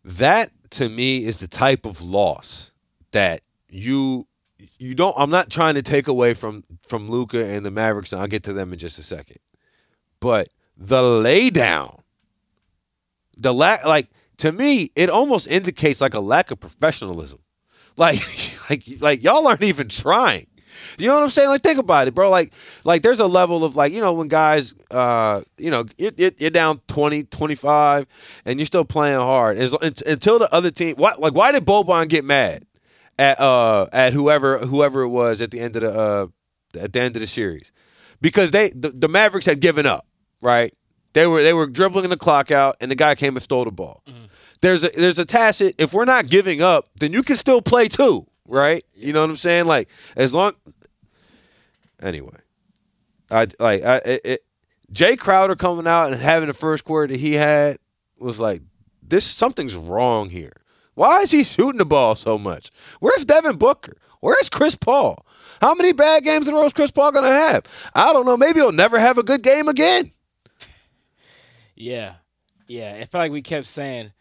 that 0.06 0.52
to 0.70 0.88
me 0.88 1.26
is 1.26 1.40
the 1.40 1.48
type 1.48 1.86
of 1.86 2.02
loss 2.02 2.72
that 3.12 3.42
you 3.70 4.28
you 4.78 4.94
don't 4.94 5.16
I'm 5.18 5.32
not 5.32 5.50
trying 5.50 5.74
to 5.76 5.82
take 5.82 6.08
away 6.08 6.36
from 6.36 6.64
from 6.88 7.10
Luka 7.10 7.44
and 7.44 7.66
the 7.66 7.72
Mavericks 7.72 8.14
and 8.14 8.22
I'll 8.22 8.28
get 8.28 8.44
to 8.44 8.54
them 8.54 8.72
in 8.72 8.80
just 8.80 9.00
a 9.00 9.04
second. 9.04 9.40
But 10.20 10.50
the 10.78 11.02
laydown 11.02 12.02
the 13.36 13.54
lack 13.54 13.84
like 13.84 14.10
to 14.38 14.52
me 14.52 14.92
it 14.96 15.10
almost 15.10 15.48
indicates 15.48 16.02
like 16.02 16.14
a 16.14 16.20
lack 16.20 16.52
of 16.52 16.60
professionalism. 16.60 17.40
Like 17.98 18.22
like 18.70 18.84
like 19.00 19.24
y'all 19.24 19.48
aren't 19.48 19.64
even 19.64 19.90
trying. 19.90 20.48
You 20.98 21.08
know 21.08 21.15
what 21.15 21.24
I'm 21.24 21.30
saying? 21.30 21.50
Like, 21.50 21.62
think 21.62 21.80
about 21.80 22.08
it, 22.08 22.15
bro. 22.15 22.30
Like, 22.30 22.53
like 22.83 23.01
there's 23.01 23.20
a 23.20 23.27
level 23.27 23.64
of 23.64 23.75
like, 23.75 23.94
you 23.94 24.01
know, 24.01 24.14
when 24.14 24.27
guys, 24.27 24.75
uh, 24.92 25.42
you 25.57 25.72
know, 25.72 25.86
you're, 25.98 26.12
you're 26.18 26.31
you're 26.38 26.50
down 26.50 26.81
20, 26.88 27.24
25, 27.24 28.05
and 28.46 28.60
you're 28.60 28.66
still 28.66 28.86
playing 28.86 29.18
hard. 29.18 29.57
As, 29.57 29.74
until 29.74 30.40
the 30.40 30.51
other 30.53 30.72
team, 30.72 30.96
why, 30.98 31.14
like, 31.18 31.33
why 31.33 31.51
did 31.51 31.66
Boban 31.66 32.07
get 32.10 32.25
mad 32.25 32.66
at 33.18 33.40
uh 33.40 33.88
at 33.94 34.12
whoever 34.12 34.57
whoever 34.60 35.01
it 35.03 35.10
was 35.10 35.42
at 35.42 35.50
the 35.51 35.60
end 35.60 35.75
of 35.77 35.81
the 35.83 35.92
uh 35.98 36.27
at 36.79 36.94
the 36.94 37.00
end 37.01 37.16
of 37.16 37.20
the 37.22 37.27
series? 37.27 37.72
Because 38.22 38.51
they 38.51 38.70
the, 38.70 38.90
the 38.90 39.07
Mavericks 39.07 39.46
had 39.46 39.60
given 39.62 39.86
up, 39.86 40.05
right? 40.42 40.74
They 41.14 41.27
were 41.27 41.42
they 41.44 41.53
were 41.53 41.68
dribbling 41.68 42.10
the 42.10 42.18
clock 42.18 42.51
out, 42.51 42.75
and 42.81 42.92
the 42.92 42.96
guy 42.96 43.16
came 43.16 43.36
and 43.36 43.42
stole 43.44 43.64
the 43.64 43.72
ball. 43.72 44.03
There's 44.62 44.83
a 44.83 44.90
there's 44.90 45.20
a 45.20 45.25
tacit. 45.25 45.75
If 45.77 45.94
we're 45.94 46.05
not 46.05 46.27
giving 46.27 46.62
up, 46.62 46.90
then 47.00 47.14
you 47.14 47.24
can 47.24 47.38
still 47.38 47.62
play 47.62 47.88
too, 47.88 48.25
right? 48.48 48.83
You 48.96 49.14
know 49.14 49.22
what 49.22 49.29
I'm 49.29 49.36
saying? 49.38 49.66
Like 49.66 49.90
as 50.18 50.33
long. 50.33 50.53
Anyway, 52.01 52.38
I 53.31 53.48
like 53.60 53.84
I 53.84 53.98
it, 53.98 54.22
it, 54.24 54.46
Jae 54.92 55.18
Crowder 55.18 55.55
coming 55.55 55.88
out 55.88 56.12
and 56.12 56.22
having 56.22 56.48
the 56.48 56.53
first 56.53 56.84
quarter 56.84 57.14
that 57.14 57.20
he 57.20 57.34
had 57.34 57.77
was 58.20 58.40
like 58.40 58.62
this 59.01 59.25
something's 59.25 59.75
wrong 59.75 60.29
here. 60.29 60.53
Why 60.96 61.22
is 61.22 61.31
he 61.31 61.44
shooting 61.44 61.77
the 61.77 61.86
ball 61.86 62.16
so 62.16 62.38
much? 62.38 62.72
Where's 63.00 63.25
Devin 63.25 63.58
Booker? 63.58 63.98
Where's 64.22 64.50
Chris 64.50 64.75
Paul? 64.75 65.25
How 65.62 65.74
many 65.74 65.92
bad 65.92 66.24
games 66.24 66.48
in 66.48 66.53
a 66.53 66.58
row 66.58 66.66
is 66.66 66.74
Chris 66.74 66.92
Paul 66.92 67.12
gonna 67.12 67.27
have? 67.31 67.66
I 67.94 68.14
don't 68.14 68.25
know. 68.25 68.38
Maybe 68.38 68.60
he'll 68.60 68.72
never 68.72 68.98
have 68.98 69.18
a 69.18 69.24
good 69.24 69.42
game 69.42 69.68
again. 69.68 70.12
Yeah, 71.77 72.14
yeah. 72.68 72.94
It 72.94 73.10
felt 73.10 73.24
like 73.24 73.34
we 73.34 73.42
kept 73.42 73.66
saying, 73.66 74.14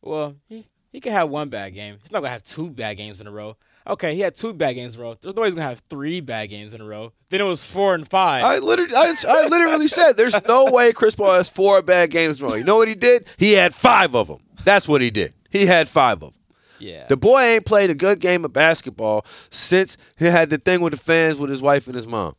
"Well, 0.00 0.36
he 0.48 0.68
he 0.92 1.00
can 1.00 1.10
have 1.10 1.28
one 1.28 1.48
bad 1.48 1.74
game. 1.74 1.96
He's 2.00 2.12
not 2.12 2.20
gonna 2.20 2.30
have 2.30 2.44
two 2.44 2.70
bad 2.70 2.98
games 2.98 3.20
in 3.20 3.26
a 3.26 3.32
row." 3.32 3.56
Okay, 3.86 4.14
he 4.14 4.20
had 4.20 4.34
two 4.34 4.52
bad 4.52 4.74
games 4.74 4.94
in 4.94 5.00
a 5.00 5.04
row. 5.04 5.14
There's 5.20 5.34
no 5.34 5.42
way 5.42 5.48
he's 5.48 5.54
gonna 5.54 5.68
have 5.68 5.80
three 5.88 6.20
bad 6.20 6.46
games 6.50 6.74
in 6.74 6.80
a 6.80 6.84
row. 6.84 7.12
Then 7.30 7.40
it 7.40 7.44
was 7.44 7.62
four 7.62 7.94
and 7.94 8.08
five. 8.08 8.44
I 8.44 8.58
literally, 8.58 8.94
I, 8.94 9.14
I 9.28 9.46
literally 9.46 9.88
said, 9.88 10.16
"There's 10.16 10.34
no 10.46 10.66
way 10.70 10.92
Chris 10.92 11.14
Paul 11.14 11.32
has 11.32 11.48
four 11.48 11.80
bad 11.82 12.10
games 12.10 12.40
in 12.40 12.46
a 12.46 12.50
row." 12.50 12.54
You 12.56 12.64
know 12.64 12.76
what 12.76 12.88
he 12.88 12.94
did? 12.94 13.26
He 13.38 13.52
had 13.52 13.74
five 13.74 14.14
of 14.14 14.28
them. 14.28 14.40
That's 14.64 14.86
what 14.86 15.00
he 15.00 15.10
did. 15.10 15.32
He 15.50 15.66
had 15.66 15.88
five 15.88 16.22
of 16.22 16.32
them. 16.32 16.34
yeah, 16.78 17.06
The 17.08 17.16
boy 17.16 17.40
ain't 17.40 17.66
played 17.66 17.90
a 17.90 17.94
good 17.94 18.20
game 18.20 18.44
of 18.44 18.52
basketball 18.52 19.24
since 19.50 19.96
he 20.18 20.26
had 20.26 20.50
the 20.50 20.58
thing 20.58 20.80
with 20.80 20.92
the 20.92 20.98
fans 20.98 21.38
with 21.38 21.50
his 21.50 21.62
wife 21.62 21.86
and 21.86 21.96
his 21.96 22.06
mom. 22.06 22.36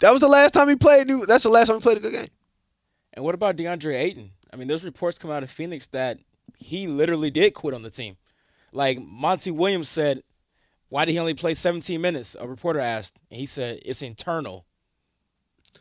That 0.00 0.10
was 0.12 0.20
the 0.20 0.28
last 0.28 0.52
time 0.52 0.68
he 0.68 0.76
played. 0.76 1.08
That's 1.26 1.42
the 1.44 1.50
last 1.50 1.68
time 1.68 1.76
he 1.78 1.82
played 1.82 1.96
a 1.96 2.00
good 2.00 2.12
game. 2.12 2.28
And 3.14 3.24
what 3.24 3.34
about 3.34 3.56
DeAndre 3.56 3.94
Ayton? 3.98 4.30
I 4.52 4.56
mean, 4.56 4.68
there's 4.68 4.84
reports 4.84 5.18
coming 5.18 5.36
out 5.36 5.42
of 5.42 5.50
Phoenix 5.50 5.88
that 5.88 6.18
he 6.56 6.86
literally 6.86 7.30
did 7.30 7.52
quit 7.54 7.74
on 7.74 7.82
the 7.82 7.90
team. 7.90 8.16
Like 8.72 9.00
Monty 9.00 9.50
Williams 9.50 9.88
said, 9.88 10.22
why 10.88 11.04
did 11.04 11.12
he 11.12 11.18
only 11.18 11.34
play 11.34 11.54
17 11.54 12.00
minutes? 12.00 12.36
A 12.38 12.46
reporter 12.46 12.80
asked, 12.80 13.18
and 13.30 13.38
he 13.38 13.46
said 13.46 13.80
it's 13.84 14.02
internal. 14.02 14.64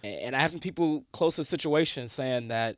And, 0.03 0.35
I 0.35 0.39
have 0.39 0.51
some 0.51 0.59
people 0.59 1.05
close 1.11 1.35
to 1.35 1.41
the 1.41 1.45
situation 1.45 2.07
saying 2.07 2.49
that 2.49 2.77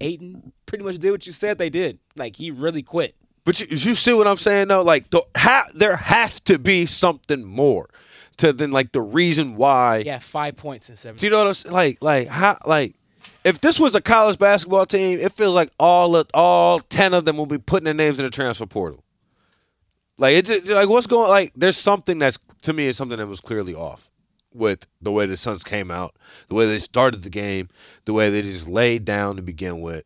Ayton 0.00 0.52
pretty 0.66 0.84
much 0.84 0.98
did 0.98 1.10
what 1.10 1.26
you 1.26 1.32
said 1.32 1.58
they 1.58 1.70
did. 1.70 1.98
Like 2.16 2.36
he 2.36 2.50
really 2.50 2.82
quit. 2.82 3.14
But 3.44 3.60
you, 3.60 3.66
you 3.70 3.94
see 3.94 4.12
what 4.12 4.26
I'm 4.26 4.36
saying 4.36 4.68
though? 4.68 4.82
Like 4.82 5.10
the, 5.10 5.22
ha, 5.36 5.64
there 5.74 5.96
has 5.96 6.40
to 6.40 6.58
be 6.58 6.86
something 6.86 7.44
more 7.44 7.88
to 8.38 8.52
than 8.52 8.70
like 8.70 8.92
the 8.92 9.00
reason 9.00 9.56
why. 9.56 9.98
Yeah, 9.98 10.20
five 10.20 10.56
points 10.56 10.88
in 10.88 11.16
Do 11.16 11.26
you 11.26 11.30
know 11.30 11.38
what 11.38 11.48
I'm 11.48 11.54
saying? 11.54 11.74
Like 11.74 11.98
like 12.00 12.28
how 12.28 12.58
like 12.66 12.94
if 13.44 13.60
this 13.60 13.78
was 13.80 13.94
a 13.94 14.00
college 14.00 14.38
basketball 14.38 14.86
team, 14.86 15.18
it 15.20 15.32
feels 15.32 15.54
like 15.54 15.70
all 15.78 16.16
of, 16.16 16.28
all 16.34 16.80
ten 16.80 17.14
of 17.14 17.24
them 17.24 17.36
will 17.36 17.46
be 17.46 17.58
putting 17.58 17.84
their 17.84 17.94
names 17.94 18.18
in 18.18 18.24
the 18.24 18.30
transfer 18.30 18.66
portal. 18.66 19.04
Like 20.18 20.36
it's 20.36 20.48
just, 20.48 20.66
like 20.66 20.88
what's 20.88 21.06
going 21.06 21.30
like 21.30 21.52
there's 21.54 21.76
something 21.76 22.18
that's 22.18 22.38
to 22.62 22.72
me 22.72 22.86
is 22.86 22.96
something 22.96 23.18
that 23.18 23.26
was 23.26 23.40
clearly 23.40 23.74
off 23.74 24.10
with 24.52 24.86
the 25.00 25.12
way 25.12 25.26
the 25.26 25.36
Suns 25.36 25.62
came 25.62 25.90
out, 25.90 26.16
the 26.48 26.54
way 26.54 26.66
they 26.66 26.78
started 26.78 27.22
the 27.22 27.30
game, 27.30 27.68
the 28.04 28.12
way 28.12 28.28
they 28.28 28.42
just 28.42 28.68
laid 28.68 29.04
down 29.04 29.36
to 29.36 29.42
begin 29.42 29.80
with. 29.80 30.04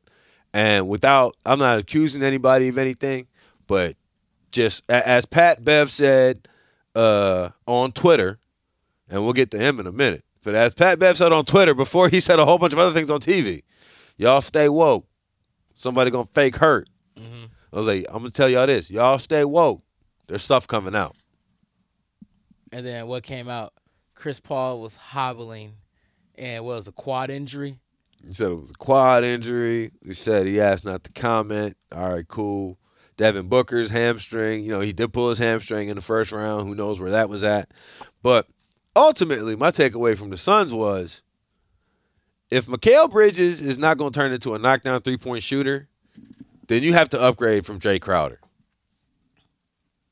And 0.53 0.89
without 0.89 1.37
I'm 1.47 1.59
not 1.59 1.79
accusing 1.79 2.23
anybody 2.23 2.69
of 2.69 2.77
anything, 2.77 3.27
but 3.67 3.97
just 4.51 4.83
as 4.91 5.25
Pat 5.25 5.65
Bev 5.65 5.91
said 5.91 6.47
uh, 6.95 7.49
on 7.67 7.93
Twitter, 7.93 8.39
and 9.09 9.25
we'll 9.25 9.33
get 9.33 9.51
to 9.53 9.59
him 9.59 9.81
in 9.81 9.87
a 9.87 9.93
minute. 9.93 10.25
But 10.43 10.55
as 10.55 10.75
Pat 10.75 10.99
Bev 10.99 11.17
said 11.17 11.33
on 11.33 11.45
Twitter 11.45 11.75
before 11.75 12.09
he 12.09 12.21
said 12.21 12.39
a 12.39 12.45
whole 12.45 12.59
bunch 12.59 12.73
of 12.73 12.79
other 12.79 12.93
things 12.93 13.11
on 13.11 13.21
TV, 13.21 13.63
y'all 14.17 14.41
stay 14.41 14.69
woke. 14.69 15.07
Somebody 15.75 16.11
gonna 16.11 16.29
fake 16.35 16.57
hurt. 16.57 16.89
Mhm. 17.17 17.49
I 17.73 17.77
was 17.77 17.87
like, 17.87 18.05
I'm 18.09 18.19
gonna 18.19 18.31
tell 18.31 18.49
y'all 18.49 18.67
this. 18.67 18.91
Y'all 18.91 19.19
stay 19.19 19.45
woke. 19.45 19.83
There's 20.27 20.43
stuff 20.43 20.67
coming 20.67 20.95
out. 20.95 21.17
And 22.73 22.87
then 22.87 23.07
what 23.07 23.23
came 23.23 23.49
out? 23.49 23.73
Chris 24.15 24.41
Paul 24.41 24.81
was 24.81 24.97
hobbling 24.97 25.75
and 26.37 26.65
what 26.65 26.77
was 26.77 26.89
a 26.89 26.93
quad 26.93 27.31
injury. 27.31 27.79
He 28.27 28.33
said 28.33 28.53
it 28.53 28.55
was 28.55 28.71
a 28.71 28.75
quad 28.75 29.25
injury. 29.25 29.91
He 30.05 30.15
said 30.15 30.47
he 30.47 30.61
asked 30.61 30.85
not 30.85 31.05
to 31.05 31.13
comment. 31.13 31.77
All 31.95 32.13
right, 32.15 32.27
cool. 32.27 32.79
Devin 33.17 33.49
Booker's 33.49 33.91
hamstring. 33.91 34.65
You 34.65 34.71
know, 34.71 34.81
he 34.81 34.93
did 34.93 35.13
pull 35.13 35.29
his 35.29 35.39
hamstring 35.39 35.89
in 35.89 35.97
the 35.97 36.03
first 36.03 36.33
round. 36.33 36.69
Who 36.69 36.75
knows 36.75 37.01
where 37.01 37.11
that 37.11 37.29
was 37.29 37.45
at? 37.45 37.73
But 38.23 38.47
ultimately, 38.97 39.57
my 39.57 39.71
takeaway 39.71 40.17
from 40.17 40.31
the 40.31 40.37
Suns 40.37 40.73
was 40.73 41.23
if 42.51 42.67
Mikal 42.67 43.11
Bridges 43.11 43.61
is 43.61 43.79
not 43.79 43.97
going 43.99 44.13
to 44.13 44.19
turn 44.19 44.33
into 44.33 44.55
a 44.55 44.59
knockdown 44.59 45.01
three 45.01 45.17
point 45.17 45.43
shooter, 45.43 45.89
then 46.69 46.83
you 46.83 46.93
have 46.93 47.09
to 47.11 47.21
upgrade 47.21 47.65
from 47.65 47.81
Jae 47.81 48.01
Crowder. 48.01 48.41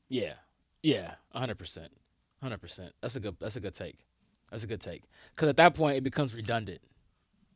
Yeah, 0.09 0.33
yeah, 0.83 1.13
hundred 1.33 1.57
percent, 1.57 1.91
hundred 2.41 2.59
percent. 2.59 2.93
That's 3.01 3.15
a 3.15 3.19
good. 3.19 3.35
That's 3.39 3.55
a 3.55 3.59
good 3.59 3.73
take. 3.73 3.97
That's 4.49 4.63
a 4.63 4.67
good 4.67 4.81
take. 4.81 5.03
Because 5.35 5.49
at 5.49 5.57
that 5.57 5.73
point, 5.73 5.97
it 5.97 6.03
becomes 6.03 6.35
redundant. 6.35 6.81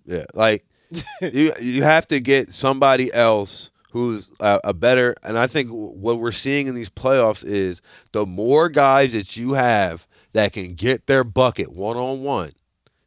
Yeah, 0.06 0.26
like 0.34 0.64
you 1.22 1.52
you 1.60 1.84
have 1.84 2.08
to 2.08 2.20
get 2.20 2.54
somebody 2.54 3.12
else 3.14 3.72
who's 3.96 4.30
a, 4.42 4.60
a 4.66 4.74
better. 4.74 5.16
And 5.24 5.40
I 5.40 5.48
think 5.48 5.70
what 5.70 6.20
we're 6.20 6.34
seeing 6.34 6.68
in 6.68 6.76
these 6.76 6.90
playoffs 6.90 7.46
is 7.46 7.82
the 8.12 8.26
more 8.26 8.68
guys 8.68 9.14
that 9.14 9.38
you 9.38 9.54
have 9.54 10.06
that 10.34 10.52
can 10.52 10.74
get 10.74 11.08
their 11.08 11.24
bucket 11.24 11.72
one 11.72 11.96
on 11.96 12.22
one, 12.22 12.52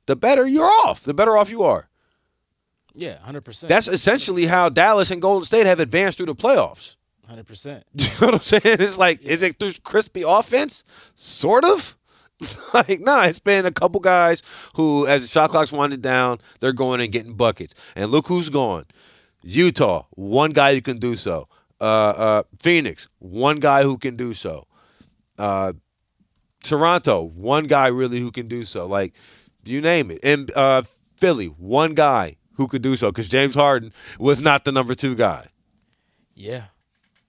the 0.07 0.17
better 0.17 0.47
you're 0.47 0.65
off. 0.87 1.03
The 1.03 1.13
better 1.13 1.37
off 1.37 1.51
you 1.51 1.63
are. 1.63 1.91
Yeah, 2.95 3.19
hundred 3.19 3.43
percent. 3.43 3.69
That's 3.69 3.87
essentially 3.87 4.47
how 4.47 4.71
Dallas 4.71 5.11
and 5.11 5.21
Golden 5.21 5.45
State 5.45 5.67
have 5.67 5.79
advanced 5.79 6.17
through 6.17 6.27
the 6.27 6.35
playoffs. 6.35 6.97
hundred 7.29 7.47
percent. 7.47 7.85
You 7.93 8.07
know 8.07 8.27
what 8.29 8.35
I'm 8.37 8.41
saying? 8.41 8.63
It's 8.65 8.97
like, 8.97 9.21
is 9.21 9.43
it 9.43 9.59
through 9.59 9.75
crispy 9.85 10.23
offense? 10.27 10.85
Sort 11.17 11.67
of. 11.67 11.99
like, 12.73 13.01
nah, 13.01 13.25
it's 13.25 13.41
been 13.41 13.67
a 13.67 13.73
couple 13.73 14.01
guys 14.01 14.43
who, 14.75 15.07
as 15.07 15.21
the 15.21 15.29
shot 15.29 15.51
clock's 15.51 15.71
winding 15.71 16.01
down, 16.01 16.39
they're 16.61 16.73
going 16.73 17.03
and 17.03 17.13
getting 17.13 17.35
buckets. 17.35 17.75
And 17.95 18.11
look 18.11 18.27
who's 18.27 18.49
gone. 18.49 18.85
Utah, 19.43 20.05
one 20.11 20.53
guy 20.53 20.75
who 20.75 20.81
can 20.81 20.99
do 20.99 21.17
so. 21.17 21.49
Uh, 21.81 21.85
uh, 21.85 22.43
Phoenix, 22.61 23.09
one 23.19 23.61
guy 23.61 23.83
who 23.83 23.99
can 23.99 24.17
do 24.17 24.35
so. 24.35 24.67
Uh, 25.39 25.73
Toronto, 26.63 27.31
one 27.37 27.65
guy 27.65 27.87
really 27.87 28.19
who 28.19 28.33
can 28.33 28.49
do 28.49 28.65
so. 28.65 28.87
Like, 28.87 29.15
you 29.65 29.81
name 29.81 30.11
it. 30.11 30.21
And 30.23 30.51
uh, 30.57 30.83
Philly, 31.17 31.47
one 31.47 31.95
guy 31.95 32.37
who 32.55 32.67
could 32.67 32.83
do 32.83 32.97
so 32.97 33.11
because 33.11 33.29
James 33.29 33.55
Harden 33.55 33.93
was 34.19 34.41
not 34.41 34.65
the 34.65 34.73
number 34.73 34.95
two 34.95 35.15
guy. 35.15 35.47
Yeah, 36.35 36.65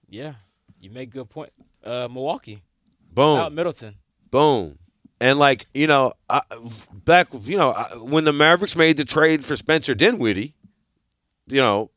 yeah. 0.08 0.34
You 0.80 0.90
make 0.90 1.10
a 1.10 1.12
good 1.12 1.30
point. 1.30 1.52
Uh, 1.84 2.08
Milwaukee, 2.10 2.62
Boom. 3.12 3.38
out 3.38 3.52
Middleton. 3.52 3.94
Boom. 4.30 4.78
And 5.20 5.38
like 5.38 5.66
you 5.74 5.86
know, 5.86 6.12
I, 6.28 6.40
back 6.92 7.28
you 7.42 7.56
know 7.56 7.70
I, 7.70 7.84
when 8.02 8.24
the 8.24 8.32
Mavericks 8.32 8.74
made 8.74 8.96
the 8.96 9.04
trade 9.04 9.44
for 9.44 9.54
Spencer 9.56 9.94
Dinwiddie, 9.94 10.54
you 11.48 11.58
know, 11.58 11.90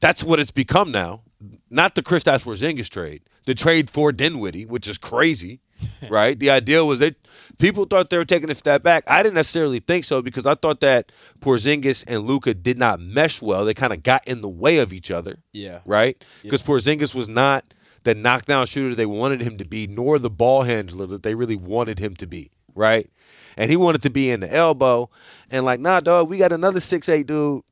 that's 0.00 0.22
what 0.22 0.40
it's 0.40 0.50
become 0.50 0.92
now. 0.92 1.22
Not 1.70 1.94
the 1.94 2.02
Kristaps 2.02 2.42
Porzingis 2.42 2.88
trade, 2.88 3.22
the 3.46 3.54
trade 3.54 3.90
for 3.90 4.12
Dinwiddie, 4.12 4.66
which 4.66 4.86
is 4.86 4.98
crazy, 4.98 5.60
right? 6.08 6.38
the 6.38 6.50
idea 6.50 6.84
was 6.84 7.00
that 7.00 7.16
people 7.58 7.84
thought 7.84 8.10
they 8.10 8.18
were 8.18 8.24
taking 8.24 8.50
a 8.50 8.54
step 8.54 8.82
back. 8.82 9.02
I 9.06 9.22
didn't 9.22 9.34
necessarily 9.34 9.80
think 9.80 10.04
so 10.04 10.22
because 10.22 10.46
I 10.46 10.54
thought 10.54 10.80
that 10.80 11.10
Porzingis 11.40 12.04
and 12.06 12.22
Luka 12.22 12.54
did 12.54 12.78
not 12.78 13.00
mesh 13.00 13.42
well. 13.42 13.64
They 13.64 13.74
kind 13.74 13.92
of 13.92 14.02
got 14.02 14.26
in 14.28 14.40
the 14.40 14.48
way 14.48 14.78
of 14.78 14.92
each 14.92 15.10
other 15.10 15.38
Yeah, 15.52 15.80
right? 15.84 16.22
Because 16.42 16.62
Porzingis 16.62 17.14
was 17.14 17.28
not 17.28 17.74
the 18.04 18.14
knockdown 18.14 18.66
shooter 18.66 18.94
they 18.94 19.06
wanted 19.06 19.40
him 19.40 19.58
to 19.58 19.64
be, 19.64 19.86
nor 19.86 20.18
the 20.18 20.30
ball 20.30 20.62
handler 20.62 21.06
that 21.06 21.22
they 21.22 21.34
really 21.34 21.56
wanted 21.56 21.98
him 21.98 22.14
to 22.16 22.26
be, 22.26 22.50
right? 22.74 23.08
And 23.56 23.70
he 23.70 23.76
wanted 23.76 24.02
to 24.02 24.10
be 24.10 24.30
in 24.30 24.40
the 24.40 24.52
elbow, 24.52 25.10
and 25.50 25.64
like, 25.64 25.80
nah, 25.80 26.00
dog, 26.00 26.28
we 26.28 26.38
got 26.38 26.52
another 26.52 26.80
six 26.80 27.08
eight 27.08 27.26
dude. 27.26 27.62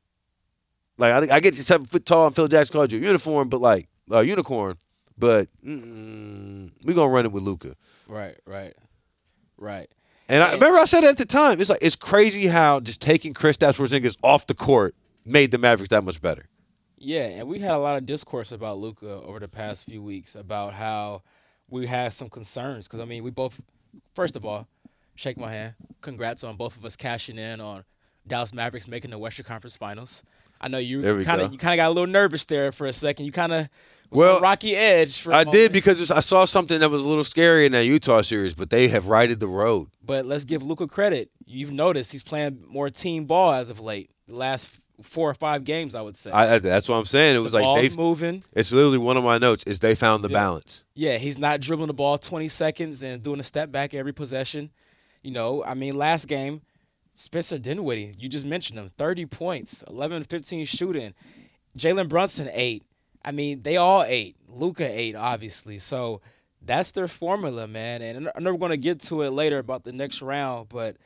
Like, 1.01 1.31
I, 1.31 1.37
I 1.37 1.39
get 1.39 1.57
you 1.57 1.63
seven 1.63 1.87
foot 1.87 2.05
tall, 2.05 2.27
and 2.27 2.35
Phil 2.35 2.47
Jackson 2.47 2.73
called 2.73 2.91
you 2.91 2.99
a 2.99 3.01
uniform, 3.01 3.49
but 3.49 3.59
like 3.59 3.89
uh, 4.11 4.19
unicorn, 4.19 4.77
but 5.17 5.47
mm, 5.65 6.71
we 6.83 6.93
gonna 6.93 7.09
run 7.09 7.25
it 7.25 7.31
with 7.31 7.41
Luka. 7.41 7.75
right, 8.07 8.37
right, 8.45 8.75
right. 9.57 9.89
And 10.29 10.43
I 10.43 10.53
remember 10.53 10.77
I 10.77 10.85
said 10.85 11.03
it 11.03 11.07
at 11.07 11.17
the 11.17 11.25
time. 11.25 11.59
It's 11.59 11.71
like 11.71 11.79
it's 11.81 11.95
crazy 11.95 12.45
how 12.45 12.81
just 12.81 13.01
taking 13.01 13.33
Kristaps 13.33 13.77
Porzingis 13.77 14.15
off 14.23 14.45
the 14.45 14.53
court 14.53 14.93
made 15.25 15.49
the 15.49 15.57
Mavericks 15.57 15.89
that 15.89 16.03
much 16.03 16.21
better. 16.21 16.45
Yeah, 16.99 17.23
and 17.23 17.47
we 17.47 17.57
had 17.57 17.71
a 17.71 17.79
lot 17.79 17.97
of 17.97 18.05
discourse 18.05 18.51
about 18.51 18.77
Luka 18.77 19.09
over 19.09 19.39
the 19.39 19.47
past 19.47 19.87
few 19.87 20.03
weeks 20.03 20.35
about 20.35 20.73
how 20.73 21.23
we 21.71 21.87
had 21.87 22.13
some 22.13 22.29
concerns 22.29 22.87
because 22.87 22.99
I 22.99 23.05
mean 23.05 23.23
we 23.23 23.31
both, 23.31 23.59
first 24.13 24.35
of 24.35 24.45
all, 24.45 24.67
shake 25.15 25.37
my 25.37 25.51
hand. 25.51 25.73
Congrats 26.01 26.43
on 26.43 26.57
both 26.57 26.77
of 26.77 26.85
us 26.85 26.95
cashing 26.95 27.39
in 27.39 27.59
on 27.59 27.83
Dallas 28.27 28.53
Mavericks 28.53 28.87
making 28.87 29.11
the 29.11 29.17
Western 29.17 29.45
Conference 29.45 29.75
Finals. 29.75 30.23
I 30.59 30.67
know 30.67 30.77
you 30.77 31.01
kind 31.23 31.41
of 31.41 31.51
you 31.51 31.57
kind 31.57 31.73
of 31.73 31.83
got 31.83 31.87
a 31.87 31.93
little 31.93 32.05
nervous 32.11 32.45
there 32.45 32.71
for 32.71 32.85
a 32.85 32.93
second. 32.93 33.25
You 33.25 33.31
kind 33.31 33.51
of 33.51 33.67
Well, 34.11 34.39
rocky 34.39 34.75
edge. 34.75 35.19
For 35.21 35.31
a 35.31 35.37
I 35.37 35.43
did 35.43 35.71
because 35.71 36.11
I 36.11 36.19
saw 36.19 36.45
something 36.45 36.79
that 36.79 36.89
was 36.89 37.03
a 37.03 37.07
little 37.07 37.23
scary 37.23 37.65
in 37.65 37.71
that 37.71 37.85
Utah 37.85 38.21
series, 38.21 38.53
but 38.53 38.69
they 38.69 38.87
have 38.89 39.07
righted 39.07 39.39
the 39.39 39.47
road. 39.47 39.87
But 40.05 40.25
let's 40.27 40.43
give 40.45 40.61
Luka 40.61 40.87
credit. 40.87 41.31
You've 41.47 41.71
noticed 41.71 42.11
he's 42.11 42.21
playing 42.23 42.63
more 42.67 42.89
team 42.91 43.25
ball 43.25 43.53
as 43.53 43.69
of 43.71 43.79
late. 43.79 44.11
The 44.27 44.35
last 44.35 44.69
four 45.01 45.27
or 45.27 45.33
five 45.33 45.63
games, 45.63 45.95
I 45.95 46.01
would 46.01 46.15
say. 46.15 46.29
I, 46.29 46.59
that's 46.59 46.87
what 46.87 46.95
I'm 46.97 47.05
saying. 47.05 47.35
It 47.35 47.39
was 47.39 47.53
the 47.53 47.57
like 47.57 47.63
ball's 47.63 47.89
they. 47.89 47.95
moving. 47.95 48.43
It's 48.53 48.71
literally 48.71 48.99
one 48.99 49.17
of 49.17 49.23
my 49.23 49.39
notes. 49.39 49.63
Is 49.65 49.79
they 49.79 49.95
found 49.95 50.23
the 50.23 50.29
Yeah. 50.29 50.37
balance. 50.37 50.83
Yeah, 50.93 51.17
he's 51.17 51.39
not 51.39 51.59
dribbling 51.59 51.87
the 51.87 51.93
ball 51.95 52.19
20 52.19 52.47
seconds 52.49 53.01
and 53.01 53.23
doing 53.23 53.39
a 53.39 53.43
step 53.43 53.71
back 53.71 53.95
every 53.95 54.13
possession. 54.13 54.69
You 55.23 55.31
know, 55.31 55.63
I 55.63 55.73
mean, 55.73 55.95
last 55.97 56.27
game, 56.27 56.61
Spencer 57.13 57.57
Dinwiddie, 57.57 58.15
you 58.17 58.29
just 58.29 58.45
mentioned 58.45 58.79
him, 58.79 58.89
30 58.97 59.25
points, 59.25 59.83
11 59.87 60.23
15 60.23 60.65
shooting. 60.65 61.13
Jalen 61.77 62.09
Brunson, 62.09 62.49
eight. 62.51 62.83
I 63.23 63.31
mean, 63.31 63.61
they 63.61 63.77
all 63.77 64.03
eight. 64.03 64.35
Luka, 64.47 64.87
eight, 64.87 65.15
obviously. 65.15 65.79
So 65.79 66.21
that's 66.61 66.91
their 66.91 67.07
formula, 67.07 67.67
man. 67.67 68.01
And 68.01 68.29
I 68.35 68.39
know 68.39 68.51
we're 68.51 68.57
going 68.57 68.71
to 68.71 68.77
get 68.77 69.01
to 69.03 69.21
it 69.21 69.31
later 69.31 69.59
about 69.59 69.83
the 69.83 69.93
next 69.93 70.21
round, 70.21 70.69
but 70.69 70.97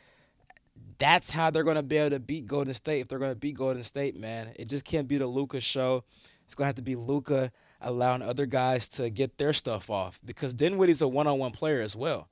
that's 0.97 1.29
how 1.29 1.49
they're 1.49 1.63
going 1.63 1.75
to 1.75 1.83
be 1.83 1.97
able 1.97 2.11
to 2.11 2.19
beat 2.19 2.47
Golden 2.47 2.73
State 2.73 3.01
if 3.01 3.07
they're 3.07 3.19
going 3.19 3.31
to 3.31 3.35
beat 3.35 3.57
Golden 3.57 3.83
State, 3.83 4.15
man. 4.15 4.53
It 4.55 4.69
just 4.69 4.85
can't 4.85 5.07
be 5.07 5.17
the 5.17 5.27
Luka 5.27 5.59
show. 5.59 6.03
It's 6.45 6.55
going 6.55 6.65
to 6.65 6.67
have 6.67 6.75
to 6.75 6.81
be 6.81 6.95
Luka 6.95 7.51
allowing 7.81 8.21
other 8.21 8.45
guys 8.45 8.87
to 8.89 9.09
get 9.09 9.37
their 9.37 9.53
stuff 9.53 9.89
off 9.89 10.19
because 10.23 10.53
Dinwiddie's 10.53 11.01
a 11.01 11.07
one-on-one 11.07 11.51
player 11.51 11.81
as 11.81 11.95
well. 11.95 12.29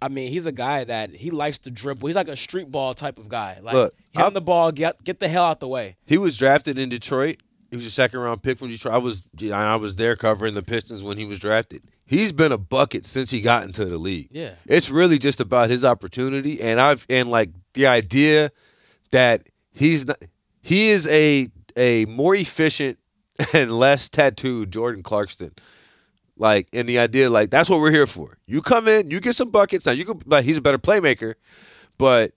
I 0.00 0.08
mean, 0.08 0.30
he's 0.32 0.46
a 0.46 0.52
guy 0.52 0.84
that 0.84 1.14
he 1.14 1.30
likes 1.30 1.58
to 1.58 1.70
dribble. 1.70 2.06
He's 2.08 2.16
like 2.16 2.28
a 2.28 2.36
street 2.36 2.70
ball 2.70 2.94
type 2.94 3.18
of 3.18 3.28
guy. 3.28 3.58
Like 3.62 3.74
Look, 3.74 3.94
hit 4.12 4.22
I'm- 4.22 4.34
the 4.34 4.40
ball, 4.40 4.72
get 4.72 5.02
get 5.04 5.18
the 5.20 5.28
hell 5.28 5.44
out 5.44 5.60
the 5.60 5.68
way. 5.68 5.96
He 6.06 6.18
was 6.18 6.36
drafted 6.36 6.78
in 6.78 6.88
Detroit. 6.88 7.38
He 7.70 7.76
was 7.76 7.86
a 7.86 7.90
second 7.90 8.20
round 8.20 8.42
pick 8.42 8.58
from 8.58 8.68
Detroit. 8.68 8.94
I 8.94 8.98
was 8.98 9.22
I 9.52 9.76
was 9.76 9.96
there 9.96 10.14
covering 10.16 10.54
the 10.54 10.62
Pistons 10.62 11.02
when 11.02 11.16
he 11.16 11.24
was 11.24 11.38
drafted. 11.38 11.82
He's 12.04 12.30
been 12.32 12.52
a 12.52 12.58
bucket 12.58 13.06
since 13.06 13.30
he 13.30 13.40
got 13.40 13.64
into 13.64 13.84
the 13.86 13.96
league. 13.96 14.28
Yeah. 14.30 14.54
It's 14.66 14.90
really 14.90 15.18
just 15.18 15.40
about 15.40 15.70
his 15.70 15.82
opportunity 15.84 16.60
and 16.60 16.78
I've 16.80 17.06
and 17.08 17.30
like 17.30 17.50
the 17.74 17.86
idea 17.86 18.50
that 19.12 19.48
he's 19.72 20.06
not 20.06 20.22
he 20.60 20.90
is 20.90 21.06
a 21.06 21.48
a 21.76 22.04
more 22.06 22.34
efficient 22.34 22.98
and 23.54 23.72
less 23.72 24.08
tattooed 24.10 24.70
Jordan 24.70 25.02
Clarkson. 25.02 25.52
Like, 26.42 26.68
and 26.72 26.88
the 26.88 26.98
idea, 26.98 27.30
like, 27.30 27.50
that's 27.50 27.70
what 27.70 27.78
we're 27.78 27.92
here 27.92 28.08
for. 28.08 28.36
You 28.48 28.62
come 28.62 28.88
in, 28.88 29.08
you 29.08 29.20
get 29.20 29.36
some 29.36 29.50
buckets. 29.50 29.86
Now, 29.86 29.92
you 29.92 30.04
could, 30.04 30.26
like, 30.26 30.44
he's 30.44 30.56
a 30.56 30.60
better 30.60 30.76
playmaker, 30.76 31.34
but 31.98 32.32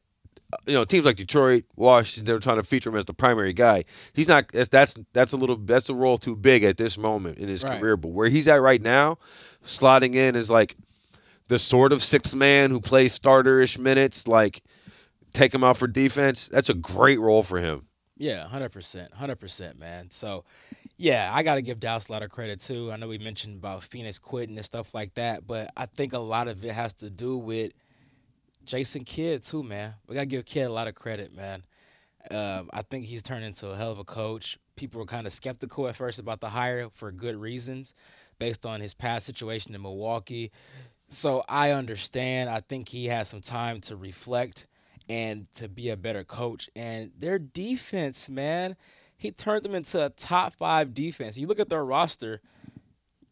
you 0.68 0.74
know, 0.74 0.86
teams 0.86 1.06
like 1.06 1.16
Detroit, 1.16 1.64
Washington, 1.76 2.24
they're 2.26 2.38
trying 2.38 2.58
to 2.58 2.64
feature 2.64 2.92
him 2.92 2.98
as 2.98 3.06
the 3.06 3.16
primary 3.16 3.52
guy. 3.52 3.84
He's 4.14 4.28
not. 4.28 4.52
That's 4.52 4.70
that's 4.70 4.96
that's 5.12 5.34
a 5.34 5.38
little. 5.38 5.56
That's 5.58 5.90
a 5.90 5.96
role 5.96 6.20
too 6.20 6.36
big 6.36 6.64
at 6.64 6.78
this 6.78 7.00
moment 7.00 7.40
in 7.40 7.48
his 7.50 7.64
Right. 7.64 7.80
career. 7.80 7.98
But 7.98 8.10
where 8.10 8.30
he's 8.30 8.48
at 8.48 8.62
right 8.62 8.80
now, 8.82 9.18
slotting 9.66 10.14
in 10.14 10.36
is 10.36 10.52
like 10.52 10.78
the 11.48 11.58
sort 11.58 11.92
of 11.92 12.04
sixth 12.04 12.36
man 12.36 12.70
who 12.70 12.80
plays 12.80 13.18
starterish 13.18 13.80
minutes. 13.80 14.28
Like, 14.28 14.62
take 15.34 15.52
him 15.52 15.64
out 15.64 15.78
for 15.78 15.88
defense. 15.88 16.48
That's 16.48 16.70
a 16.70 16.76
great 16.76 17.20
role 17.20 17.42
for 17.42 17.60
him. 17.60 17.88
Yeah, 18.16 18.48
hundred 18.48 18.72
percent, 18.72 19.16
hundred 19.16 19.40
percent, 19.40 19.80
man. 19.80 20.12
So, 20.12 20.46
yeah, 20.98 21.30
I 21.34 21.44
got 21.44 21.56
to 21.56 21.62
give 21.62 21.80
Dallas 21.80 22.08
a 22.08 22.12
lot 22.12 22.24
of 22.24 22.30
credit 22.30 22.60
too. 22.62 22.92
I 22.92 22.98
know 22.98 23.08
we 23.08 23.18
mentioned 23.18 23.58
about 23.58 23.84
Phoenix 23.84 24.18
quitting 24.20 24.56
and 24.56 24.66
stuff 24.66 24.94
like 24.94 25.14
that, 25.16 25.46
but 25.46 25.72
I 25.76 25.86
think 25.88 26.14
a 26.14 26.20
lot 26.20 26.48
of 26.48 26.64
it 26.64 26.72
has 26.72 26.94
to 26.96 27.10
do 27.10 27.38
with 27.38 27.74
Jason 28.64 29.04
Kidd 29.04 29.44
too, 29.44 29.64
man. 29.64 29.94
We 30.08 30.16
gotta 30.16 30.26
give 30.26 30.46
Kidd 30.46 30.68
a 30.68 30.72
lot 30.72 30.88
of 30.88 30.96
credit, 30.96 31.36
man. 31.36 31.64
Um, 32.32 32.70
I 32.74 32.82
think 32.82 33.06
he's 33.06 33.22
turned 33.22 33.46
into 33.46 33.70
a 33.70 33.76
hell 33.76 33.92
of 33.92 34.00
a 34.00 34.04
coach. 34.04 34.58
People 34.76 35.00
were 35.00 35.06
kind 35.06 35.28
of 35.28 35.34
skeptical 35.34 35.88
at 35.88 35.96
first 35.96 36.18
about 36.18 36.42
the 36.42 36.50
hire 36.50 36.90
for 36.94 37.12
good 37.12 37.36
reasons, 37.36 37.94
based 38.40 38.66
on 38.66 38.82
his 38.82 38.94
past 38.94 39.26
situation 39.26 39.76
in 39.76 39.82
Milwaukee. 39.82 40.52
So 41.10 41.44
I 41.48 41.72
understand. 41.72 42.50
I 42.50 42.62
think 42.62 42.90
he 42.90 43.06
has 43.06 43.30
some 43.30 43.42
time 43.42 43.80
to 43.82 43.96
reflect 43.96 44.68
and 45.08 45.46
to 45.56 45.70
be 45.70 45.90
a 45.90 45.98
better 45.98 46.24
coach. 46.24 46.70
And 46.76 47.12
their 47.20 47.38
defense, 47.38 48.28
man, 48.28 48.76
he 49.26 49.32
turned 49.32 49.64
them 49.64 49.76
into 49.76 50.06
a 50.06 50.10
top 50.12 50.54
five 50.54 50.94
defense. 50.94 51.38
You 51.38 51.48
look 51.48 51.60
at 51.60 51.70
their 51.70 51.84
roster 51.84 52.42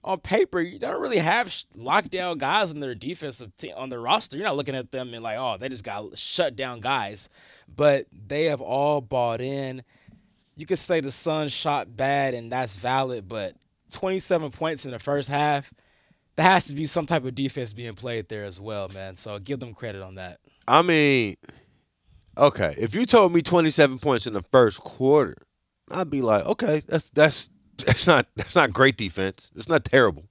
on 0.04 0.20
paper, 0.20 0.60
you 0.60 0.80
don't 0.80 1.00
really 1.00 1.20
have 1.20 1.48
lockdown 1.78 2.38
guys 2.38 2.72
in 2.72 2.80
their 2.80 2.96
defensive 2.96 3.56
team 3.56 3.74
on 3.78 3.90
their 3.90 4.02
roster. 4.02 4.36
You're 4.36 4.48
not 4.48 4.58
looking 4.58 4.76
at 4.76 4.92
them 4.92 5.14
and 5.14 5.24
like, 5.24 5.38
oh, 5.38 5.58
they 5.58 5.70
just 5.70 5.84
got 5.84 6.18
shut 6.18 6.56
down 6.56 6.82
guys, 6.82 7.30
but 7.74 8.08
they 8.28 8.46
have 8.46 8.60
all 8.60 9.02
bought 9.02 9.40
in. 9.40 9.84
You 10.56 10.66
could 10.66 10.80
say 10.80 11.00
the 11.00 11.12
Suns 11.12 11.52
shot 11.52 11.96
bad, 11.96 12.34
and 12.34 12.52
that's 12.52 12.76
valid, 12.76 13.30
but 13.30 13.56
27 13.92 14.52
points 14.52 14.86
in 14.86 14.92
the 14.92 15.00
first 15.00 15.30
half. 15.30 15.74
There 16.36 16.46
has 16.46 16.66
to 16.66 16.74
be 16.74 16.86
some 16.86 17.06
type 17.06 17.24
of 17.26 17.36
defense 17.36 17.74
being 17.74 17.94
played 17.94 18.28
there 18.28 18.44
as 18.44 18.60
well, 18.60 18.90
man. 18.90 19.16
So 19.16 19.38
give 19.38 19.60
them 19.60 19.74
credit 19.74 20.02
on 20.02 20.16
that. 20.16 20.40
I 20.68 20.82
mean, 20.82 21.36
okay, 22.38 22.74
if 22.78 22.96
you 22.96 23.06
told 23.06 23.34
me 23.34 23.44
27 23.44 24.00
points 24.00 24.26
in 24.26 24.34
the 24.34 24.42
first 24.42 24.80
quarter, 24.82 25.38
I'd 25.94 26.10
be 26.10 26.22
like, 26.22 26.46
okay, 26.46 26.84
that's 26.88 27.10
that's 27.12 27.50
that's 27.86 28.08
not 28.08 28.28
that's 28.36 28.56
not 28.56 28.74
great 28.74 28.98
defense. 28.98 29.52
It's 29.56 29.70
not 29.70 29.86
terrible. 29.86 30.26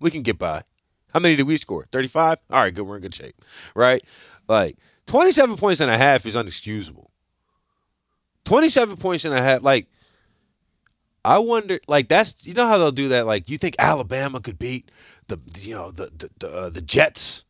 We 0.00 0.10
can 0.10 0.22
get 0.22 0.38
by. 0.38 0.64
How 1.12 1.20
many 1.20 1.36
did 1.36 1.46
we 1.46 1.56
score? 1.56 1.86
35? 1.92 2.38
All 2.50 2.60
right, 2.60 2.74
good. 2.74 2.82
We're 2.82 2.96
in 2.96 3.02
good 3.02 3.14
shape. 3.14 3.36
Right? 3.74 4.04
Like 4.48 4.78
27 5.06 5.56
points 5.56 5.80
and 5.80 5.90
a 5.90 5.96
half 5.96 6.26
is 6.26 6.34
unexcusable. 6.34 7.06
27 8.44 8.96
points 8.96 9.24
and 9.24 9.34
a 9.34 9.40
half. 9.40 9.62
Like, 9.62 9.86
I 11.24 11.38
wonder, 11.38 11.78
like, 11.88 12.08
that's, 12.08 12.46
you 12.46 12.52
know 12.52 12.66
how 12.66 12.76
they'll 12.76 12.92
do 12.92 13.08
that? 13.08 13.26
Like, 13.26 13.48
you 13.48 13.56
think 13.56 13.76
Alabama 13.78 14.40
could 14.40 14.58
beat 14.58 14.90
the, 15.28 15.38
you 15.58 15.74
know, 15.74 15.90
the, 15.90 16.10
the, 16.16 16.30
the, 16.38 16.48
uh, 16.48 16.70
the 16.70 16.82
Jets? 16.82 17.44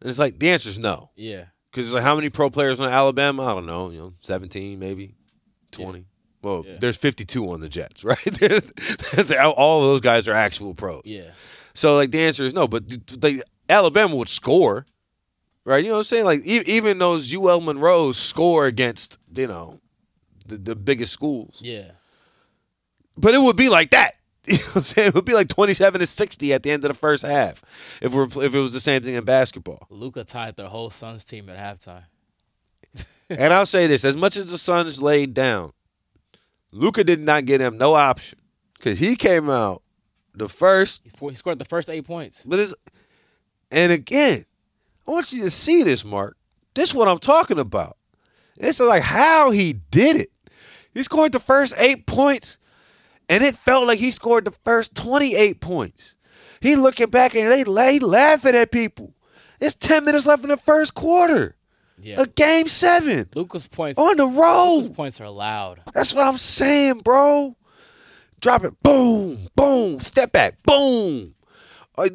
And 0.00 0.08
it's 0.08 0.18
like, 0.18 0.38
the 0.38 0.50
answer 0.50 0.68
is 0.68 0.78
no. 0.78 1.10
Yeah. 1.16 1.46
Because 1.70 1.86
it's 1.86 1.94
like, 1.94 2.04
how 2.04 2.14
many 2.14 2.28
pro 2.28 2.50
players 2.50 2.78
on 2.78 2.88
Alabama? 2.88 3.42
I 3.44 3.54
don't 3.54 3.66
know, 3.66 3.90
you 3.90 3.98
know, 3.98 4.12
17, 4.20 4.78
maybe 4.78 5.16
20. 5.72 6.04
Well, 6.42 6.64
Yeah. 6.66 6.76
there's 6.80 6.96
52 6.96 7.50
on 7.50 7.60
the 7.60 7.68
Jets, 7.68 8.04
right? 8.04 8.18
there's, 8.24 8.72
there's, 9.12 9.30
all 9.30 9.82
of 9.82 9.90
those 9.90 10.00
guys 10.00 10.26
are 10.28 10.34
actual 10.34 10.74
pros. 10.74 11.02
Yeah. 11.04 11.30
So 11.74 11.96
like 11.96 12.10
the 12.10 12.20
answer 12.20 12.44
is 12.44 12.52
no, 12.54 12.66
but 12.68 12.84
like 13.22 13.42
Alabama 13.68 14.16
would 14.16 14.28
score, 14.28 14.84
right? 15.64 15.82
You 15.82 15.88
know 15.90 15.94
what 15.96 16.00
I'm 16.00 16.04
saying? 16.04 16.24
Like 16.24 16.40
e- 16.44 16.62
even 16.66 16.98
those 16.98 17.32
UL 17.34 17.60
Monroe's 17.60 18.16
score 18.18 18.66
against 18.66 19.18
you 19.34 19.46
know 19.46 19.80
the, 20.46 20.58
the 20.58 20.74
biggest 20.76 21.12
schools, 21.12 21.60
Yeah. 21.64 21.92
but 23.16 23.34
it 23.34 23.40
would 23.40 23.56
be 23.56 23.68
like 23.68 23.90
that. 23.90 24.14
You 24.44 24.54
know 24.58 24.64
what 24.64 24.76
I'm 24.76 24.82
saying? 24.82 25.08
It 25.08 25.14
would 25.14 25.24
be 25.24 25.34
like 25.34 25.46
27 25.48 26.00
to 26.00 26.06
60 26.06 26.52
at 26.52 26.64
the 26.64 26.72
end 26.72 26.82
of 26.84 26.88
the 26.88 26.94
first 26.94 27.22
half 27.22 27.62
if 28.00 28.12
we're 28.12 28.24
if 28.24 28.52
it 28.54 28.58
was 28.58 28.72
the 28.72 28.80
same 28.80 29.00
thing 29.00 29.14
in 29.14 29.24
basketball. 29.24 29.86
Luka 29.88 30.24
tied 30.24 30.56
their 30.56 30.66
whole 30.66 30.90
Suns 30.90 31.22
team 31.22 31.48
at 31.48 31.56
halftime. 31.56 32.02
and 33.30 33.52
I'll 33.52 33.66
say 33.66 33.86
this: 33.86 34.04
as 34.04 34.16
much 34.16 34.36
as 34.36 34.50
the 34.50 34.58
Suns 34.58 35.00
laid 35.00 35.32
down, 35.32 35.72
Luka 36.72 37.04
did 37.04 37.20
not 37.20 37.44
get 37.44 37.60
him 37.60 37.76
no 37.76 37.94
option 37.94 38.38
because 38.74 38.98
he 38.98 39.14
came 39.14 39.50
out 39.50 39.82
the 40.34 40.48
first 40.48 41.02
He 41.04 41.34
scored 41.34 41.58
the 41.58 41.64
first 41.64 41.90
eight 41.90 42.06
points. 42.06 42.42
But 42.46 42.58
it's 42.58 42.74
and 43.70 43.92
again, 43.92 44.44
I 45.06 45.10
want 45.10 45.32
you 45.32 45.42
to 45.42 45.50
see 45.50 45.82
this, 45.82 46.04
Mark. 46.04 46.36
This 46.74 46.90
is 46.90 46.94
what 46.94 47.08
I'm 47.08 47.18
talking 47.18 47.58
about. 47.58 47.96
It's 48.56 48.80
like 48.80 49.02
how 49.02 49.50
he 49.50 49.72
did 49.72 50.16
it. 50.16 50.30
He 50.94 51.02
scored 51.02 51.32
the 51.32 51.40
first 51.40 51.74
eight 51.78 52.06
points, 52.06 52.58
and 53.28 53.42
it 53.42 53.56
felt 53.56 53.86
like 53.86 53.98
he 53.98 54.10
scored 54.10 54.44
the 54.44 54.50
first 54.50 54.94
28 54.94 55.60
points. 55.60 56.16
He 56.60 56.76
looking 56.76 57.08
back 57.08 57.34
and 57.34 57.50
they 57.50 57.64
lay 57.64 57.98
laughing 57.98 58.54
at 58.54 58.70
people. 58.70 59.14
It's 59.58 59.74
10 59.74 60.04
minutes 60.04 60.26
left 60.26 60.42
in 60.42 60.50
the 60.50 60.56
first 60.56 60.94
quarter. 60.94 61.56
Yeah. 62.02 62.20
A 62.20 62.26
game 62.26 62.68
seven 62.68 63.28
Luka's 63.34 63.66
points. 63.68 63.98
on 63.98 64.16
the 64.16 64.26
road. 64.26 64.76
Luka's 64.82 64.96
points 64.96 65.20
are 65.20 65.30
loud. 65.30 65.80
That's 65.94 66.14
what 66.14 66.26
I'm 66.26 66.38
saying, 66.38 67.00
bro. 67.00 67.56
Drop 68.40 68.64
it, 68.64 68.74
boom, 68.82 69.46
boom, 69.54 70.00
step 70.00 70.32
back, 70.32 70.60
boom. 70.64 71.34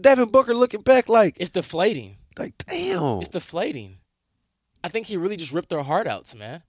Devin 0.02 0.30
Booker 0.30 0.54
looking 0.54 0.82
back 0.82 1.08
like, 1.08 1.38
It's 1.39 1.50
deflating. 1.52 2.17
like, 2.38 2.54
damn. 2.67 3.19
It's 3.21 3.30
deflating. 3.30 3.97
I 4.84 4.89
think 4.89 5.08
he 5.08 5.15
really 5.15 5.38
just 5.38 5.54
ripped 5.54 5.69
their 5.69 5.84
heart 5.84 6.06
outs, 6.08 6.36
man. 6.36 6.63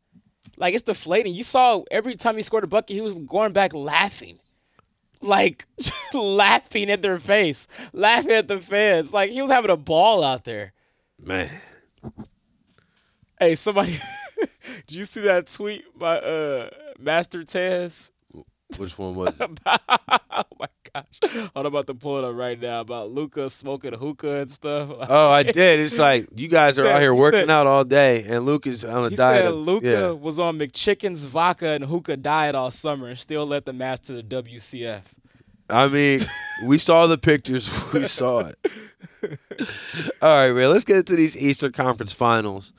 Like 0.57 0.75
it's 0.75 0.83
deflating. 0.85 1.35
You 1.35 1.43
saw 1.43 1.83
every 1.91 2.15
time 2.17 2.37
he 2.37 2.43
scored 2.43 2.65
a 2.65 2.69
bucket, 2.69 2.95
he 2.95 3.01
was 3.01 3.15
going 3.17 3.53
back 3.53 3.75
laughing. 3.75 4.39
Like 5.21 5.67
laughing 6.15 6.91
at 6.91 7.03
their 7.03 7.19
face, 7.19 7.67
laughing 7.93 8.31
at 8.33 8.47
the 8.49 8.61
fans. 8.61 9.13
Like 9.13 9.31
he 9.31 9.41
was 9.43 9.51
having 9.51 9.71
a 9.71 9.77
ball 9.77 10.23
out 10.23 10.45
there. 10.45 10.73
Man, 11.21 11.51
Hey, 13.41 13.55
somebody 13.55 13.99
did 14.87 14.97
you 14.97 15.05
see 15.05 15.21
that 15.23 15.47
tweet 15.47 15.85
by 15.99 16.19
uh 16.19 16.71
Master 16.99 17.43
Taz? 17.43 18.11
which 18.77 18.99
one 18.99 19.15
was 19.15 19.33
it? 19.41 19.51
oh 19.67 20.43
my 20.61 20.69
gosh. 20.93 21.21
I'm 21.57 21.65
about 21.65 21.87
to 21.87 21.95
pull 21.95 22.19
it 22.19 22.25
up 22.25 22.35
right 22.35 22.61
now 22.61 22.81
about 22.81 23.11
Luka 23.11 23.49
smoking 23.49 23.95
hookah 23.95 24.41
and 24.41 24.51
stuff. 24.53 24.91
Oh, 25.09 25.31
I 25.31 25.43
did. 25.43 25.81
It's 25.81 25.97
like 25.97 26.29
you 26.37 26.49
guys 26.49 26.79
are 26.79 26.87
out 26.87 27.01
here 27.01 27.15
He 27.15 27.19
working 27.19 27.41
said- 27.41 27.51
out 27.51 27.67
all 27.67 27.85
day, 27.85 28.25
and 28.29 28.45
Luke 28.45 28.67
is 28.67 28.85
on 28.85 29.07
a 29.07 29.11
He 29.11 29.17
diet. 29.17 29.45
said 29.45 29.53
of- 29.53 29.55
Luka 29.55 29.87
yeah. 29.87 30.11
was 30.11 30.39
on 30.39 30.59
McChicken's 30.59 31.25
vodka 31.25 31.69
and 31.69 31.85
hookah 31.85 32.19
diet 32.19 32.55
all 32.55 32.71
summer 32.71 33.09
and 33.09 33.19
still 33.19 33.47
led 33.47 33.65
the 33.65 33.73
to 33.73 34.13
the 34.13 34.23
WCF. 34.23 35.03
I 35.71 35.89
mean, 35.89 36.21
we 36.67 36.79
saw 36.79 37.07
the 37.07 37.19
pictures. 37.19 37.71
We 37.93 38.07
saw 38.07 38.41
it. 38.51 38.57
All 40.23 40.29
right, 40.47 40.53
man. 40.53 40.71
Let's 40.71 40.85
get 40.85 40.97
into 40.97 41.15
these 41.17 41.37
Eastern 41.37 41.73
Conference 41.73 42.13
Finals. 42.13 42.73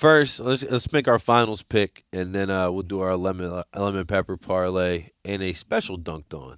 First, 0.00 0.40
let's 0.40 0.62
let's 0.62 0.90
make 0.92 1.08
our 1.08 1.18
finals 1.18 1.62
pick, 1.62 2.06
and 2.10 2.34
then 2.34 2.48
uh, 2.48 2.70
we'll 2.70 2.80
do 2.80 3.00
our 3.00 3.16
lemon 3.16 3.62
lemon 3.76 4.06
pepper 4.06 4.38
parlay 4.38 5.10
and 5.26 5.42
a 5.42 5.52
special 5.52 5.98
dunked 5.98 6.32
on. 6.32 6.56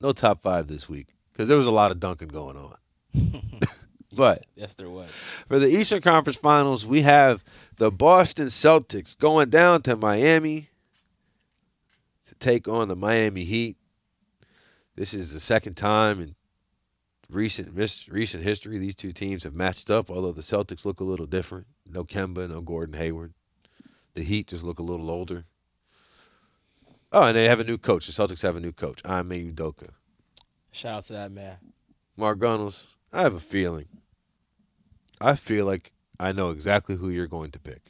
No 0.00 0.12
top 0.12 0.40
five 0.40 0.66
this 0.66 0.88
week 0.88 1.08
because 1.30 1.46
there 1.46 1.58
was 1.58 1.66
a 1.66 1.70
lot 1.70 1.90
of 1.90 2.00
dunking 2.00 2.28
going 2.28 2.56
on. 2.56 2.76
but 4.14 4.46
Yes, 4.56 4.76
there 4.76 4.88
was. 4.88 5.10
for 5.46 5.58
the 5.58 5.68
Eastern 5.68 6.00
Conference 6.00 6.38
Finals, 6.38 6.86
we 6.86 7.02
have 7.02 7.44
the 7.76 7.90
Boston 7.90 8.46
Celtics 8.46 9.14
going 9.14 9.50
down 9.50 9.82
to 9.82 9.94
Miami 9.94 10.70
to 12.28 12.34
take 12.36 12.66
on 12.66 12.88
the 12.88 12.96
Miami 12.96 13.44
Heat. 13.44 13.76
This 14.96 15.12
is 15.12 15.34
the 15.34 15.40
second 15.40 15.74
time 15.74 16.22
in 16.22 16.34
recent 17.34 17.74
mis- 17.74 18.08
recent 18.08 18.42
history 18.42 18.78
these 18.78 18.94
two 18.94 19.12
teams 19.12 19.44
have 19.44 19.54
matched 19.54 19.90
up. 19.90 20.10
Although 20.10 20.32
the 20.32 20.42
Celtics 20.42 20.84
look 20.84 21.00
a 21.00 21.04
little 21.04 21.26
different, 21.26 21.66
no 21.86 22.04
Kemba, 22.04 22.48
no 22.48 22.60
Gordon 22.60 22.94
Hayward. 22.98 23.34
The 24.14 24.22
Heat 24.22 24.48
just 24.48 24.64
look 24.64 24.78
a 24.78 24.82
little 24.84 25.10
older. 25.10 25.44
Oh, 27.12 27.24
and 27.24 27.36
they 27.36 27.44
have 27.46 27.60
a 27.60 27.64
new 27.64 27.78
coach. 27.78 28.06
The 28.06 28.12
Celtics 28.12 28.42
have 28.42 28.56
a 28.56 28.60
new 28.60 28.72
coach, 28.72 29.00
I'm 29.04 29.28
mean, 29.28 29.52
Udoka. 29.52 29.90
Shout 30.72 30.98
out 30.98 31.06
to 31.06 31.12
that 31.14 31.32
man. 31.32 31.56
Mark 32.16 32.38
Gunnels, 32.38 32.96
I 33.12 33.22
have 33.22 33.34
a 33.34 33.40
feeling. 33.40 33.86
I 35.20 35.34
feel 35.34 35.66
like 35.66 35.92
I 36.18 36.32
know 36.32 36.50
exactly 36.50 36.96
who 36.96 37.10
you're 37.10 37.26
going 37.26 37.50
to 37.52 37.58
pick. 37.58 37.89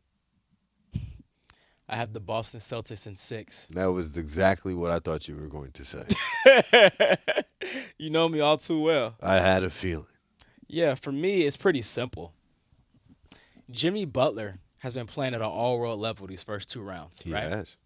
I 1.93 1.97
have 1.97 2.13
the 2.13 2.21
Boston 2.21 2.61
Celtics 2.61 3.09
in 3.09 3.17
six. 3.17 3.67
That 3.75 3.87
was 3.87 4.17
exactly 4.17 4.75
what 4.75 4.93
I 4.93 5.01
thought 5.01 5.27
you 5.27 5.35
were 5.37 5.49
going 5.49 5.73
to 5.73 5.85
say. 5.85 6.05
you 7.99 8.11
know 8.11 8.29
me 8.29 8.39
all 8.39 8.59
too 8.59 8.81
well. 8.81 9.17
I 9.21 9.35
had 9.37 9.65
a 9.65 9.71
feeling. 9.71 10.07
Yeah, 10.69 10.95
for 10.95 11.11
me, 11.11 11.43
it's 11.43 11.57
pretty 11.57 11.83
simple. 11.83 12.33
Jimmy 13.73 14.05
Butler 14.05 14.59
has 14.79 14.95
been 14.95 15.09
playing 15.09 15.35
at 15.35 15.41
an 15.41 15.47
all 15.49 15.81
world 15.81 15.99
level 15.99 16.29
these 16.29 16.45
first 16.45 16.71
two 16.71 16.81
rounds, 16.81 17.21
He 17.23 17.33
right? 17.33 17.43
has. 17.43 17.77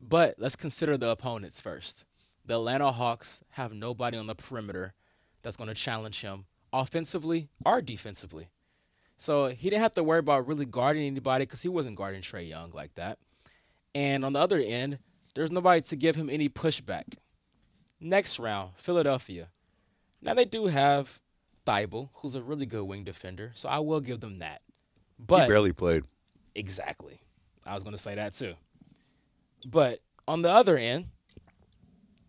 But 0.00 0.36
let's 0.38 0.56
consider 0.56 0.96
the 0.96 1.10
opponents 1.10 1.60
first. 1.60 2.06
The 2.46 2.54
Atlanta 2.54 2.90
Hawks 2.90 3.42
have 3.50 3.74
nobody 3.74 4.16
on 4.16 4.26
the 4.26 4.34
perimeter 4.34 4.94
that's 5.42 5.56
going 5.58 5.68
to 5.68 5.74
challenge 5.74 6.22
him 6.22 6.46
offensively 6.72 7.50
or 7.66 7.82
defensively. 7.82 8.48
So 9.18 9.48
he 9.48 9.68
didn't 9.68 9.82
have 9.82 9.94
to 9.94 10.04
worry 10.04 10.20
about 10.20 10.46
really 10.46 10.64
guarding 10.64 11.06
anybody 11.06 11.44
because 11.44 11.60
he 11.60 11.68
wasn't 11.68 11.96
guarding 11.96 12.22
Trae 12.22 12.48
Young 12.48 12.70
like 12.70 12.94
that. 12.94 13.18
And 13.94 14.24
on 14.24 14.32
the 14.32 14.38
other 14.38 14.58
end, 14.58 15.00
there's 15.34 15.50
nobody 15.50 15.82
to 15.82 15.96
give 15.96 16.16
him 16.16 16.30
any 16.30 16.48
pushback. 16.48 17.16
Next 18.00 18.38
round, 18.38 18.70
Philadelphia. 18.76 19.48
Now 20.22 20.34
they 20.34 20.44
do 20.44 20.66
have 20.66 21.20
Thybulle, 21.66 22.10
who's 22.14 22.36
a 22.36 22.42
really 22.42 22.64
good 22.64 22.84
wing 22.84 23.04
defender, 23.04 23.52
so 23.54 23.68
I 23.68 23.80
will 23.80 24.00
give 24.00 24.20
them 24.20 24.38
that. 24.38 24.62
But 25.18 25.42
he 25.42 25.48
barely 25.48 25.72
played. 25.72 26.04
Exactly. 26.54 27.20
I 27.66 27.74
was 27.74 27.82
going 27.82 27.96
to 27.96 28.02
say 28.02 28.14
that 28.14 28.34
too. 28.34 28.54
But 29.66 29.98
on 30.28 30.42
the 30.42 30.48
other 30.48 30.76
end, 30.76 31.06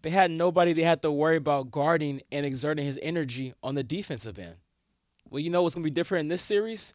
they 0.02 0.10
had 0.10 0.32
nobody 0.32 0.73
they 0.73 0.82
had 0.82 1.02
to 1.04 1.12
worry 1.12 1.36
about 1.36 1.71
guarding 1.71 2.21
and 2.32 2.45
exerting 2.45 2.86
his 2.86 2.99
energy 3.02 3.54
on 3.62 3.75
the 3.75 3.84
defensive 3.84 4.39
end. 4.39 4.56
Well, 5.30 5.39
you 5.39 5.50
know 5.50 5.62
what's 5.62 5.76
going 5.76 5.84
to 5.84 5.89
be 5.89 5.94
different 5.94 6.22
in 6.22 6.28
this 6.28 6.42
series? 6.42 6.94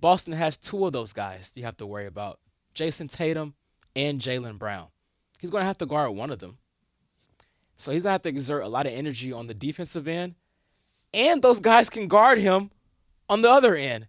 Boston 0.00 0.32
has 0.32 0.56
two 0.56 0.86
of 0.86 0.92
those 0.92 1.12
guys 1.12 1.52
you 1.54 1.64
have 1.64 1.76
to 1.76 1.86
worry 1.86 2.06
about 2.06 2.40
Jayson 2.74 3.08
Tatum 3.08 3.54
and 3.94 4.20
Jaylen 4.20 4.58
Brown. 4.58 4.88
He's 5.38 5.50
going 5.50 5.62
to 5.62 5.66
have 5.66 5.78
to 5.78 5.86
guard 5.86 6.12
one 6.12 6.30
of 6.30 6.38
them. 6.38 6.58
So 7.76 7.92
he's 7.92 8.02
going 8.02 8.10
to 8.10 8.12
have 8.12 8.22
to 8.22 8.28
exert 8.30 8.62
a 8.62 8.68
lot 8.68 8.86
of 8.86 8.92
energy 8.92 9.32
on 9.32 9.46
the 9.46 9.54
defensive 9.54 10.08
end. 10.08 10.34
And 11.12 11.42
those 11.42 11.60
guys 11.60 11.90
can 11.90 12.08
guard 12.08 12.38
him 12.38 12.70
on 13.28 13.42
the 13.42 13.50
other 13.50 13.74
end. 13.74 14.08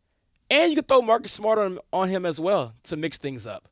And 0.49 0.69
you 0.69 0.75
can 0.75 0.85
throw 0.85 1.01
Marcus 1.01 1.31
Smart 1.31 1.57
on, 1.57 1.79
on 1.91 2.09
him 2.09 2.25
as 2.25 2.39
well 2.39 2.73
to 2.83 2.97
mix 2.97 3.17
things 3.17 3.47
up. 3.47 3.67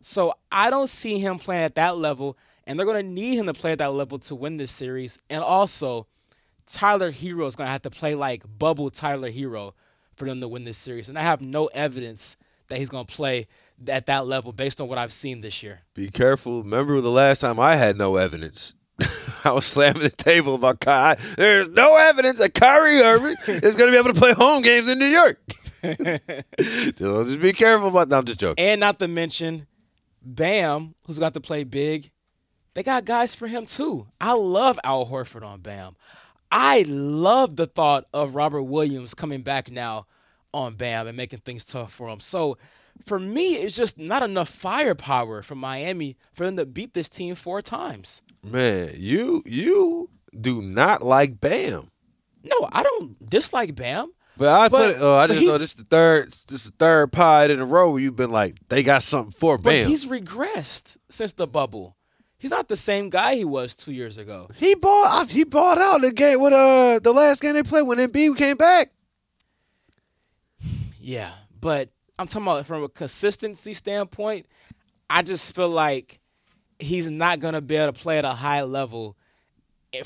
So 0.00 0.34
I 0.52 0.70
don't 0.70 0.88
see 0.88 1.18
him 1.18 1.38
playing 1.38 1.64
at 1.64 1.74
that 1.74 1.96
level, 1.96 2.36
and 2.66 2.78
they're 2.78 2.86
going 2.86 3.04
to 3.04 3.12
need 3.12 3.36
him 3.36 3.46
to 3.46 3.54
play 3.54 3.72
at 3.72 3.78
that 3.78 3.92
level 3.92 4.18
to 4.20 4.34
win 4.34 4.56
this 4.56 4.70
series. 4.70 5.18
And 5.28 5.42
also, 5.42 6.06
Tyler 6.70 7.10
Herro 7.10 7.46
is 7.46 7.56
going 7.56 7.66
to 7.66 7.72
have 7.72 7.82
to 7.82 7.90
play 7.90 8.14
like 8.14 8.42
bubble 8.58 8.90
Tyler 8.90 9.30
Herro 9.30 9.74
for 10.16 10.26
them 10.26 10.40
to 10.40 10.48
win 10.48 10.64
this 10.64 10.78
series. 10.78 11.08
And 11.08 11.18
I 11.18 11.22
have 11.22 11.40
no 11.40 11.66
evidence 11.66 12.36
that 12.68 12.78
he's 12.78 12.88
going 12.88 13.06
to 13.06 13.12
play 13.12 13.46
at 13.86 14.06
that 14.06 14.26
level 14.26 14.52
based 14.52 14.80
on 14.80 14.88
what 14.88 14.98
I've 14.98 15.12
seen 15.12 15.40
this 15.40 15.62
year. 15.62 15.80
Be 15.94 16.08
careful. 16.08 16.62
Remember 16.62 17.00
the 17.00 17.10
last 17.10 17.40
time 17.40 17.58
I 17.58 17.76
had 17.76 17.96
no 17.96 18.16
evidence? 18.16 18.74
I 19.44 19.52
was 19.52 19.64
slamming 19.64 20.02
the 20.02 20.10
table 20.10 20.54
about 20.54 20.80
Kai. 20.80 21.16
There's 21.36 21.68
no 21.68 21.96
evidence 21.96 22.38
that 22.38 22.54
Kyrie 22.54 23.00
Irving 23.00 23.36
is 23.46 23.76
going 23.76 23.90
to 23.90 23.92
be 23.92 23.98
able 23.98 24.12
to 24.12 24.20
play 24.20 24.32
home 24.32 24.62
games 24.62 24.88
in 24.88 24.98
New 24.98 25.06
York. 25.06 25.40
so 26.98 27.24
just 27.24 27.40
be 27.40 27.52
careful 27.52 27.88
about. 27.88 28.08
No, 28.08 28.18
I'm 28.18 28.24
just 28.24 28.40
joking. 28.40 28.64
And 28.64 28.80
not 28.80 28.98
to 28.98 29.08
mention 29.08 29.66
Bam, 30.20 30.94
who's 31.06 31.18
got 31.18 31.34
to 31.34 31.40
play 31.40 31.64
big. 31.64 32.10
They 32.74 32.82
got 32.82 33.04
guys 33.04 33.34
for 33.34 33.46
him 33.46 33.66
too. 33.66 34.06
I 34.20 34.32
love 34.32 34.78
Al 34.84 35.06
Horford 35.06 35.44
on 35.44 35.60
Bam. 35.60 35.96
I 36.50 36.84
love 36.88 37.56
the 37.56 37.66
thought 37.66 38.04
of 38.14 38.34
Robert 38.34 38.62
Williams 38.62 39.14
coming 39.14 39.42
back 39.42 39.70
now 39.70 40.06
on 40.54 40.74
Bam 40.74 41.06
and 41.06 41.16
making 41.16 41.40
things 41.40 41.64
tough 41.64 41.92
for 41.92 42.08
him. 42.08 42.20
So 42.20 42.56
for 43.04 43.18
me, 43.18 43.56
it's 43.56 43.76
just 43.76 43.98
not 43.98 44.22
enough 44.22 44.48
firepower 44.48 45.42
from 45.42 45.58
Miami 45.58 46.16
for 46.32 46.44
them 46.46 46.56
to 46.56 46.66
beat 46.66 46.94
this 46.94 47.08
team 47.08 47.34
four 47.34 47.60
times. 47.60 48.22
Man, 48.42 48.92
you 48.96 49.42
you 49.44 50.08
do 50.38 50.62
not 50.62 51.02
like 51.02 51.40
Bam. 51.40 51.90
No, 52.44 52.68
I 52.72 52.82
don't 52.82 53.28
dislike 53.28 53.74
Bam. 53.74 54.12
But 54.38 54.48
I 54.48 54.68
But- 54.68 54.78
put 54.86 54.90
it. 54.96 55.02
Oh, 55.02 55.16
I 55.16 55.26
just 55.26 55.40
know 55.40 55.46
he's- 55.46 55.58
this 55.58 55.74
the 55.74 55.84
third. 55.84 56.28
This 56.28 56.52
is 56.52 56.64
the 56.64 56.76
third 56.78 57.12
pod 57.12 57.50
in 57.50 57.58
a 57.60 57.66
row 57.66 57.90
where 57.90 58.00
you've 58.00 58.14
been 58.16 58.30
like, 58.30 58.54
they 58.68 58.82
got 58.84 59.02
something 59.02 59.32
for 59.32 59.58
Bam. 59.58 59.82
But 59.84 59.88
he's 59.90 60.06
regressed 60.06 60.96
since 61.10 61.32
the 61.32 61.46
bubble. 61.48 61.96
He's 62.38 62.50
not 62.50 62.68
the 62.68 62.76
same 62.76 63.10
guy 63.10 63.34
he 63.34 63.44
was 63.44 63.74
two 63.74 63.92
years 63.92 64.16
ago. 64.16 64.48
He 64.54 64.74
bought. 64.74 65.28
He 65.28 65.44
bought 65.44 65.78
out 65.78 66.00
the 66.02 66.12
game 66.12 66.40
with 66.40 66.52
uh 66.52 67.00
the 67.02 67.12
last 67.12 67.40
game 67.42 67.54
they 67.54 67.64
played 67.64 67.82
when 67.82 67.98
Embiid 67.98 68.36
came 68.36 68.56
back. 68.56 68.92
Yeah, 71.00 71.32
but 71.60 71.88
I'm 72.18 72.26
talking 72.26 72.42
about 72.42 72.66
from 72.66 72.84
a 72.84 72.88
consistency 72.88 73.74
standpoint. 73.74 74.46
I 75.10 75.22
just 75.22 75.54
feel 75.54 75.68
like 75.68 76.20
he's 76.78 77.10
not 77.10 77.40
gonna 77.40 77.60
be 77.60 77.76
able 77.76 77.92
to 77.92 78.00
play 78.00 78.18
at 78.18 78.24
a 78.24 78.28
high 78.28 78.62
level 78.62 79.16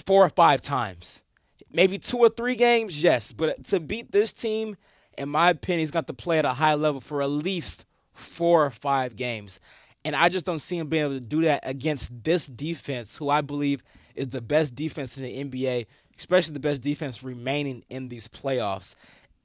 four 0.06 0.24
or 0.24 0.30
five 0.30 0.62
times. 0.62 1.22
Maybe 1.70 1.98
two 1.98 2.18
or 2.18 2.28
three 2.28 2.54
games, 2.54 3.02
yes, 3.02 3.32
but 3.32 3.64
to 3.66 3.80
beat 3.80 4.12
this 4.12 4.32
team, 4.32 4.76
in 5.18 5.28
my 5.28 5.50
opinion, 5.50 5.80
he's 5.80 5.90
got 5.90 6.06
to 6.06 6.12
play 6.14 6.38
at 6.38 6.44
a 6.44 6.52
high 6.52 6.74
level 6.74 7.00
for 7.00 7.22
at 7.22 7.30
least 7.30 7.84
four 8.12 8.64
or 8.64 8.70
five 8.70 9.16
games. 9.16 9.58
And 10.04 10.16
I 10.16 10.28
just 10.28 10.44
don't 10.44 10.58
see 10.58 10.78
him 10.78 10.88
being 10.88 11.04
able 11.04 11.14
to 11.14 11.20
do 11.20 11.42
that 11.42 11.60
against 11.62 12.24
this 12.24 12.46
defense, 12.46 13.16
who 13.16 13.28
I 13.28 13.40
believe 13.40 13.84
is 14.14 14.28
the 14.28 14.40
best 14.40 14.74
defense 14.74 15.16
in 15.16 15.22
the 15.22 15.44
NBA, 15.44 15.86
especially 16.18 16.54
the 16.54 16.60
best 16.60 16.82
defense 16.82 17.22
remaining 17.22 17.84
in 17.88 18.08
these 18.08 18.26
playoffs. 18.26 18.94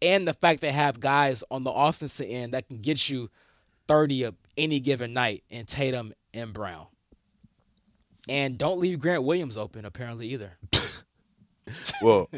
And 0.02 0.28
the 0.28 0.34
fact 0.34 0.62
they 0.62 0.72
have 0.72 1.00
guys 1.00 1.44
on 1.52 1.64
the 1.64 1.72
offensive 1.72 2.28
end 2.30 2.54
that 2.54 2.68
can 2.68 2.80
get 2.80 3.08
you 3.10 3.30
30 3.88 4.24
of 4.24 4.36
any 4.58 4.80
given 4.80 5.14
night 5.14 5.44
in 5.50 5.66
Tatum 5.66 6.14
and 6.34 6.54
Brown. 6.54 6.88
And 8.30 8.58
don't 8.58 8.80
leave 8.80 9.00
Grant 9.00 9.24
Williams 9.24 9.58
open, 9.58 9.86
apparently, 9.86 10.28
either. 10.28 10.54
Well, 12.02 12.30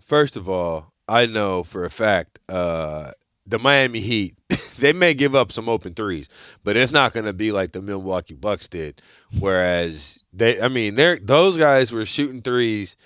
first 0.00 0.36
of 0.36 0.48
all, 0.48 0.92
I 1.08 1.26
know 1.26 1.62
for 1.62 1.84
a 1.84 1.90
fact 1.90 2.38
uh, 2.48 3.12
the 3.46 3.58
Miami 3.58 4.00
Heat 4.00 4.36
they 4.78 4.92
may 4.92 5.14
give 5.14 5.34
up 5.34 5.52
some 5.52 5.68
open 5.68 5.94
threes, 5.94 6.28
but 6.64 6.76
it's 6.76 6.92
not 6.92 7.12
going 7.12 7.26
to 7.26 7.32
be 7.32 7.52
like 7.52 7.72
the 7.72 7.80
Milwaukee 7.82 8.34
Bucks 8.34 8.68
did. 8.68 9.00
Whereas 9.38 10.24
they, 10.32 10.60
I 10.60 10.68
mean, 10.68 10.94
they 10.94 11.18
those 11.18 11.56
guys 11.56 11.92
were 11.92 12.04
shooting 12.04 12.42
threes, 12.42 12.96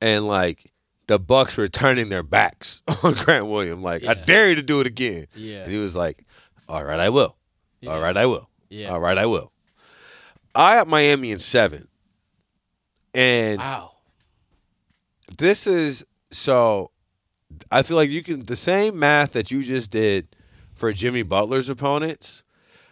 and 0.00 0.26
like 0.26 0.70
the 1.06 1.18
Bucks 1.18 1.56
were 1.56 1.68
turning 1.68 2.08
their 2.08 2.22
backs 2.22 2.82
on 3.02 3.14
Grant 3.14 3.46
Williams. 3.46 3.82
Like, 3.82 4.04
I 4.06 4.14
dare 4.14 4.50
you 4.50 4.54
to 4.56 4.62
do 4.62 4.80
it 4.80 4.86
again. 4.86 5.26
Yeah. 5.34 5.62
And 5.64 5.72
he 5.72 5.78
was 5.78 5.94
like, 5.96 6.24
"All 6.68 6.84
right, 6.84 7.00
I 7.00 7.08
will. 7.08 7.36
All 7.86 8.00
right, 8.00 8.16
I 8.16 8.26
will. 8.26 8.48
Yeah. 8.68 8.88
All 8.90 9.00
right, 9.00 9.18
I 9.18 9.26
will." 9.26 9.50
I 10.54 10.76
have 10.76 10.86
Miami 10.86 11.30
in 11.30 11.38
seven, 11.38 11.88
and 13.14 13.58
Wow. 13.58 13.92
this 15.38 15.66
is 15.66 16.04
so 16.30 16.90
I 17.70 17.82
feel 17.82 17.96
like 17.96 18.10
you 18.10 18.22
can 18.22 18.44
the 18.44 18.56
same 18.56 18.98
math 18.98 19.32
that 19.32 19.50
you 19.50 19.62
just 19.62 19.90
did 19.90 20.28
for 20.82 20.92
Jimmy 20.92 21.22
Butler's 21.22 21.68
opponents. 21.68 22.42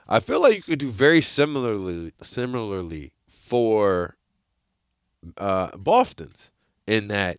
I 0.09 0.20
feel 0.20 0.40
like 0.40 0.55
you 0.55 0.62
could 0.62 0.79
do 0.79 0.88
very 0.88 1.20
similarly 1.20 2.12
similarly 2.22 3.11
for 3.29 4.16
uh, 5.37 5.76
Boston's 5.76 6.53
in 6.87 7.09
that 7.09 7.38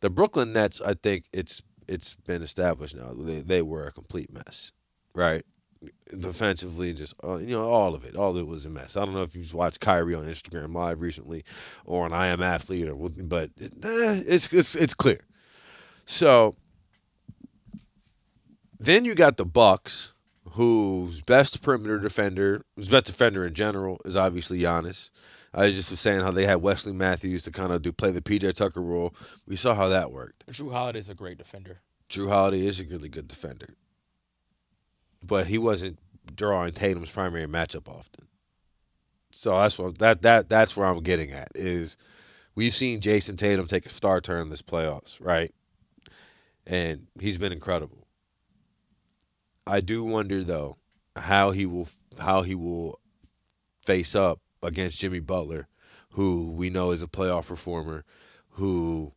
the 0.00 0.08
Brooklyn 0.08 0.54
Nets. 0.54 0.80
I 0.80 0.94
think 0.94 1.26
it's 1.34 1.60
it's 1.86 2.14
been 2.14 2.40
established 2.40 2.96
now 2.96 3.12
they, 3.12 3.40
they 3.40 3.60
were 3.60 3.86
a 3.86 3.92
complete 3.92 4.32
mess, 4.32 4.72
right? 5.14 5.44
Defensively, 6.18 6.94
just 6.94 7.12
uh, 7.22 7.36
you 7.36 7.54
know 7.54 7.64
all 7.64 7.94
of 7.94 8.06
it, 8.06 8.16
all 8.16 8.30
of 8.30 8.38
it 8.38 8.46
was 8.46 8.64
a 8.64 8.70
mess. 8.70 8.96
I 8.96 9.04
don't 9.04 9.12
know 9.12 9.24
if 9.24 9.36
you've 9.36 9.52
watched 9.52 9.80
Kyrie 9.80 10.14
on 10.14 10.24
Instagram 10.24 10.74
Live 10.74 11.02
recently, 11.02 11.44
or 11.84 12.06
on 12.06 12.14
I 12.14 12.28
Am 12.28 12.42
Athlete, 12.42 12.88
or 12.88 12.94
but 12.94 13.50
eh, 13.60 14.22
it's 14.26 14.50
it's 14.54 14.74
it's 14.74 14.94
clear. 14.94 15.20
So 16.06 16.56
then 18.84 19.04
you 19.04 19.14
got 19.14 19.36
the 19.36 19.44
Bucks, 19.44 20.14
whose 20.50 21.20
best 21.20 21.62
perimeter 21.62 21.98
defender, 21.98 22.62
whose 22.76 22.88
best 22.88 23.06
defender 23.06 23.46
in 23.46 23.54
general 23.54 24.00
is 24.04 24.16
obviously 24.16 24.60
Giannis. 24.60 25.10
I 25.54 25.70
just 25.70 25.90
was 25.90 26.00
saying 26.00 26.20
how 26.20 26.30
they 26.30 26.46
had 26.46 26.62
Wesley 26.62 26.92
Matthews 26.92 27.44
to 27.44 27.50
kind 27.50 27.72
of 27.72 27.82
do 27.82 27.92
play 27.92 28.10
the 28.10 28.22
PJ 28.22 28.54
Tucker 28.54 28.80
role. 28.80 29.14
We 29.46 29.56
saw 29.56 29.74
how 29.74 29.88
that 29.88 30.10
worked. 30.10 30.46
Jrue 30.46 30.72
Holiday's 30.72 31.10
a 31.10 31.14
great 31.14 31.36
defender. 31.36 31.80
Jrue 32.08 32.28
Holiday 32.28 32.66
is 32.66 32.80
a 32.80 32.84
really 32.84 33.08
good 33.08 33.28
defender, 33.28 33.74
but 35.22 35.46
he 35.46 35.58
wasn't 35.58 35.98
drawing 36.34 36.72
Tatum's 36.72 37.10
primary 37.10 37.46
matchup 37.46 37.88
often. 37.88 38.26
So 39.30 39.52
that's 39.52 39.78
what 39.78 39.98
that 39.98 40.22
that 40.22 40.48
that's 40.48 40.76
where 40.76 40.86
I'm 40.86 41.02
getting 41.02 41.30
at 41.30 41.48
is 41.54 41.96
we've 42.54 42.74
seen 42.74 43.00
Jayson 43.00 43.36
Tatum 43.36 43.66
take 43.66 43.86
a 43.86 43.90
star 43.90 44.20
turn 44.20 44.50
this 44.50 44.62
playoffs, 44.62 45.18
right? 45.24 45.54
And 46.66 47.06
he's 47.18 47.38
been 47.38 47.52
incredible. 47.52 48.01
I 49.66 49.80
do 49.80 50.04
wonder 50.04 50.42
though 50.42 50.76
how 51.16 51.50
he 51.52 51.66
will 51.66 51.88
how 52.18 52.42
he 52.42 52.54
will 52.54 52.98
face 53.84 54.14
up 54.14 54.40
against 54.62 54.98
Jimmy 54.98 55.20
Butler, 55.20 55.68
who 56.10 56.50
we 56.52 56.70
know 56.70 56.90
is 56.92 57.02
a 57.02 57.06
playoff 57.06 57.46
performer, 57.48 58.04
who 58.50 59.12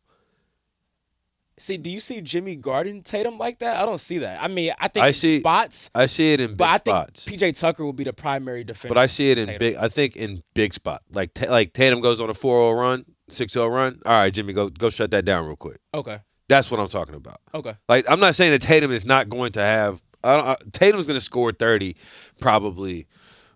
See, 1.58 1.78
do 1.78 1.88
you 1.88 2.00
see 2.00 2.20
Jimmy 2.20 2.54
guarding 2.54 3.02
Tatum 3.02 3.38
like 3.38 3.60
that? 3.60 3.78
I 3.80 3.86
don't 3.86 3.96
see 3.98 4.18
that. 4.18 4.42
I 4.42 4.48
mean, 4.48 4.74
I 4.78 4.88
think 4.88 5.04
I 5.04 5.08
in 5.08 5.14
see- 5.14 5.40
spots, 5.40 5.88
I 5.94 6.04
see 6.04 6.34
it 6.34 6.40
in 6.40 6.48
big 6.50 6.58
but 6.58 6.68
I 6.68 6.76
spots. 6.76 7.24
think 7.24 7.40
PJ 7.40 7.58
Tucker 7.58 7.82
will 7.82 7.94
be 7.94 8.04
the 8.04 8.12
primary 8.12 8.62
defender. 8.62 8.92
But 8.92 9.00
I 9.00 9.06
see 9.06 9.30
it 9.30 9.38
in 9.38 9.46
Tatum. 9.46 9.58
big. 9.60 9.76
I 9.76 9.88
think 9.88 10.16
in 10.16 10.42
big 10.52 10.74
spot, 10.74 11.02
like 11.12 11.32
Ta- 11.32 11.50
like 11.50 11.72
Tatum 11.72 12.02
goes 12.02 12.20
on 12.20 12.28
a 12.28 12.34
4-0 12.34 12.78
run, 12.78 13.06
6-0 13.30 13.70
run. 13.72 13.98
All 14.04 14.12
right, 14.12 14.30
Jimmy, 14.34 14.52
go 14.52 14.68
go 14.68 14.90
shut 14.90 15.10
that 15.12 15.24
down 15.24 15.46
real 15.46 15.56
quick. 15.56 15.78
Okay. 15.94 16.18
That's 16.48 16.70
what 16.70 16.78
I'm 16.78 16.88
talking 16.88 17.14
about. 17.14 17.40
Okay. 17.54 17.74
Like 17.88 18.04
I'm 18.10 18.20
not 18.20 18.34
saying 18.34 18.50
that 18.52 18.60
Tatum 18.60 18.92
is 18.92 19.06
not 19.06 19.30
going 19.30 19.52
to 19.52 19.60
have. 19.60 20.02
I 20.26 20.36
don't, 20.36 20.46
I, 20.48 20.56
Tatum's 20.72 21.06
going 21.06 21.18
to 21.18 21.24
score 21.24 21.52
30, 21.52 21.96
probably 22.40 23.06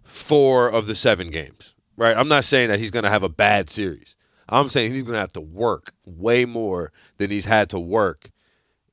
four 0.03 0.69
of 0.69 0.87
the 0.87 0.95
seven 0.95 1.31
games. 1.31 1.75
Right. 1.97 2.17
I'm 2.17 2.29
not 2.29 2.45
saying 2.45 2.69
that 2.71 2.79
he's 2.81 2.91
going 2.91 3.03
to 3.05 3.11
have 3.11 3.23
a 3.23 3.29
bad 3.29 3.69
series. 3.71 4.17
I'm 4.49 4.69
saying 4.69 4.93
he's 4.93 5.03
going 5.03 5.15
to 5.15 5.21
have 5.21 5.33
to 5.35 5.41
work 5.41 5.93
way 6.05 6.45
more 6.45 6.93
than 7.19 7.31
he's 7.31 7.45
had 7.45 7.71
to 7.71 7.79
work 7.79 8.31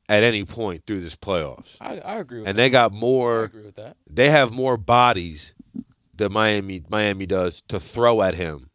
at 0.10 0.24
any 0.24 0.44
point 0.46 0.84
through 0.86 1.02
this 1.02 1.16
playoffs. 1.16 1.78
I, 1.82 2.00
I 2.00 2.16
agree 2.20 2.40
with 2.40 2.46
that. 2.46 2.50
And 2.50 2.58
that. 2.58 2.64
they 2.64 2.70
got 2.70 2.92
I 2.94 2.96
more 2.96 3.44
agree 3.46 3.64
with 3.66 3.76
that. 3.76 3.98
they 4.10 4.30
have 4.30 4.52
more 4.52 4.78
bodies 4.78 5.56
that 6.16 6.30
Miami 6.32 6.84
Miami 6.90 7.26
does 7.26 7.62
to 7.70 7.80
throw 7.80 8.22
at 8.22 8.34
him 8.34 8.70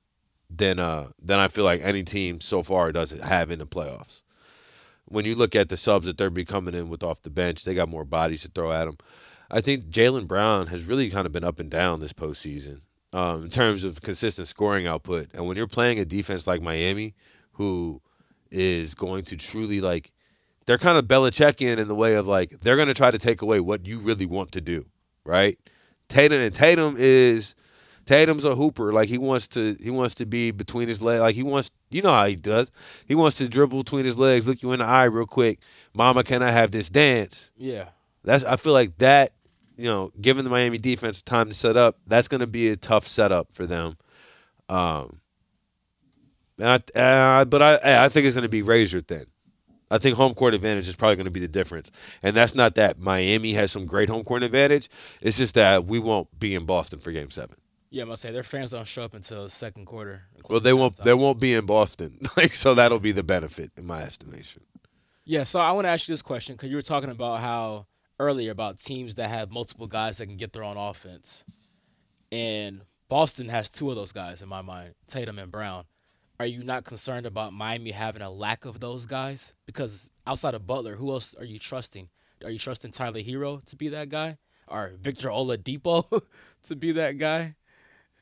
than 0.50 0.78
uh 0.78 1.08
than 1.22 1.38
I 1.38 1.48
feel 1.48 1.64
like 1.64 1.80
any 1.82 2.02
team 2.02 2.40
so 2.40 2.62
far 2.62 2.92
does 2.92 3.12
have 3.12 3.50
in 3.50 3.58
the 3.58 3.66
playoffs. 3.66 4.21
When 5.12 5.24
you 5.24 5.34
look 5.34 5.54
at 5.54 5.68
the 5.68 5.76
subs 5.76 6.06
that 6.06 6.16
they're 6.16 6.30
be 6.30 6.44
coming 6.44 6.74
in 6.74 6.88
with 6.88 7.02
off 7.02 7.22
the 7.22 7.30
bench, 7.30 7.64
they 7.64 7.74
got 7.74 7.88
more 7.88 8.04
bodies 8.04 8.42
to 8.42 8.48
throw 8.48 8.72
at 8.72 8.86
them. 8.86 8.96
I 9.50 9.60
think 9.60 9.90
Jaylen 9.90 10.26
Brown 10.26 10.68
has 10.68 10.86
really 10.86 11.10
kind 11.10 11.26
of 11.26 11.32
been 11.32 11.44
up 11.44 11.60
and 11.60 11.70
down 11.70 12.00
this 12.00 12.14
postseason 12.14 12.80
um, 13.12 13.44
in 13.44 13.50
terms 13.50 13.84
of 13.84 14.00
consistent 14.00 14.48
scoring 14.48 14.86
output. 14.86 15.28
And 15.34 15.46
when 15.46 15.58
you're 15.58 15.66
playing 15.66 15.98
a 15.98 16.06
defense 16.06 16.46
like 16.46 16.62
Miami, 16.62 17.14
who 17.52 18.00
is 18.50 18.94
going 18.94 19.24
to 19.24 19.36
truly 19.36 19.82
like, 19.82 20.12
they're 20.64 20.78
kind 20.78 20.96
of 20.96 21.04
Belichickian 21.04 21.76
in 21.76 21.88
the 21.88 21.94
way 21.94 22.14
of 22.14 22.26
like 22.26 22.60
they're 22.60 22.76
going 22.76 22.88
to 22.88 22.94
try 22.94 23.10
to 23.10 23.18
take 23.18 23.42
away 23.42 23.60
what 23.60 23.86
you 23.86 23.98
really 23.98 24.26
want 24.26 24.52
to 24.52 24.62
do, 24.62 24.86
right? 25.24 25.58
Tatum 26.08 26.40
and 26.40 26.54
Tatum 26.54 26.96
is 26.98 27.54
Tatum's 28.06 28.44
a 28.44 28.54
hooper. 28.54 28.92
Like 28.92 29.08
he 29.08 29.18
wants 29.18 29.48
to 29.48 29.76
he 29.80 29.90
wants 29.90 30.14
to 30.16 30.26
be 30.26 30.50
between 30.50 30.88
his 30.88 31.02
legs. 31.02 31.20
Like 31.20 31.34
he 31.34 31.42
wants 31.42 31.70
you 31.90 32.02
know 32.02 32.12
how 32.12 32.26
he 32.26 32.36
does. 32.36 32.70
He 33.06 33.14
wants 33.14 33.38
to 33.38 33.48
dribble 33.48 33.82
between 33.82 34.04
his 34.04 34.18
legs, 34.18 34.48
look 34.48 34.62
you 34.62 34.72
in 34.72 34.80
the 34.80 34.84
eye 34.84 35.04
real 35.04 35.26
quick. 35.26 35.60
Mama, 35.94 36.24
can 36.24 36.42
I 36.42 36.50
have 36.50 36.70
this 36.70 36.88
dance? 36.88 37.50
Yeah. 37.56 37.88
That's 38.24 38.44
I 38.44 38.56
feel 38.56 38.72
like 38.72 38.98
that, 38.98 39.32
you 39.76 39.84
know, 39.84 40.12
given 40.20 40.44
the 40.44 40.50
Miami 40.50 40.78
defense 40.78 41.22
time 41.22 41.48
to 41.48 41.54
set 41.54 41.76
up, 41.76 41.98
that's 42.06 42.28
going 42.28 42.40
to 42.40 42.46
be 42.46 42.68
a 42.68 42.76
tough 42.76 43.06
setup 43.06 43.52
for 43.52 43.66
them. 43.66 43.96
Um, 44.68 45.20
and 46.58 46.82
I, 46.96 47.00
uh, 47.00 47.44
but 47.44 47.62
I 47.62 48.04
I 48.04 48.08
think 48.08 48.26
it's 48.26 48.34
going 48.34 48.42
to 48.42 48.48
be 48.48 48.62
razor 48.62 49.00
thin. 49.00 49.26
I 49.90 49.98
think 49.98 50.16
home 50.16 50.32
court 50.34 50.54
advantage 50.54 50.88
is 50.88 50.96
probably 50.96 51.16
going 51.16 51.26
to 51.26 51.30
be 51.30 51.40
the 51.40 51.48
difference, 51.48 51.90
and 52.22 52.34
that's 52.34 52.54
not 52.54 52.76
that 52.76 52.98
Miami 52.98 53.52
has 53.52 53.70
some 53.70 53.84
great 53.84 54.08
home 54.08 54.24
court 54.24 54.42
advantage. 54.42 54.88
It's 55.20 55.36
just 55.36 55.54
that 55.54 55.84
we 55.84 55.98
won't 55.98 56.28
be 56.38 56.54
in 56.54 56.64
Boston 56.64 56.98
for 56.98 57.12
Game 57.12 57.30
Seven. 57.30 57.56
Yeah, 57.92 58.04
I'm 58.04 58.08
gonna 58.08 58.16
say 58.16 58.30
their 58.30 58.42
fans 58.42 58.70
don't 58.70 58.88
show 58.88 59.02
up 59.02 59.12
until 59.12 59.44
the 59.44 59.50
second 59.50 59.84
quarter. 59.84 60.22
Well, 60.48 60.60
they 60.60 60.72
won't. 60.72 60.96
They 60.96 61.12
won't 61.12 61.38
be 61.38 61.52
in 61.52 61.66
Boston, 61.66 62.20
like 62.38 62.54
so. 62.54 62.74
That'll 62.74 62.98
be 62.98 63.12
the 63.12 63.22
benefit 63.22 63.70
in 63.76 63.86
my 63.86 64.02
estimation. 64.02 64.62
Yeah, 65.26 65.44
so 65.44 65.60
I 65.60 65.72
want 65.72 65.84
to 65.84 65.90
ask 65.90 66.08
you 66.08 66.12
this 66.12 66.22
question 66.22 66.54
because 66.54 66.70
you 66.70 66.76
were 66.76 66.82
talking 66.82 67.10
about 67.10 67.40
how 67.40 67.86
earlier 68.18 68.50
about 68.50 68.78
teams 68.78 69.16
that 69.16 69.28
have 69.28 69.50
multiple 69.50 69.86
guys 69.86 70.16
that 70.16 70.26
can 70.26 70.38
get 70.38 70.54
their 70.54 70.64
own 70.64 70.78
offense, 70.78 71.44
and 72.32 72.80
Boston 73.10 73.50
has 73.50 73.68
two 73.68 73.90
of 73.90 73.96
those 73.96 74.10
guys 74.10 74.40
in 74.40 74.48
my 74.48 74.62
mind, 74.62 74.94
Tatum 75.06 75.38
and 75.38 75.52
Brown. 75.52 75.84
Are 76.40 76.46
you 76.46 76.64
not 76.64 76.84
concerned 76.84 77.26
about 77.26 77.52
Miami 77.52 77.90
having 77.90 78.22
a 78.22 78.30
lack 78.30 78.64
of 78.64 78.80
those 78.80 79.04
guys? 79.04 79.52
Because 79.66 80.08
outside 80.26 80.54
of 80.54 80.66
Butler, 80.66 80.96
who 80.96 81.10
else 81.10 81.34
are 81.38 81.44
you 81.44 81.58
trusting 81.58 82.08
Are 82.42 82.50
you 82.50 82.58
trusting 82.58 82.92
Tyler 82.92 83.20
Herro 83.20 83.62
to 83.66 83.76
be 83.76 83.88
that 83.88 84.08
guy, 84.08 84.38
or 84.66 84.92
Victor 84.98 85.28
Oladipo 85.28 86.22
to 86.68 86.74
be 86.74 86.92
that 86.92 87.18
guy? 87.18 87.54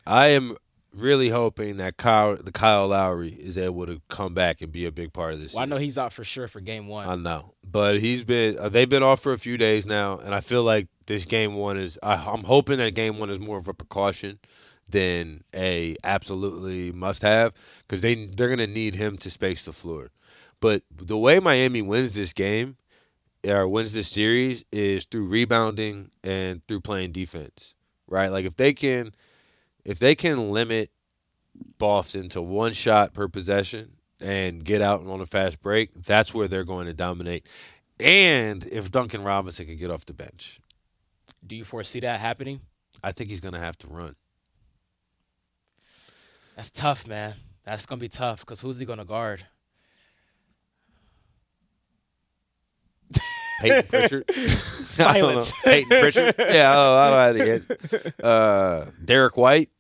I 0.07 0.29
am 0.29 0.57
really 0.93 1.29
hoping 1.29 1.77
that 1.77 1.97
Kyle, 1.97 2.37
the 2.37 2.53
Kyle 2.53 2.89
Lowry 2.89 3.29
is 3.29 3.57
able 3.57 3.87
to 3.87 4.01
come 4.09 4.35
back 4.35 4.61
and 4.61 4.73
be 4.73 4.87
a 4.87 4.93
big 4.93 5.13
part 5.13 5.35
of 5.35 5.41
this. 5.41 5.55
Well, 5.55 5.63
I 5.63 5.67
know 5.67 5.77
he's 5.77 5.99
out 5.99 6.13
for 6.13 6.25
sure 6.25 6.49
for 6.49 6.61
game 6.61 6.89
one. 6.89 7.09
I 7.09 7.15
know, 7.15 7.55
but 7.71 8.01
he's 8.01 8.25
been. 8.25 8.59
Uh, 8.59 8.69
they've 8.69 8.89
been 8.89 9.03
off 9.03 9.21
for 9.21 9.33
a 9.33 9.39
few 9.39 9.57
days 9.57 9.87
now, 9.87 10.19
and 10.19 10.35
I 10.35 10.41
feel 10.41 10.63
like 10.63 10.89
this 11.07 11.25
game 11.25 11.55
one 11.55 11.79
is. 11.79 11.99
I, 12.03 12.15
I'm 12.15 12.45
hoping 12.45 12.79
that 12.79 12.95
game 12.95 13.19
one 13.19 13.31
is 13.31 13.39
more 13.39 13.59
of 13.59 13.69
a 13.69 13.75
precaution 13.75 14.39
than 14.89 15.45
a 15.55 15.97
absolutely 16.03 16.93
must 16.93 17.23
have 17.23 17.53
because 17.87 18.03
they 18.03 18.27
they're 18.27 18.49
gonna 18.49 18.67
need 18.67 18.95
him 18.95 19.17
to 19.19 19.31
space 19.31 19.65
the 19.65 19.73
floor. 19.73 20.11
But 20.61 20.83
the 20.95 21.17
way 21.17 21.41
Miami 21.41 21.83
wins 21.83 22.15
this 22.15 22.33
game 22.33 22.77
or 23.47 23.67
wins 23.67 23.93
this 23.93 24.09
series 24.09 24.65
is 24.73 25.07
through 25.07 25.27
rebounding 25.27 26.11
and 26.23 26.67
through 26.67 26.81
playing 26.81 27.13
defense, 27.13 27.75
right? 28.09 28.29
Like 28.29 28.45
if 28.45 28.57
they 28.57 28.75
can, 28.75 29.13
if 29.85 29.99
they 29.99 30.15
can 30.15 30.53
limit 30.53 30.91
Boston 31.79 32.29
to 32.31 32.43
one 32.43 32.73
shot 32.73 33.13
per 33.15 33.29
possession 33.29 33.93
and 34.21 34.65
get 34.65 34.81
out 34.83 35.07
on 35.07 35.21
a 35.21 35.27
fast 35.27 35.61
break, 35.61 35.91
that's 35.95 36.33
where 36.35 36.49
they're 36.49 36.65
going 36.65 36.87
to 36.87 36.95
dominate. 36.95 37.47
And 37.99 38.65
if 38.67 38.91
Duncan 38.91 39.23
Robinson 39.23 39.67
can 39.67 39.77
get 39.77 39.91
off 39.91 40.07
the 40.07 40.15
bench, 40.15 40.61
Do 41.47 41.57
you 41.57 41.65
foresee 41.65 42.01
that 42.01 42.21
happening? 42.21 42.61
I 43.03 43.13
think 43.13 43.31
he's 43.31 43.41
going 43.41 43.55
to 43.55 43.61
have 43.61 43.79
to 43.79 43.87
run. 43.89 44.15
That's 46.57 46.71
tough, 46.71 47.07
man. 47.07 47.35
That's 47.65 47.87
gonna 47.87 48.01
be 48.01 48.09
tough 48.09 48.41
because 48.41 48.61
who's 48.61 48.79
he 48.79 48.85
gonna 48.85 49.05
guard? 49.05 49.45
Payton 53.61 53.83
Pritchard. 53.89 54.25
I 54.31 55.19
don't 55.19 55.35
know. 55.35 55.41
Silence. 55.41 55.53
Payton 55.65 55.89
Pritchard. 55.89 56.35
Yeah, 56.39 56.71
I 56.71 56.75
don't, 56.75 56.97
I 56.99 57.11
don't 57.11 57.37
know 57.39 57.43
how 57.43 57.45
the 57.45 57.53
answer. 57.53 58.15
Uh, 58.23 58.91
Derrick 59.05 59.37
White. 59.37 59.71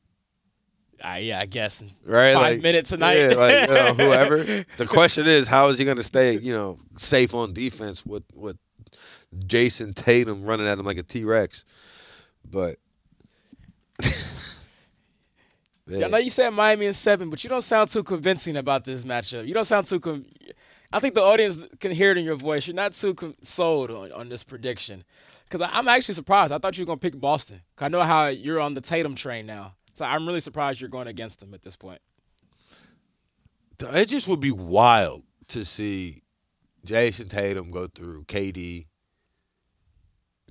Ah, 1.02 1.16
yeah, 1.16 1.40
I 1.40 1.46
guess. 1.46 1.82
Right, 2.04 2.34
Five 2.34 2.42
like- 2.56 2.62
minutes 2.62 2.90
tonight. 2.90 3.18
Yeah, 3.18 3.28
like 3.34 3.68
you 3.68 3.74
know, 3.74 3.94
whoever. 3.94 4.44
The 4.44 4.86
question 4.86 5.26
is, 5.26 5.46
how 5.46 5.68
is 5.68 5.78
he 5.78 5.84
going 5.84 5.96
to 5.96 6.02
stay, 6.02 6.36
you 6.38 6.52
know, 6.52 6.76
safe 6.98 7.34
on 7.34 7.52
defense 7.54 8.04
with 8.04 8.24
with 8.34 8.58
Jayson 9.46 9.94
Tatum 9.94 10.44
running 10.44 10.66
at 10.66 10.78
him 10.78 10.84
like 10.84 10.98
a 10.98 11.02
T 11.02 11.24
Rex? 11.24 11.64
But 12.50 12.76
Yeah, 15.86 16.06
I 16.06 16.08
know 16.08 16.18
you 16.18 16.30
said 16.30 16.50
Miami 16.50 16.86
in 16.86 16.92
seven, 16.92 17.30
but 17.30 17.42
you 17.42 17.50
don't 17.50 17.62
sound 17.62 17.90
too 17.90 18.04
convincing 18.04 18.56
about 18.56 18.84
this 18.84 19.04
matchup. 19.04 19.46
You 19.46 19.54
don't 19.54 19.64
sound 19.64 19.86
too. 19.86 19.98
Con- 19.98 20.24
I 20.92 20.98
think 20.98 21.14
the 21.14 21.22
audience 21.22 21.58
can 21.78 21.92
hear 21.92 22.10
it 22.10 22.18
in 22.18 22.24
your 22.24 22.36
voice. 22.36 22.66
You're 22.66 22.74
not 22.74 22.94
too 22.94 23.14
sold 23.42 23.90
on, 23.90 24.10
on 24.12 24.28
this 24.28 24.42
prediction. 24.42 25.04
Because 25.48 25.68
I'm 25.72 25.88
actually 25.88 26.14
surprised. 26.14 26.52
I 26.52 26.58
thought 26.58 26.76
you 26.76 26.82
were 26.82 26.86
going 26.86 26.98
to 26.98 27.10
pick 27.10 27.20
Boston. 27.20 27.60
'Cause 27.76 27.86
I 27.86 27.88
know 27.88 28.02
how 28.02 28.26
you're 28.26 28.60
on 28.60 28.74
the 28.74 28.80
Tatum 28.80 29.14
train 29.14 29.46
now. 29.46 29.74
So 29.94 30.04
I'm 30.04 30.26
really 30.26 30.40
surprised 30.40 30.80
you're 30.80 30.90
going 30.90 31.08
against 31.08 31.40
them 31.40 31.54
at 31.54 31.62
this 31.62 31.76
point. 31.76 32.00
it 33.80 34.06
just 34.06 34.28
would 34.28 34.40
be 34.40 34.50
wild 34.50 35.22
to 35.48 35.64
see 35.64 36.22
Jayson 36.84 37.28
Tatum 37.28 37.70
go 37.70 37.86
through 37.86 38.24
KD, 38.24 38.86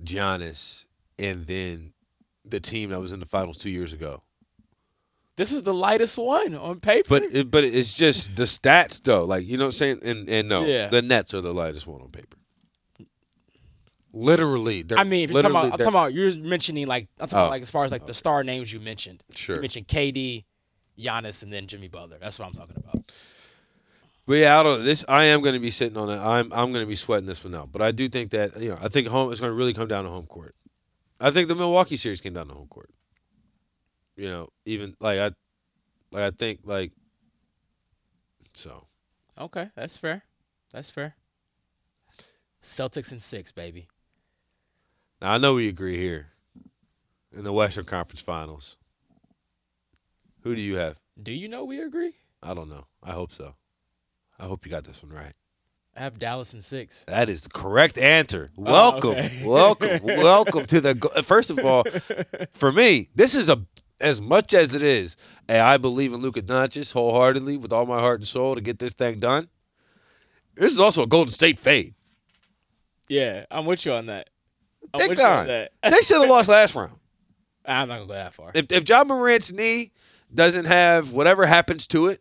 Giannis, 0.02 0.86
and 1.18 1.46
then 1.46 1.92
the 2.44 2.60
team 2.60 2.90
that 2.90 3.00
was 3.00 3.12
in 3.12 3.20
the 3.20 3.26
finals 3.26 3.58
two 3.58 3.70
years 3.70 3.92
ago. 3.92 4.22
This 5.40 5.52
is 5.52 5.62
the 5.62 5.72
lightest 5.72 6.18
one 6.18 6.54
on 6.54 6.80
paper. 6.80 7.08
But 7.08 7.22
it, 7.32 7.50
but 7.50 7.64
it's 7.64 7.94
just 7.94 8.36
the 8.36 8.42
stats 8.42 9.00
though. 9.02 9.24
Like 9.24 9.46
you 9.46 9.56
know 9.56 9.64
what 9.64 9.68
I'm 9.68 9.72
saying? 9.72 10.00
And 10.02 10.28
and 10.28 10.50
no, 10.50 10.66
Yeah. 10.66 10.88
the 10.88 11.00
Nets 11.00 11.32
are 11.32 11.40
the 11.40 11.54
lightest 11.54 11.86
one 11.86 12.02
on 12.02 12.10
paper. 12.10 12.36
Literally, 14.12 14.84
I 14.94 15.04
mean, 15.04 15.24
if 15.24 15.30
you're 15.30 15.40
talking 15.40 15.56
about, 15.56 15.64
I'm 15.64 15.70
talking 15.70 15.86
about, 15.86 16.12
you're 16.12 16.36
mentioning 16.36 16.86
like, 16.86 17.08
I'm 17.18 17.28
talking 17.28 17.38
Oh, 17.38 17.42
about 17.44 17.50
like 17.52 17.62
as 17.62 17.70
far 17.70 17.86
as 17.86 17.90
like 17.90 18.04
the 18.04 18.10
oh. 18.10 18.12
star 18.12 18.44
names 18.44 18.70
you 18.70 18.80
mentioned. 18.80 19.22
Sure. 19.34 19.56
You 19.56 19.62
mentioned 19.62 19.88
KD, 19.88 20.44
Giannis, 20.98 21.42
and 21.42 21.50
then 21.50 21.66
Jimmy 21.66 21.88
Butler. 21.88 22.18
That's 22.20 22.38
what 22.38 22.46
I'm 22.46 22.52
talking 22.52 22.76
about. 22.76 23.10
But 24.26 24.34
yeah, 24.34 24.60
I 24.60 24.62
don't. 24.62 24.84
This 24.84 25.06
I 25.08 25.24
am 25.24 25.40
going 25.40 25.54
to 25.54 25.58
be 25.60 25.70
sitting 25.70 25.96
on 25.96 26.10
it. 26.10 26.18
I'm 26.18 26.52
I'm 26.52 26.70
going 26.70 26.84
to 26.84 26.88
be 26.88 26.96
sweating 26.96 27.26
this 27.26 27.42
one 27.42 27.54
out. 27.54 27.72
But 27.72 27.80
I 27.80 27.92
do 27.92 28.10
think 28.10 28.32
that 28.32 28.60
you 28.60 28.68
know 28.68 28.78
I 28.82 28.88
think 28.88 29.08
home 29.08 29.32
is 29.32 29.40
going 29.40 29.50
to 29.50 29.56
really 29.56 29.72
come 29.72 29.88
down 29.88 30.04
to 30.04 30.10
home 30.10 30.26
court. 30.26 30.54
I 31.18 31.30
think 31.30 31.48
the 31.48 31.54
Milwaukee 31.54 31.96
series 31.96 32.20
came 32.20 32.34
down 32.34 32.48
to 32.48 32.54
home 32.54 32.68
court. 32.68 32.90
You 34.20 34.28
know, 34.28 34.48
even 34.66 34.94
like 35.00 35.18
I, 35.18 35.30
like 36.12 36.24
I 36.24 36.30
think 36.30 36.60
like. 36.64 36.92
So 38.52 38.84
Okay, 39.38 39.70
that's 39.74 39.96
fair. 39.96 40.22
That's 40.74 40.90
fair. 40.90 41.14
Celtics 42.62 43.12
in 43.12 43.20
six, 43.20 43.50
baby. 43.50 43.88
now 45.22 45.32
I 45.32 45.38
know 45.38 45.54
we 45.54 45.68
agree 45.68 45.96
here. 45.96 46.26
In 47.34 47.44
the 47.44 47.52
Western 47.52 47.86
Conference 47.86 48.20
Finals. 48.20 48.76
Who 50.42 50.54
do 50.54 50.60
you 50.60 50.76
have? 50.76 50.98
Do 51.22 51.32
you 51.32 51.48
know 51.48 51.64
we 51.64 51.80
agree? 51.80 52.12
I 52.42 52.52
don't 52.52 52.68
know. 52.68 52.84
I 53.02 53.12
hope 53.12 53.32
so. 53.32 53.54
I 54.38 54.44
hope 54.44 54.66
you 54.66 54.70
got 54.70 54.84
this 54.84 55.02
one 55.02 55.14
right. 55.14 55.32
I 55.96 56.00
have 56.00 56.18
Dallas 56.18 56.52
in 56.52 56.60
six. 56.60 57.06
That 57.08 57.30
is 57.30 57.42
the 57.42 57.50
correct 57.50 57.96
answer. 57.96 58.50
Oh, 58.58 58.62
welcome, 58.64 59.10
okay. 59.10 59.46
welcome, 59.46 60.00
welcome 60.04 60.66
to 60.66 60.80
the. 60.82 61.22
First 61.24 61.48
of 61.48 61.64
all, 61.64 61.84
for 62.52 62.70
me, 62.70 63.08
this 63.14 63.34
is 63.34 63.48
a 63.48 63.64
as 64.00 64.20
much 64.20 64.54
as 64.54 64.74
it 64.74 64.82
is. 64.82 65.16
Hey, 65.48 65.60
I 65.60 65.76
believe 65.76 66.12
in 66.12 66.20
Luka 66.20 66.42
Doncic 66.42 66.92
wholeheartedly 66.92 67.56
with 67.56 67.72
all 67.72 67.86
my 67.86 67.98
heart 68.00 68.20
and 68.20 68.28
soul 68.28 68.54
to 68.54 68.60
get 68.60 68.78
this 68.78 68.94
thing 68.94 69.18
done. 69.18 69.48
This 70.54 70.72
is 70.72 70.78
also 70.78 71.02
a 71.02 71.06
Golden 71.06 71.32
State 71.32 71.58
fade. 71.58 71.94
Yeah, 73.08 73.44
I'm 73.50 73.66
with 73.66 73.84
you 73.84 73.92
on 73.92 74.06
that. 74.06 74.30
I'm 74.94 74.98
Big 74.98 75.10
with 75.10 75.18
you 75.18 75.24
on 75.24 75.30
time. 75.30 75.46
that. 75.48 75.72
They 75.82 76.02
should 76.02 76.20
have 76.20 76.30
lost 76.30 76.48
last 76.48 76.74
round. 76.74 76.92
I'm 77.64 77.88
not 77.88 77.96
gonna 77.96 78.06
go 78.06 78.14
that 78.14 78.34
far. 78.34 78.50
If 78.54 78.70
if 78.72 78.88
Ja 78.88 79.04
Morant's 79.04 79.52
knee 79.52 79.92
doesn't 80.32 80.64
have 80.66 81.12
whatever 81.12 81.46
happens 81.46 81.86
to 81.88 82.06
it, 82.08 82.20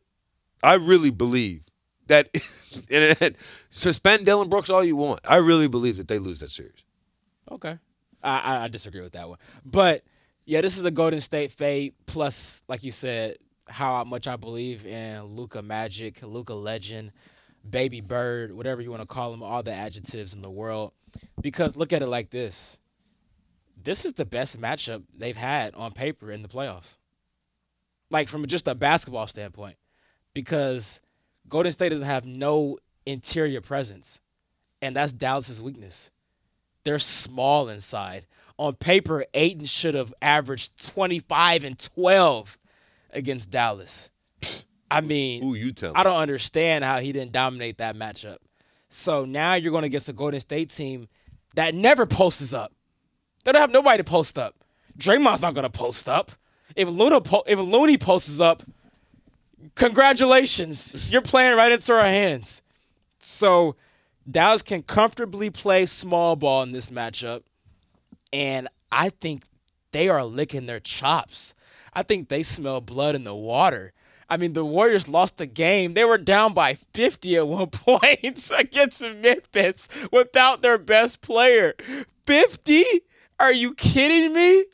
I 0.63 0.75
really 0.75 1.11
believe 1.11 1.65
that. 2.07 2.29
and, 2.91 3.17
and 3.21 3.37
suspend 3.69 4.25
Dillon 4.25 4.49
Brooks 4.49 4.69
all 4.69 4.83
you 4.83 4.95
want. 4.95 5.21
I 5.23 5.37
really 5.37 5.67
believe 5.67 5.97
that 5.97 6.07
they 6.07 6.19
lose 6.19 6.39
that 6.41 6.49
series. 6.49 6.85
Okay. 7.51 7.77
I 8.23 8.65
I 8.65 8.67
disagree 8.67 9.01
with 9.01 9.13
that 9.13 9.27
one. 9.29 9.37
But 9.65 10.03
yeah, 10.49 10.61
this 10.61 10.79
is 10.79 10.83
a 10.83 10.89
Golden 10.89 11.21
State 11.21 11.51
fade 11.51 11.93
plus, 12.07 12.63
like 12.67 12.83
you 12.83 12.91
said, 12.91 13.37
how 13.67 14.03
much 14.03 14.25
I 14.25 14.35
believe 14.35 14.83
in 14.83 15.21
Luka 15.35 15.61
Magic, 15.61 16.23
Luka 16.23 16.55
Legend, 16.55 17.11
Baby 17.69 18.01
Bird, 18.01 18.51
whatever 18.51 18.81
you 18.81 18.89
want 18.89 19.03
to 19.03 19.07
call 19.07 19.31
him, 19.31 19.43
all 19.43 19.61
the 19.61 19.71
adjectives 19.71 20.33
in 20.33 20.41
the 20.41 20.49
world. 20.49 20.93
Because 21.39 21.75
look 21.75 21.93
at 21.93 22.01
it 22.01 22.07
like 22.07 22.31
this. 22.31 22.79
This 23.83 24.05
is 24.05 24.13
the 24.13 24.25
best 24.25 24.59
matchup 24.59 25.03
they've 25.15 25.37
had 25.37 25.75
on 25.75 25.91
paper 25.91 26.31
in 26.31 26.41
the 26.41 26.47
playoffs. 26.47 26.97
Like 28.09 28.27
from 28.27 28.47
just 28.47 28.67
a 28.67 28.73
basketball 28.73 29.27
standpoint. 29.27 29.75
Because 30.33 30.99
Golden 31.47 31.71
State 31.71 31.89
doesn't 31.89 32.07
have 32.07 32.25
no 32.25 32.79
interior 33.05 33.61
presence. 33.61 34.19
And 34.81 34.95
that's 34.95 35.11
Dallas's 35.11 35.61
weakness 35.61 36.09
they're 36.83 36.99
small 36.99 37.69
inside. 37.69 38.25
On 38.57 38.73
paper, 38.73 39.25
Ayton 39.33 39.65
should 39.65 39.95
have 39.95 40.13
averaged 40.21 40.85
25 40.87 41.63
and 41.63 41.79
12 41.79 42.57
against 43.11 43.49
Dallas. 43.49 44.11
I 44.91 45.01
mean, 45.01 45.41
Who 45.41 45.55
you 45.55 45.71
tell? 45.71 45.93
I 45.95 46.03
don't 46.03 46.17
understand 46.17 46.83
how 46.83 46.99
he 46.99 47.11
didn't 47.11 47.31
dominate 47.31 47.77
that 47.77 47.95
matchup. 47.95 48.37
So 48.89 49.23
now 49.23 49.53
you're 49.53 49.71
going 49.71 49.83
against 49.83 50.09
a 50.09 50.13
Golden 50.13 50.39
State 50.39 50.71
team 50.71 51.07
that 51.55 51.75
never 51.75 52.05
posts 52.05 52.53
up. 52.53 52.73
They 53.43 53.51
don't 53.51 53.61
have 53.61 53.71
nobody 53.71 53.97
to 53.99 54.03
post 54.03 54.37
up. 54.37 54.55
Draymond's 54.97 55.41
not 55.41 55.53
going 55.53 55.63
to 55.63 55.69
post 55.69 56.09
up. 56.09 56.31
If 56.75 56.89
Luna 56.89 57.21
po- 57.21 57.43
if 57.47 57.57
Looney 57.59 57.97
posts 57.97 58.39
up, 58.39 58.63
congratulations, 59.75 61.11
you're 61.11 61.21
playing 61.21 61.55
right 61.55 61.71
into 61.71 61.93
our 61.93 62.03
hands. 62.03 62.61
So 63.19 63.75
Dallas 64.29 64.61
can 64.61 64.83
comfortably 64.83 65.49
play 65.49 65.85
small 65.85 66.35
ball 66.35 66.63
in 66.63 66.71
this 66.71 66.89
matchup, 66.89 67.43
and 68.31 68.67
I 68.91 69.09
think 69.09 69.43
they 69.91 70.09
are 70.09 70.23
licking 70.23 70.65
their 70.65 70.79
chops. 70.79 71.55
I 71.93 72.03
think 72.03 72.29
they 72.29 72.43
smell 72.43 72.81
blood 72.81 73.15
in 73.15 73.23
the 73.23 73.35
water. 73.35 73.93
I 74.29 74.37
mean, 74.37 74.53
the 74.53 74.63
Warriors 74.63 75.07
lost 75.07 75.37
the 75.37 75.47
game. 75.47 75.95
They 75.95 76.05
were 76.05 76.19
down 76.19 76.53
by 76.53 76.75
50 76.93 77.37
at 77.37 77.47
one 77.47 77.67
point 77.71 78.51
against 78.57 79.01
Memphis 79.01 79.89
without 80.11 80.61
their 80.61 80.77
best 80.77 81.21
player. 81.21 81.73
50? 82.27 82.85
Are 83.39 83.51
you 83.51 83.73
kidding 83.73 84.33
me? 84.33 84.65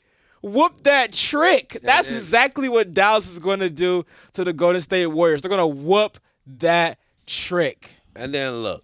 Whoop 0.41 0.83
that 0.83 1.13
trick. 1.13 1.79
That's 1.81 2.09
and- 2.09 2.17
exactly 2.17 2.67
what 2.67 2.93
Dallas 2.93 3.31
is 3.31 3.39
going 3.39 3.59
to 3.59 3.69
do 3.69 4.05
to 4.33 4.43
the 4.43 4.53
Golden 4.53 4.81
State 4.81 5.07
Warriors. 5.07 5.41
They're 5.41 5.49
going 5.49 5.59
to 5.75 5.83
whoop 5.83 6.19
that 6.45 6.99
trick. 7.25 7.91
And 8.15 8.33
then 8.33 8.51
look, 8.55 8.83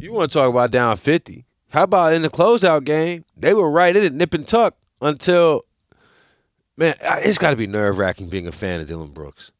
you 0.00 0.12
want 0.12 0.30
to 0.30 0.38
talk 0.38 0.50
about 0.50 0.70
down 0.70 0.96
50. 0.96 1.44
How 1.70 1.84
about 1.84 2.12
in 2.12 2.22
the 2.22 2.30
closeout 2.30 2.84
game? 2.84 3.24
They 3.36 3.54
were 3.54 3.70
right 3.70 3.94
in 3.94 4.02
it, 4.04 4.12
nip 4.12 4.34
and 4.34 4.46
tuck 4.46 4.76
until, 5.00 5.62
man, 6.76 6.94
it's 7.02 7.38
got 7.38 7.50
to 7.50 7.56
be 7.56 7.66
nerve 7.66 7.98
wracking 7.98 8.28
being 8.28 8.46
a 8.46 8.52
fan 8.52 8.80
of 8.80 8.86
Dillon 8.88 9.10
Brooks. 9.10 9.50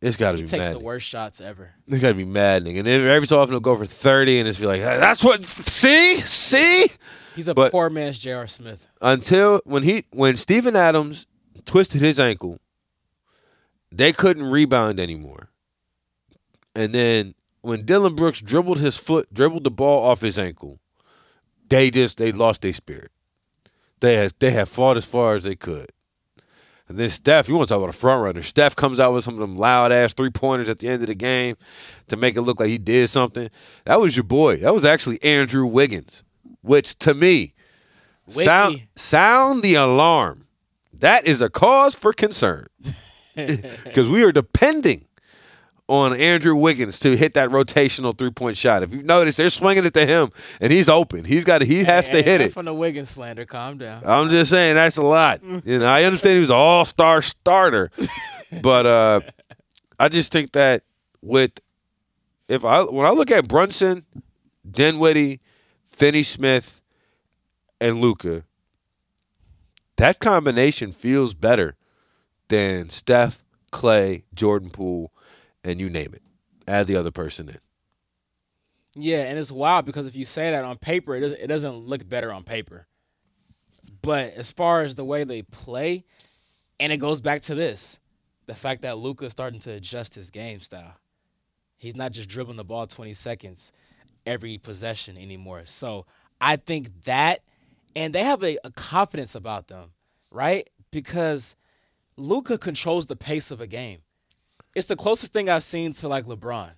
It's 0.00 0.16
got 0.16 0.32
to 0.32 0.36
He 0.36 0.42
be 0.44 0.48
takes 0.48 0.58
maddening. 0.60 0.78
the 0.78 0.84
worst 0.84 1.06
shots 1.06 1.40
ever. 1.40 1.70
It's 1.88 2.00
got 2.00 2.08
to 2.08 2.14
be 2.14 2.24
maddening. 2.24 2.78
And 2.78 2.86
then 2.86 3.06
every 3.08 3.26
so 3.26 3.38
often 3.40 3.52
he'll 3.52 3.60
go 3.60 3.76
for 3.76 3.84
30 3.86 4.38
and 4.38 4.48
it's 4.48 4.58
be 4.58 4.66
like, 4.66 4.80
that's 4.82 5.24
what, 5.24 5.42
see? 5.44 6.20
See? 6.20 6.86
He's 7.34 7.48
a 7.48 7.54
But- 7.54 7.72
poor 7.72 7.90
man's 7.90 8.18
J.R. 8.18 8.46
Smith. 8.46 8.86
Until 9.00 9.60
when 9.64 9.82
he, 9.82 10.04
when 10.10 10.36
Steven 10.36 10.76
Adams 10.76 11.26
twisted 11.64 12.00
his 12.00 12.18
ankle, 12.20 12.58
they 13.90 14.12
couldn't 14.12 14.44
rebound 14.44 15.00
anymore. 15.00 15.48
And 16.76 16.92
then 16.94 17.34
when 17.68 17.84
Dillon 17.84 18.14
Brooks 18.14 18.40
dribbled 18.40 18.78
his 18.78 18.96
foot, 18.96 19.32
dribbled 19.32 19.64
the 19.64 19.70
ball 19.70 20.04
off 20.04 20.22
his 20.22 20.38
ankle, 20.38 20.78
they 21.68 21.90
just, 21.90 22.16
they 22.16 22.32
lost 22.32 22.62
their 22.62 22.72
spirit. 22.72 23.10
They 24.00 24.16
had, 24.16 24.32
they 24.38 24.52
had 24.52 24.68
fought 24.68 24.96
as 24.96 25.04
far 25.04 25.34
as 25.34 25.42
they 25.42 25.54
could. 25.54 25.92
And 26.88 26.98
then 26.98 27.10
Steph, 27.10 27.48
you 27.48 27.56
want 27.56 27.68
to 27.68 27.74
talk 27.74 27.82
about 27.82 27.94
a 27.94 27.98
front 27.98 28.22
runner. 28.22 28.42
Steph 28.42 28.74
comes 28.74 28.98
out 28.98 29.12
with 29.12 29.24
some 29.24 29.34
of 29.34 29.40
them 29.40 29.56
loud 29.56 29.92
ass 29.92 30.14
three 30.14 30.30
pointers 30.30 30.70
at 30.70 30.78
the 30.78 30.88
end 30.88 31.02
of 31.02 31.08
the 31.08 31.14
game 31.14 31.56
to 32.06 32.16
make 32.16 32.36
it 32.36 32.40
look 32.40 32.58
like 32.58 32.70
he 32.70 32.78
did 32.78 33.10
something. 33.10 33.50
That 33.84 34.00
was 34.00 34.16
your 34.16 34.24
boy. 34.24 34.56
That 34.56 34.72
was 34.72 34.86
actually 34.86 35.22
Andrew 35.22 35.66
Wiggins, 35.66 36.24
which 36.62 36.98
to 37.00 37.12
me, 37.12 37.52
sound, 38.28 38.88
sound 38.96 39.62
the 39.62 39.74
alarm. 39.74 40.46
That 40.94 41.26
is 41.26 41.42
a 41.42 41.50
cause 41.50 41.94
for 41.94 42.14
concern 42.14 42.68
because 43.36 44.08
we 44.08 44.22
are 44.22 44.32
depending 44.32 45.04
on 45.88 46.14
Andrew 46.14 46.54
Wiggins 46.54 47.00
to 47.00 47.16
hit 47.16 47.32
that 47.34 47.48
rotational 47.48 48.16
three 48.16 48.30
point 48.30 48.56
shot. 48.56 48.82
If 48.82 48.92
you've 48.92 49.04
noticed, 49.06 49.38
they're 49.38 49.48
swinging 49.50 49.84
it 49.86 49.94
to 49.94 50.06
him 50.06 50.30
and 50.60 50.70
he's 50.72 50.88
open. 50.88 51.24
He's 51.24 51.44
got 51.44 51.58
To, 51.58 51.64
he 51.64 51.84
has 51.84 52.06
Hey, 52.08 52.22
to 52.22 52.30
hit 52.30 52.40
it. 52.42 52.52
From 52.52 52.66
the 52.66 52.74
Wiggins 52.74 53.08
slander, 53.10 53.46
calm 53.46 53.78
down. 53.78 54.02
I'm 54.04 54.28
just 54.28 54.50
saying 54.50 54.74
that's 54.74 54.98
a 54.98 55.02
lot. 55.02 55.42
You 55.64 55.78
know, 55.78 55.86
I 55.86 56.04
understand 56.04 56.34
he 56.34 56.40
was 56.40 56.50
an 56.50 56.56
all 56.56 56.84
star 56.84 57.22
starter, 57.22 57.90
but 58.62 58.84
uh, 58.86 59.20
I 59.98 60.08
just 60.08 60.30
think 60.30 60.52
that 60.52 60.82
with 61.22 61.52
if 62.48 62.64
I 62.64 62.82
when 62.82 63.06
I 63.06 63.10
look 63.10 63.30
at 63.30 63.48
Brunson, 63.48 64.04
Dinwiddie, 64.70 65.40
Finney 65.86 66.22
Smith, 66.22 66.80
and 67.80 68.00
Luka, 68.00 68.44
that 69.96 70.18
combination 70.18 70.92
feels 70.92 71.34
better 71.34 71.76
than 72.48 72.90
Steph, 72.90 73.42
Klay, 73.72 74.22
Jordan 74.34 74.70
Poole, 74.70 75.12
and 75.64 75.80
you 75.80 75.90
name 75.90 76.14
it. 76.14 76.22
Add 76.66 76.86
the 76.86 76.96
other 76.96 77.10
person 77.10 77.48
in. 77.48 77.58
Yeah, 78.94 79.24
and 79.24 79.38
it's 79.38 79.52
wild 79.52 79.86
because 79.86 80.06
if 80.06 80.16
you 80.16 80.24
say 80.24 80.50
that 80.50 80.64
on 80.64 80.76
paper, 80.76 81.14
it 81.14 81.20
doesn't, 81.20 81.40
it 81.40 81.46
doesn't 81.46 81.76
look 81.86 82.08
better 82.08 82.32
on 82.32 82.42
paper. 82.42 82.86
But 84.02 84.34
as 84.34 84.50
far 84.50 84.82
as 84.82 84.94
the 84.94 85.04
way 85.04 85.24
they 85.24 85.42
play, 85.42 86.04
and 86.80 86.92
it 86.92 86.98
goes 86.98 87.20
back 87.20 87.42
to 87.42 87.54
this 87.54 88.00
the 88.46 88.54
fact 88.54 88.82
that 88.82 88.96
Luka's 88.98 89.30
starting 89.30 89.60
to 89.60 89.72
adjust 89.72 90.14
his 90.14 90.30
game 90.30 90.58
style. 90.58 90.94
He's 91.76 91.94
not 91.94 92.12
just 92.12 92.28
dribbling 92.30 92.56
the 92.56 92.64
ball 92.64 92.86
20 92.86 93.12
seconds 93.14 93.72
every 94.26 94.56
possession 94.58 95.16
anymore. 95.18 95.62
So 95.66 96.06
I 96.40 96.56
think 96.56 97.04
that, 97.04 97.40
and 97.94 98.14
they 98.14 98.24
have 98.24 98.42
a, 98.42 98.58
a 98.64 98.70
confidence 98.70 99.34
about 99.34 99.68
them, 99.68 99.92
right? 100.30 100.68
Because 100.90 101.56
Luka 102.16 102.56
controls 102.56 103.06
the 103.06 103.16
pace 103.16 103.50
of 103.50 103.60
a 103.60 103.66
game. 103.66 103.98
It's 104.78 104.86
the 104.86 104.94
closest 104.94 105.32
thing 105.32 105.50
I've 105.50 105.64
seen 105.64 105.92
to 105.94 106.06
like 106.06 106.26
LeBron. 106.26 106.70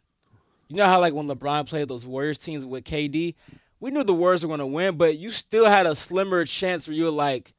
You 0.69 0.77
know 0.77 0.87
how 0.87 1.01
like 1.01 1.13
when 1.13 1.29
LeBron 1.29 1.67
played 1.67 1.89
those 1.89 2.07
Warriors 2.07 2.39
teams 2.39 2.65
with 2.65 2.85
KD, 2.85 3.35
we 3.79 3.91
knew 3.91 4.03
the 4.05 4.15
Warriors 4.15 4.43
were 4.43 4.49
going 4.49 4.61
to 4.61 4.67
win, 4.67 4.97
but 4.97 5.19
you 5.19 5.31
still 5.31 5.67
had 5.67 5.85
a 5.85 5.95
slimmer 5.95 6.47
chance 6.47 6.89
where 6.89 6.97
you 6.97 7.05
were 7.05 7.11
like, 7.11 7.53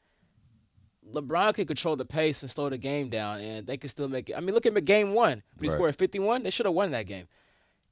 LeBron 1.13 1.53
could 1.53 1.67
control 1.67 1.95
the 1.95 2.05
pace 2.05 2.41
and 2.41 2.49
slow 2.49 2.69
the 2.69 2.77
game 2.79 3.09
down, 3.09 3.39
and 3.39 3.67
they 3.67 3.77
could 3.77 3.91
still 3.91 4.07
make 4.07 4.29
it. 4.29 4.33
I 4.35 4.39
mean, 4.39 4.55
look 4.55 4.65
at 4.65 4.85
game 4.85 5.13
one 5.13 5.43
when 5.57 5.63
he 5.63 5.67
Right. 5.67 5.75
scored 5.75 5.95
51. 5.95 6.41
They 6.41 6.49
should 6.49 6.65
have 6.65 6.73
won 6.73 6.89
that 6.91 7.05
game. 7.05 7.27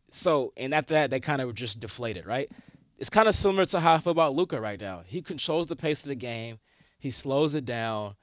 So, 0.10 0.52
and 0.58 0.74
after 0.74 0.96
that, 0.96 1.12
they 1.12 1.20
kind 1.20 1.42
of 1.42 1.54
just 1.54 1.80
deflated, 1.80 2.26
right? 2.26 2.50
It's 2.98 3.12
kind 3.12 3.28
of 3.28 3.36
similar 3.36 3.66
to 3.66 3.80
how 3.80 3.94
I 3.94 3.98
feel 4.00 4.12
about 4.12 4.34
Luka 4.36 4.60
right 4.60 4.82
now. 4.82 5.04
He 5.06 5.22
controls 5.22 5.68
the 5.68 5.76
pace 5.76 6.02
of 6.02 6.10
the 6.10 6.16
game, 6.16 6.58
he 6.98 7.12
slows 7.12 7.54
it 7.54 7.66
down, 7.66 8.16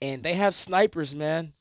and 0.00 0.22
they 0.22 0.34
have 0.34 0.54
snipers, 0.54 1.14
man. 1.14 1.52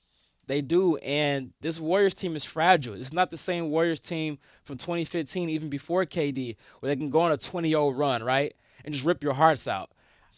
They 0.47 0.61
do, 0.61 0.97
and 0.97 1.53
this 1.61 1.79
Warriors 1.79 2.13
team 2.13 2.35
is 2.35 2.43
fragile. 2.43 2.93
It's 2.93 3.13
not 3.13 3.31
the 3.31 3.37
same 3.37 3.69
Warriors 3.69 3.99
team 3.99 4.37
from 4.63 4.77
2015, 4.77 5.49
even 5.49 5.69
before 5.69 6.05
KD, 6.05 6.55
where 6.79 6.87
they 6.87 6.95
can 6.95 7.09
go 7.09 7.21
on 7.21 7.31
a 7.31 7.37
20-0 7.37 7.97
run, 7.97 8.23
right, 8.23 8.55
and 8.83 8.93
just 8.93 9.05
rip 9.05 9.23
your 9.23 9.33
hearts 9.33 9.67
out. 9.67 9.91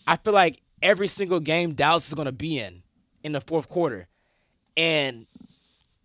I 0.05 0.15
feel 0.15 0.33
like 0.33 0.61
every 0.81 1.07
single 1.07 1.39
game 1.39 1.73
Dallas 1.73 2.07
is 2.07 2.13
going 2.13 2.27
to 2.27 2.31
be 2.31 2.59
in 2.59 2.83
in 3.23 3.33
the 3.33 3.41
fourth 3.41 3.67
quarter, 3.67 4.07
and 4.77 5.27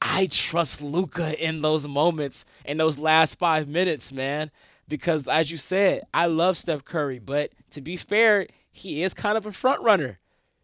I 0.00 0.26
trust 0.26 0.82
Luka 0.82 1.40
in 1.42 1.62
those 1.62 1.86
moments, 1.86 2.44
in 2.64 2.76
those 2.76 2.98
last 2.98 3.38
five 3.38 3.68
minutes, 3.68 4.10
man. 4.12 4.50
Because 4.88 5.28
as 5.28 5.50
you 5.50 5.56
said, 5.56 6.02
I 6.12 6.26
love 6.26 6.58
Steph 6.58 6.84
Curry, 6.84 7.20
but 7.20 7.52
to 7.70 7.80
be 7.80 7.96
fair, 7.96 8.48
he 8.70 9.04
is 9.04 9.14
kind 9.14 9.36
of 9.36 9.46
a 9.46 9.52
front 9.52 9.80
runner. 9.82 10.18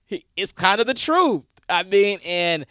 He 0.06 0.24
it's 0.36 0.52
kind 0.52 0.80
of 0.80 0.86
the 0.88 0.94
truth. 0.94 1.44
I 1.68 1.84
mean, 1.84 2.18
and 2.24 2.66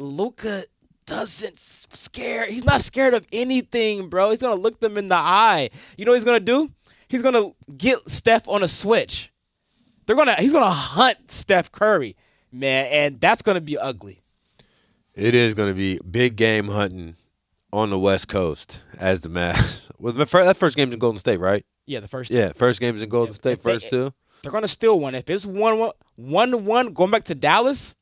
Luka 0.00 0.64
doesn't 1.06 1.58
scare. 1.58 2.46
He's 2.46 2.64
not 2.64 2.80
scared 2.80 3.14
of 3.14 3.26
anything, 3.32 4.08
bro. 4.08 4.30
He's 4.30 4.38
gonna 4.38 4.60
look 4.60 4.80
them 4.80 4.96
in 4.96 5.08
the 5.08 5.16
eye. 5.16 5.70
You 5.96 6.04
know 6.04 6.12
what 6.12 6.16
he's 6.16 6.24
gonna 6.24 6.40
do? 6.40 6.70
He's 7.08 7.22
gonna 7.22 7.50
get 7.76 8.08
Steph 8.08 8.48
on 8.48 8.62
a 8.62 8.68
switch. 8.68 9.32
They're 10.06 10.16
gonna. 10.16 10.34
He's 10.34 10.52
gonna 10.52 10.70
hunt 10.70 11.30
Steph 11.30 11.70
Curry, 11.72 12.16
man, 12.52 12.86
and 12.86 13.20
that's 13.20 13.42
gonna 13.42 13.60
be 13.60 13.76
ugly. 13.78 14.22
It 15.14 15.34
is 15.34 15.54
going 15.54 15.68
to 15.68 15.74
be 15.74 15.98
big 16.08 16.36
game 16.36 16.68
hunting 16.68 17.16
on 17.72 17.90
the 17.90 17.98
West 17.98 18.28
Coast 18.28 18.80
as 18.98 19.20
the 19.20 19.28
Mavs. 19.28 20.28
Fir- 20.28 20.44
that 20.44 20.56
first 20.56 20.76
game's 20.76 20.92
in 20.94 20.98
Golden 21.00 21.18
State, 21.18 21.38
right? 21.40 21.66
Yeah, 21.84 21.98
the 22.00 22.08
first. 22.08 22.30
Yeah, 22.30 22.52
first 22.54 22.78
game's 22.80 23.02
in 23.02 23.08
Golden 23.08 23.30
If- 23.30 23.34
State. 23.34 23.52
if 23.54 23.62
they- 23.62 23.72
First 23.72 23.90
two. 23.90 24.12
They're 24.42 24.52
gonna 24.52 24.68
steal 24.68 24.98
one. 24.98 25.14
If 25.16 25.28
it's 25.28 25.44
one 25.44 25.78
one 25.78 25.90
one 26.16 26.64
one 26.64 26.92
going 26.94 27.10
back 27.10 27.24
to 27.24 27.34
Dallas, 27.34 27.96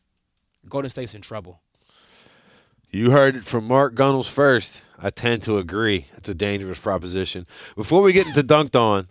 Golden 0.69 0.89
State's 0.91 1.15
in 1.15 1.23
trouble. 1.23 1.61
You 2.91 3.11
heard 3.11 3.37
it 3.37 3.45
from 3.45 3.67
Mark 3.69 3.95
Gunnels 3.95 4.31
first. 4.31 4.81
I 4.99 5.11
tend 5.11 5.43
to 5.43 5.59
agree. 5.59 6.07
It's 6.17 6.29
a 6.29 6.35
dangerous 6.35 6.79
proposition. 6.79 7.47
Before 7.77 8.01
we 8.01 8.15
get 8.15 8.27
into 8.27 8.43
dunked 8.43 8.75
on, 8.75 9.09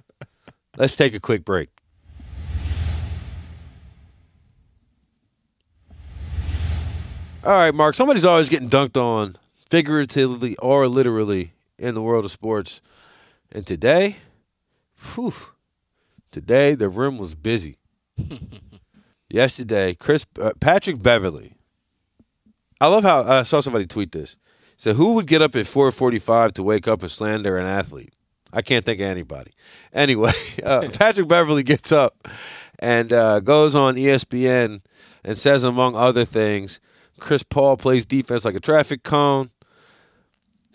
let's 0.77 0.95
take 0.95 1.13
a 1.13 1.19
quick 1.19 1.45
break. 1.45 1.69
All 7.43 7.53
right, 7.53 7.73
Mark. 7.73 7.93
Somebody's 7.93 8.25
always 8.25 8.49
getting 8.49 8.69
dunked 8.69 8.97
on, 8.97 9.35
figuratively 9.69 10.55
or 10.57 10.87
literally, 10.87 11.53
in 11.77 11.93
the 11.93 12.01
world 12.01 12.25
of 12.25 12.31
sports. 12.31 12.81
And 13.51 13.65
today, 13.65 14.17
whew, 15.13 15.35
today 16.31 16.73
the 16.73 16.89
rim 16.89 17.19
was 17.19 17.35
busy. 17.35 17.77
Yesterday, 19.29 19.93
Chris 19.93 20.25
uh, 20.41 20.53
Patrick 20.59 21.01
Beverley. 21.01 21.56
I 22.79 22.87
love 22.87 23.03
how 23.03 23.23
I 23.23 23.43
saw 23.43 23.61
somebody 23.61 23.85
tweet 23.85 24.11
this. 24.11 24.37
So 24.75 24.93
who 24.93 25.13
would 25.15 25.25
get 25.27 25.41
up 25.41 25.55
at 25.55 25.65
4:45 25.65 26.53
to 26.53 26.63
wake 26.63 26.87
up 26.87 27.01
and 27.01 27.11
slander 27.11 27.57
an 27.57 27.65
athlete? 27.65 28.13
I 28.53 28.61
can't 28.61 28.85
think 28.85 28.99
of 29.01 29.07
anybody. 29.07 29.51
Anyway, 29.93 30.33
uh, 30.63 30.87
Patrick 30.93 31.27
Beverley 31.27 31.63
gets 31.63 31.91
up 31.91 32.27
and 32.79 33.11
uh, 33.11 33.39
goes 33.39 33.75
on 33.75 33.95
ESPN 33.95 34.81
and 35.23 35.37
says, 35.37 35.63
among 35.63 35.95
other 35.95 36.23
things, 36.25 36.79
Chris 37.19 37.43
Paul 37.43 37.77
plays 37.77 38.05
defense 38.05 38.45
like 38.45 38.55
a 38.55 38.59
traffic 38.59 39.03
cone, 39.03 39.49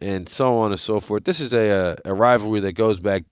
and 0.00 0.28
so 0.28 0.56
on 0.58 0.72
and 0.72 0.80
so 0.80 0.98
forth. 0.98 1.24
This 1.24 1.40
is 1.40 1.52
a 1.52 1.96
a, 2.04 2.10
a 2.10 2.14
rivalry 2.14 2.60
that 2.60 2.72
goes 2.72 2.98
back 2.98 3.24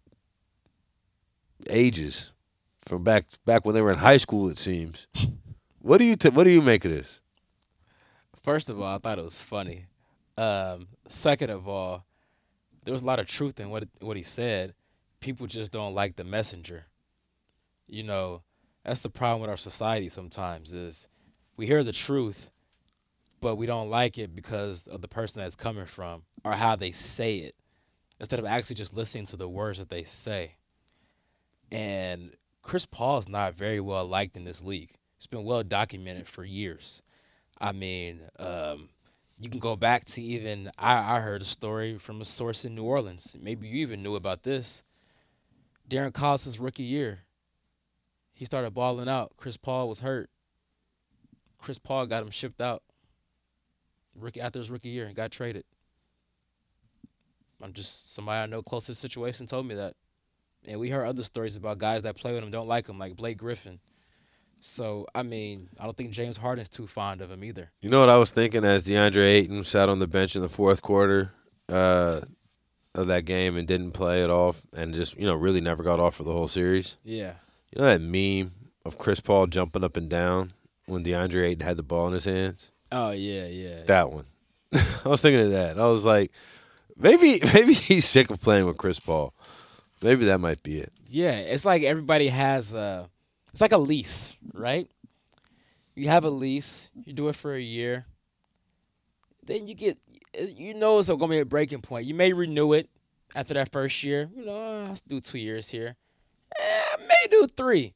ages, 1.68 2.32
from 2.78 3.02
back 3.02 3.26
back 3.44 3.64
when 3.66 3.74
they 3.74 3.82
were 3.82 3.90
in 3.90 3.98
high 3.98 4.16
school. 4.18 4.48
It 4.48 4.58
seems. 4.58 5.08
What 5.80 5.98
do 5.98 6.04
you 6.04 6.14
t- 6.14 6.28
What 6.28 6.44
do 6.44 6.50
you 6.50 6.62
make 6.62 6.84
of 6.84 6.92
this? 6.92 7.19
First 8.42 8.70
of 8.70 8.80
all, 8.80 8.94
I 8.94 8.98
thought 8.98 9.18
it 9.18 9.24
was 9.24 9.40
funny. 9.40 9.86
Um, 10.38 10.88
second 11.06 11.50
of 11.50 11.68
all, 11.68 12.04
there 12.84 12.92
was 12.92 13.02
a 13.02 13.06
lot 13.06 13.20
of 13.20 13.26
truth 13.26 13.60
in 13.60 13.70
what 13.70 13.86
what 14.00 14.16
he 14.16 14.22
said. 14.22 14.74
People 15.20 15.46
just 15.46 15.72
don't 15.72 15.94
like 15.94 16.16
the 16.16 16.24
messenger. 16.24 16.86
You 17.86 18.04
know, 18.04 18.42
that's 18.84 19.00
the 19.00 19.10
problem 19.10 19.42
with 19.42 19.50
our 19.50 19.56
society 19.56 20.08
sometimes 20.08 20.72
is 20.72 21.08
we 21.56 21.66
hear 21.66 21.84
the 21.84 21.92
truth, 21.92 22.50
but 23.40 23.56
we 23.56 23.66
don't 23.66 23.90
like 23.90 24.16
it 24.16 24.34
because 24.34 24.86
of 24.86 25.02
the 25.02 25.08
person 25.08 25.42
that's 25.42 25.56
coming 25.56 25.84
from 25.84 26.22
or 26.42 26.52
how 26.52 26.76
they 26.76 26.92
say 26.92 27.36
it, 27.38 27.54
instead 28.18 28.38
of 28.38 28.46
actually 28.46 28.76
just 28.76 28.96
listening 28.96 29.26
to 29.26 29.36
the 29.36 29.48
words 29.48 29.78
that 29.78 29.90
they 29.90 30.04
say. 30.04 30.52
And 31.70 32.34
Chris 32.62 32.86
Paul 32.86 33.18
is 33.18 33.28
not 33.28 33.54
very 33.54 33.80
well 33.80 34.06
liked 34.06 34.36
in 34.38 34.44
this 34.44 34.62
league. 34.62 34.94
It's 35.16 35.26
been 35.26 35.44
well 35.44 35.62
documented 35.62 36.26
for 36.26 36.44
years. 36.44 37.02
I 37.60 37.72
mean, 37.72 38.22
um, 38.38 38.88
you 39.38 39.50
can 39.50 39.58
go 39.60 39.76
back 39.76 40.04
to 40.06 40.22
even 40.22 40.70
I, 40.78 41.16
I 41.16 41.20
heard 41.20 41.42
a 41.42 41.46
story 41.46 41.98
from 41.98 42.20
a 42.20 42.24
source 42.24 42.64
in 42.64 42.74
New 42.74 42.84
Orleans. 42.84 43.36
Maybe 43.40 43.68
you 43.68 43.76
even 43.76 44.02
knew 44.02 44.16
about 44.16 44.42
this. 44.42 44.84
Darren 45.88 46.12
Collison's 46.12 46.60
rookie 46.60 46.84
year, 46.84 47.20
he 48.32 48.44
started 48.44 48.72
balling 48.72 49.08
out. 49.08 49.32
Chris 49.36 49.56
Paul 49.56 49.88
was 49.88 49.98
hurt. 50.00 50.30
Chris 51.58 51.78
Paul 51.78 52.06
got 52.06 52.22
him 52.22 52.30
shipped 52.30 52.62
out. 52.62 52.82
rookie 54.14 54.40
after 54.40 54.58
his 54.58 54.70
rookie 54.70 54.88
year 54.88 55.06
and 55.06 55.14
got 55.14 55.30
traded. 55.30 55.64
I'm 57.62 57.72
just 57.72 58.14
somebody 58.14 58.42
I 58.42 58.46
know 58.46 58.62
close 58.62 58.86
to 58.86 58.92
the 58.92 58.96
situation 58.96 59.46
told 59.46 59.66
me 59.66 59.74
that. 59.74 59.94
And 60.66 60.80
we 60.80 60.88
heard 60.90 61.06
other 61.06 61.22
stories 61.22 61.56
about 61.56 61.78
guys 61.78 62.02
that 62.02 62.16
play 62.16 62.32
with 62.32 62.42
him 62.42 62.50
don't 62.50 62.68
like 62.68 62.88
him, 62.88 62.98
like 62.98 63.16
Blake 63.16 63.38
Griffin. 63.38 63.80
So 64.60 65.06
I 65.14 65.22
mean, 65.22 65.68
I 65.78 65.84
don't 65.84 65.96
think 65.96 66.10
James 66.10 66.36
Harden's 66.36 66.68
too 66.68 66.86
fond 66.86 67.20
of 67.20 67.30
him 67.30 67.42
either. 67.42 67.70
You 67.80 67.88
know 67.88 68.00
what 68.00 68.08
I 68.08 68.16
was 68.16 68.30
thinking 68.30 68.64
as 68.64 68.84
DeAndre 68.84 69.24
Ayton 69.24 69.64
sat 69.64 69.88
on 69.88 69.98
the 69.98 70.06
bench 70.06 70.36
in 70.36 70.42
the 70.42 70.48
fourth 70.48 70.82
quarter 70.82 71.32
uh, 71.68 72.20
of 72.94 73.06
that 73.06 73.24
game 73.24 73.56
and 73.56 73.66
didn't 73.66 73.92
play 73.92 74.22
at 74.22 74.30
all, 74.30 74.54
and 74.74 74.94
just 74.94 75.18
you 75.18 75.26
know 75.26 75.34
really 75.34 75.60
never 75.60 75.82
got 75.82 75.98
off 76.00 76.16
for 76.16 76.24
the 76.24 76.32
whole 76.32 76.48
series. 76.48 76.96
Yeah. 77.04 77.34
You 77.72 77.82
know 77.82 77.86
that 77.86 78.00
meme 78.00 78.52
of 78.84 78.98
Chris 78.98 79.20
Paul 79.20 79.46
jumping 79.46 79.84
up 79.84 79.96
and 79.96 80.08
down 80.08 80.52
when 80.86 81.04
DeAndre 81.04 81.46
Ayton 81.46 81.66
had 81.66 81.76
the 81.76 81.82
ball 81.82 82.08
in 82.08 82.14
his 82.14 82.24
hands. 82.24 82.70
Oh 82.92 83.10
yeah, 83.10 83.46
yeah. 83.46 83.84
That 83.86 84.10
one. 84.10 84.26
I 84.72 85.08
was 85.08 85.22
thinking 85.22 85.44
of 85.46 85.52
that. 85.52 85.78
I 85.78 85.86
was 85.86 86.04
like, 86.04 86.32
maybe 86.96 87.40
maybe 87.54 87.72
he's 87.72 88.08
sick 88.08 88.30
of 88.30 88.40
playing 88.42 88.66
with 88.66 88.76
Chris 88.76 89.00
Paul. 89.00 89.32
Maybe 90.02 90.26
that 90.26 90.38
might 90.38 90.62
be 90.62 90.80
it. 90.80 90.92
Yeah, 91.08 91.32
it's 91.32 91.64
like 91.64 91.82
everybody 91.82 92.28
has 92.28 92.72
a 92.72 93.08
it's 93.50 93.60
like 93.60 93.72
a 93.72 93.78
lease, 93.78 94.36
right? 94.52 94.88
You 95.94 96.08
have 96.08 96.24
a 96.24 96.30
lease, 96.30 96.90
you 97.04 97.12
do 97.12 97.28
it 97.28 97.36
for 97.36 97.54
a 97.54 97.60
year. 97.60 98.06
Then 99.44 99.66
you 99.66 99.74
get 99.74 99.98
you 100.56 100.74
know 100.74 100.98
it's 100.98 101.08
going 101.08 101.18
to 101.18 101.28
be 101.28 101.40
a 101.40 101.44
breaking 101.44 101.80
point. 101.80 102.06
You 102.06 102.14
may 102.14 102.32
renew 102.32 102.72
it 102.72 102.88
after 103.34 103.54
that 103.54 103.72
first 103.72 104.02
year. 104.02 104.30
You 104.34 104.44
know, 104.46 104.86
I'll 104.88 104.96
do 105.08 105.20
2 105.20 105.38
years 105.38 105.68
here. 105.68 105.96
Eh, 106.58 106.82
I 106.94 106.96
may 107.00 107.28
do 107.30 107.46
3. 107.56 107.94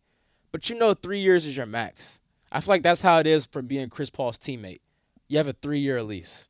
But 0.52 0.68
you 0.68 0.76
know 0.78 0.94
3 0.94 1.20
years 1.20 1.46
is 1.46 1.56
your 1.56 1.66
max. 1.66 2.20
I 2.52 2.60
feel 2.60 2.74
like 2.74 2.82
that's 2.82 3.00
how 3.00 3.18
it 3.18 3.26
is 3.26 3.46
for 3.46 3.62
being 3.62 3.88
Chris 3.88 4.10
Paul's 4.10 4.38
teammate. 4.38 4.80
You 5.28 5.38
have 5.38 5.48
a 5.48 5.54
3-year 5.54 6.02
lease. 6.02 6.48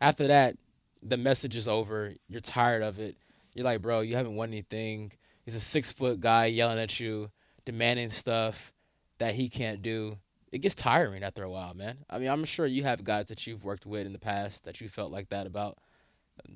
After 0.00 0.26
that, 0.26 0.56
the 1.02 1.16
message 1.16 1.56
is 1.56 1.68
over. 1.68 2.12
You're 2.28 2.40
tired 2.40 2.82
of 2.82 2.98
it. 2.98 3.16
You're 3.54 3.64
like, 3.64 3.82
bro, 3.82 4.00
you 4.00 4.16
haven't 4.16 4.36
won 4.36 4.48
anything. 4.48 5.12
He's 5.44 5.54
a 5.54 5.60
six 5.60 5.90
foot 5.90 6.20
guy 6.20 6.46
yelling 6.46 6.78
at 6.78 7.00
you, 7.00 7.30
demanding 7.68 8.08
stuff 8.08 8.72
that 9.18 9.34
he 9.34 9.50
can't 9.50 9.82
do. 9.82 10.16
It 10.50 10.58
gets 10.60 10.74
tiring 10.74 11.22
after 11.22 11.44
a 11.44 11.50
while, 11.50 11.74
man. 11.74 11.98
I 12.08 12.18
mean, 12.18 12.30
I'm 12.30 12.46
sure 12.46 12.64
you 12.66 12.82
have 12.84 13.04
guys 13.04 13.26
that 13.26 13.46
you've 13.46 13.62
worked 13.62 13.84
with 13.84 14.06
in 14.06 14.14
the 14.14 14.18
past 14.18 14.64
that 14.64 14.80
you 14.80 14.88
felt 14.88 15.12
like 15.12 15.28
that 15.28 15.46
about. 15.46 15.76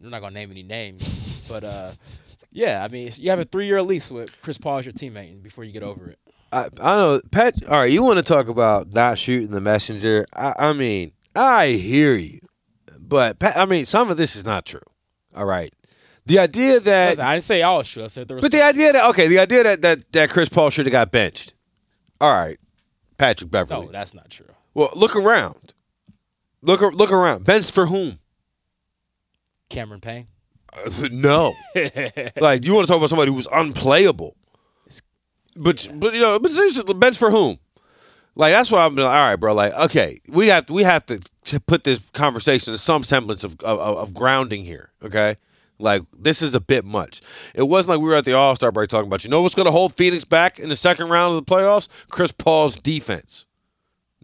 I'm 0.03 0.09
not 0.09 0.23
gonna 0.23 0.33
name 0.33 0.51
any 0.51 0.63
names, 0.63 1.47
but 1.51 1.65
uh, 1.65 1.93
yeah, 2.51 2.83
I 2.83 2.89
mean, 2.89 3.11
you 3.19 3.29
have 3.29 3.41
a 3.41 3.45
three 3.45 3.67
year 3.67 3.83
lease 3.83 4.11
with 4.11 4.31
Chris 4.41 4.57
Paul 4.57 4.79
as 4.79 4.87
your 4.87 4.95
teammate 4.95 5.43
before 5.43 5.65
you 5.65 5.73
get 5.73 5.83
over 5.83 6.09
it. 6.09 6.19
I, 6.51 6.71
I 6.81 6.97
know, 6.97 7.21
Pat. 7.31 7.63
All 7.69 7.81
right, 7.81 7.93
you 7.93 8.03
want 8.03 8.17
to 8.17 8.23
talk 8.23 8.49
about 8.49 8.95
not 8.95 9.19
shooting 9.19 9.51
the 9.51 9.61
messenger? 9.61 10.25
I, 10.35 10.55
I 10.59 10.73
mean, 10.73 11.13
I 11.37 11.69
hear 11.73 12.15
you, 12.15 12.41
but 12.99 13.39
Pat, 13.39 13.59
I 13.59 13.67
mean, 13.67 13.85
some 13.85 14.11
of 14.11 14.17
this 14.17 14.35
is 14.35 14.47
not 14.47 14.65
true. 14.65 14.81
All 15.35 15.45
right, 15.45 15.75
the 16.27 16.39
idea 16.39 16.81
that 16.81 17.19
I 17.19 17.35
didn't 17.35 17.45
say 17.45 17.63
all 17.63 17.83
true. 17.83 18.05
I 18.05 18.07
said 18.09 18.29
there 18.29 18.37
was. 18.37 18.43
But 18.43 18.53
the 18.53 18.63
idea 18.63 18.93
that 18.93 19.09
okay, 19.11 19.29
the 19.29 19.39
idea 19.39 19.63
that 19.65 19.83
that, 19.83 20.13
that 20.13 20.31
Chris 20.31 20.49
Paul 20.49 20.71
should 20.71 20.87
have 20.87 20.93
got 20.93 21.11
benched. 21.11 21.55
All 22.21 22.33
right, 22.33 22.59
Patrick 23.17 23.51
Beverley. 23.51 23.87
no, 23.87 23.93
that's 23.93 24.15
not 24.15 24.31
true. 24.31 24.47
well, 24.75 24.91
look 24.95 25.17
around. 25.17 25.75
Look 26.63 26.81
look 26.81 27.11
around. 27.11 27.45
Benched 27.45 27.73
for 27.73 27.87
whom? 27.87 28.19
Cameron 29.69 30.01
Payne. 30.01 30.29
Uh, 30.73 31.09
no. 31.11 31.55
like 32.41 32.65
you 32.65 32.75
want 32.75 32.87
to 32.87 32.91
talk 32.91 32.99
about 32.99 33.09
somebody 33.09 33.33
who's 33.33 33.49
unplayable. 33.53 34.37
But 35.57 35.89
but 35.95 36.15
you 36.15 36.21
know, 36.21 36.39
but 36.39 37.01
bench 37.01 37.19
for 37.19 37.31
whom? 37.31 37.59
Like 38.35 38.53
that's 38.53 38.71
what 38.71 38.81
I'm 38.81 38.95
like, 38.97 39.05
all 39.05 39.13
right, 39.13 39.37
bro. 39.37 39.53
Like, 39.53 39.75
okay, 39.75 40.21
we 40.29 40.49
have 40.49 40.67
to 40.67 40.73
we 40.73 40.85
have 40.85 41.05
to 41.07 41.21
to 41.45 41.61
put 41.61 41.85
this 41.85 41.99
conversation 42.11 42.73
in 42.73 42.79
some 42.79 43.05
semblance 43.05 43.45
of, 43.45 43.61
of 43.61 43.79
of 43.79 44.15
grounding 44.15 44.65
here. 44.65 44.91
Okay, 45.03 45.37
like 45.83 46.03
this 46.17 46.41
is 46.43 46.55
a 46.55 46.61
bit 46.61 46.85
much. 46.85 47.21
It 47.55 47.65
wasn't 47.65 47.91
like 47.91 48.01
we 48.01 48.09
were 48.09 48.17
at 48.17 48.25
the 48.25 48.35
All 48.35 48.57
Star 48.57 48.73
break 48.73 48.89
talking 48.89 49.09
about. 49.09 49.25
You 49.25 49.31
know 49.31 49.43
what's 49.43 49.55
going 49.55 49.67
to 49.67 49.73
hold 49.73 49.95
Phoenix 49.95 50.25
back 50.25 50.59
in 50.59 50.69
the 50.69 50.77
second 50.77 51.09
round 51.09 51.37
of 51.37 51.45
the 51.45 51.53
playoffs? 51.53 51.89
Chris 52.09 52.33
Paul's 52.33 52.77
defense. 52.77 53.47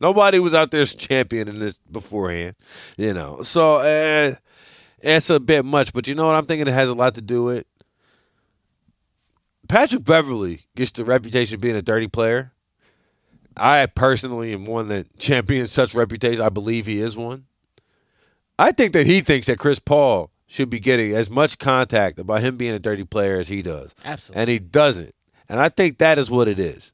Nobody 0.01 0.39
was 0.39 0.55
out 0.55 0.71
there 0.71 0.87
championing 0.87 1.59
this 1.59 1.81
beforehand, 1.91 2.55
you 2.97 3.13
know. 3.13 3.43
So 3.43 3.77
uh, 3.77 4.35
it's 5.01 5.29
a 5.29 5.41
bit 5.41 5.65
much, 5.65 5.93
but 5.93 6.07
you 6.07 6.15
know 6.15 6.27
what 6.27 6.37
I'm 6.37 6.47
thinking? 6.47 6.69
It 6.69 6.75
has 6.75 6.89
a 6.89 6.95
lot 6.95 7.17
to 7.17 7.21
do 7.21 7.45
with 7.45 7.67
Patrick 9.69 10.05
Beverley 10.05 10.67
gets 10.77 10.93
the 10.93 11.05
reputation 11.05 11.57
of 11.57 11.61
being 11.61 11.77
a 11.77 11.83
dirty 11.83 12.09
player. 12.09 12.53
I 13.57 13.87
personally 13.87 14.53
am 14.53 14.65
one 14.65 14.89
that 14.89 15.19
champions 15.19 15.73
such 15.73 15.95
reputation. 15.95 16.41
I 16.41 16.49
believe 16.49 16.87
he 16.87 17.01
is 17.01 17.17
one. 17.17 17.47
I 18.59 18.73
think 18.73 18.93
that 18.93 19.07
he 19.07 19.21
thinks 19.21 19.47
that 19.49 19.59
Chris 19.59 19.79
Paul 19.79 20.31
should 20.49 20.71
be 20.71 20.81
getting 20.81 21.15
as 21.15 21.31
much 21.31 21.59
contact 21.59 22.19
about 22.19 22.41
him 22.41 22.57
being 22.57 22.75
a 22.75 22.79
dirty 22.79 23.05
player 23.05 23.39
as 23.39 23.47
he 23.49 23.63
does. 23.63 23.95
Absolutely. 24.05 24.41
And 24.41 24.51
he 24.51 24.59
doesn't. 24.59 25.15
And 25.49 25.61
I 25.61 25.69
think 25.69 25.99
that 25.99 26.19
is 26.19 26.31
what 26.31 26.49
it 26.49 26.59
is. 26.59 26.93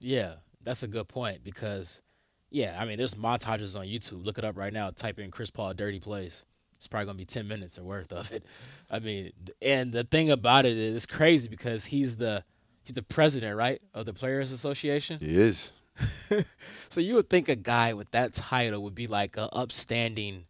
Yeah, 0.00 0.34
that's 0.62 0.82
a 0.82 0.88
good 0.88 1.06
point 1.06 1.44
because, 1.44 2.02
yeah, 2.50 2.76
I 2.80 2.86
mean, 2.86 2.96
there's 2.96 3.14
montages 3.14 3.78
on 3.78 3.86
YouTube. 3.86 4.24
Look 4.24 4.38
it 4.38 4.44
up 4.44 4.56
right 4.56 4.72
now. 4.72 4.90
Type 4.90 5.18
in 5.18 5.30
Chris 5.30 5.50
Paul 5.50 5.74
dirty 5.74 6.00
plays. 6.00 6.46
It's 6.76 6.88
probably 6.88 7.06
gonna 7.06 7.18
be 7.18 7.24
ten 7.24 7.46
minutes 7.46 7.78
or 7.78 7.84
worth 7.84 8.12
of 8.12 8.30
it. 8.32 8.44
I 8.90 8.98
mean, 8.98 9.32
and 9.62 9.92
the 9.92 10.04
thing 10.04 10.30
about 10.30 10.66
it 10.66 10.76
is, 10.76 10.94
it's 10.94 11.06
crazy 11.06 11.48
because 11.48 11.84
he's 11.84 12.16
the 12.16 12.44
he's 12.82 12.94
the 12.94 13.02
president, 13.02 13.56
right, 13.56 13.80
of 13.94 14.06
the 14.06 14.12
Players 14.12 14.50
Association. 14.50 15.18
He 15.20 15.40
is. 15.40 15.72
so 16.88 17.00
you 17.00 17.14
would 17.14 17.30
think 17.30 17.48
a 17.48 17.56
guy 17.56 17.94
with 17.94 18.10
that 18.10 18.34
title 18.34 18.82
would 18.82 18.94
be 18.94 19.06
like 19.06 19.36
a 19.36 19.48
upstanding, 19.54 20.44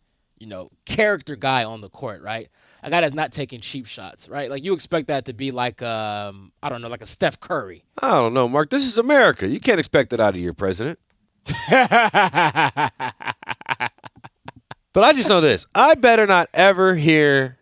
you 0.44 0.50
know, 0.50 0.68
character 0.84 1.36
guy 1.36 1.64
on 1.64 1.80
the 1.80 1.88
court, 1.88 2.22
right? 2.22 2.50
A 2.82 2.90
guy 2.90 3.00
that's 3.00 3.14
not 3.14 3.32
taking 3.32 3.60
cheap 3.60 3.86
shots, 3.86 4.28
right? 4.28 4.50
Like 4.50 4.62
you 4.62 4.74
expect 4.74 5.06
that 5.06 5.24
to 5.24 5.32
be 5.32 5.50
like 5.50 5.80
um, 5.80 6.52
I 6.62 6.68
don't 6.68 6.82
know, 6.82 6.88
like 6.88 7.02
a 7.02 7.06
Steph 7.06 7.40
Curry. 7.40 7.82
I 8.02 8.10
don't 8.10 8.34
know, 8.34 8.46
Mark. 8.46 8.68
This 8.68 8.84
is 8.84 8.98
America. 8.98 9.48
You 9.48 9.58
can't 9.58 9.80
expect 9.80 10.10
that 10.10 10.20
out 10.20 10.34
of 10.34 10.40
your 10.40 10.52
president. 10.52 10.98
But 14.94 15.02
I 15.02 15.12
just 15.12 15.28
know 15.28 15.40
this. 15.40 15.66
I 15.74 15.94
better 15.94 16.24
not 16.24 16.48
ever 16.54 16.94
hear 16.94 17.58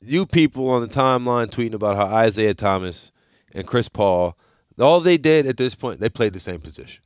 you 0.00 0.24
people 0.24 0.70
on 0.70 0.80
the 0.80 0.88
timeline 0.88 1.50
tweeting 1.50 1.74
about 1.74 1.96
how 1.96 2.06
Isaiah 2.06 2.54
Thomas 2.54 3.12
and 3.54 3.66
Chris 3.66 3.90
Paul, 3.90 4.38
all 4.80 5.00
they 5.00 5.18
did 5.18 5.46
at 5.46 5.58
this 5.58 5.74
point, 5.74 6.00
they 6.00 6.08
played 6.08 6.32
the 6.32 6.40
same 6.40 6.60
position. 6.60 7.04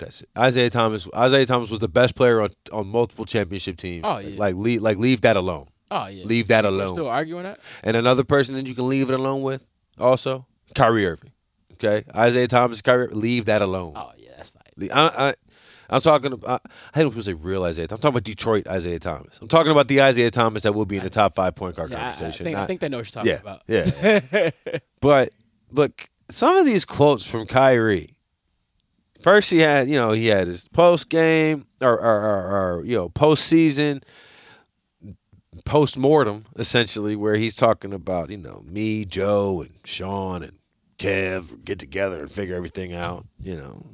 That's 0.00 0.22
it. 0.22 0.28
Isaiah 0.36 0.70
Thomas. 0.70 1.08
Isaiah 1.14 1.46
Thomas 1.46 1.70
was 1.70 1.78
the 1.80 1.88
best 1.88 2.14
player 2.14 2.40
on, 2.40 2.50
on 2.72 2.88
multiple 2.88 3.24
championship 3.24 3.76
teams. 3.76 4.02
Oh, 4.04 4.18
yeah. 4.18 4.38
Like 4.38 4.54
leave, 4.56 4.82
like 4.82 4.98
leave 4.98 5.20
that 5.22 5.36
alone. 5.36 5.68
oh 5.90 6.06
yeah, 6.08 6.24
Leave 6.24 6.48
that 6.48 6.64
alone. 6.64 6.94
Still 6.94 7.08
arguing 7.08 7.44
that? 7.44 7.58
And 7.84 7.96
another 7.96 8.24
person 8.24 8.54
that 8.56 8.66
you 8.66 8.74
can 8.74 8.88
leave 8.88 9.10
it 9.10 9.14
alone 9.14 9.42
with, 9.42 9.64
also 9.98 10.46
Kyrie 10.74 11.06
Irving. 11.06 11.30
Okay, 11.74 12.04
Isaiah 12.14 12.48
Thomas, 12.48 12.82
Kyrie, 12.82 13.08
leave 13.08 13.46
that 13.46 13.62
alone. 13.62 13.94
Oh 13.96 14.10
yeah, 14.18 14.30
that's 14.36 14.54
nice. 14.78 14.90
I, 14.90 15.28
I, 15.30 15.34
I'm 15.88 16.00
talking 16.00 16.32
about. 16.32 16.62
I 16.94 17.00
don't 17.02 17.10
people 17.10 17.22
say 17.22 17.32
real 17.32 17.64
Isaiah. 17.64 17.84
I'm 17.90 17.96
talking 17.96 18.10
about 18.10 18.24
Detroit 18.24 18.66
Isaiah 18.68 18.98
Thomas. 18.98 19.38
I'm 19.40 19.48
talking 19.48 19.72
about 19.72 19.88
the 19.88 20.02
Isaiah 20.02 20.30
Thomas 20.30 20.62
that 20.62 20.74
will 20.74 20.84
be 20.86 20.98
in 20.98 21.02
the 21.02 21.10
top 21.10 21.34
five 21.34 21.54
point 21.54 21.76
guard 21.76 21.90
Yeah, 21.90 21.96
I- 21.96 22.00
I, 22.00 22.12
conversation. 22.12 22.44
think, 22.44 22.56
I 22.56 22.60
not- 22.60 22.66
think 22.68 22.80
they 22.80 22.88
know 22.88 22.98
what 22.98 23.14
you're 23.14 23.24
talking 23.24 23.30
yeah. 23.32 23.40
about. 23.40 23.62
Yeah. 23.66 24.50
but 25.00 25.30
look, 25.72 26.08
some 26.30 26.56
of 26.56 26.66
these 26.66 26.84
quotes 26.84 27.26
from 27.26 27.46
Kyrie. 27.46 28.14
First, 29.22 29.50
he 29.50 29.58
had 29.58 29.88
you 29.88 29.96
know 29.96 30.12
he 30.12 30.26
had 30.26 30.46
his 30.46 30.68
post 30.68 31.08
game 31.08 31.66
or, 31.80 31.92
or, 31.92 32.20
or, 32.20 32.78
or 32.78 32.84
you 32.84 32.96
know 32.96 33.08
postseason 33.08 34.02
post 35.64 35.96
mortem 35.96 36.44
essentially, 36.56 37.16
where 37.16 37.36
he's 37.36 37.56
talking 37.56 37.92
about 37.92 38.30
you 38.30 38.38
know 38.38 38.62
me, 38.66 39.04
Joe, 39.04 39.62
and 39.62 39.74
Sean 39.84 40.42
and 40.42 40.58
Kev 40.98 41.64
get 41.64 41.78
together 41.78 42.20
and 42.20 42.30
figure 42.30 42.56
everything 42.56 42.92
out. 42.92 43.26
You 43.42 43.56
know, 43.56 43.86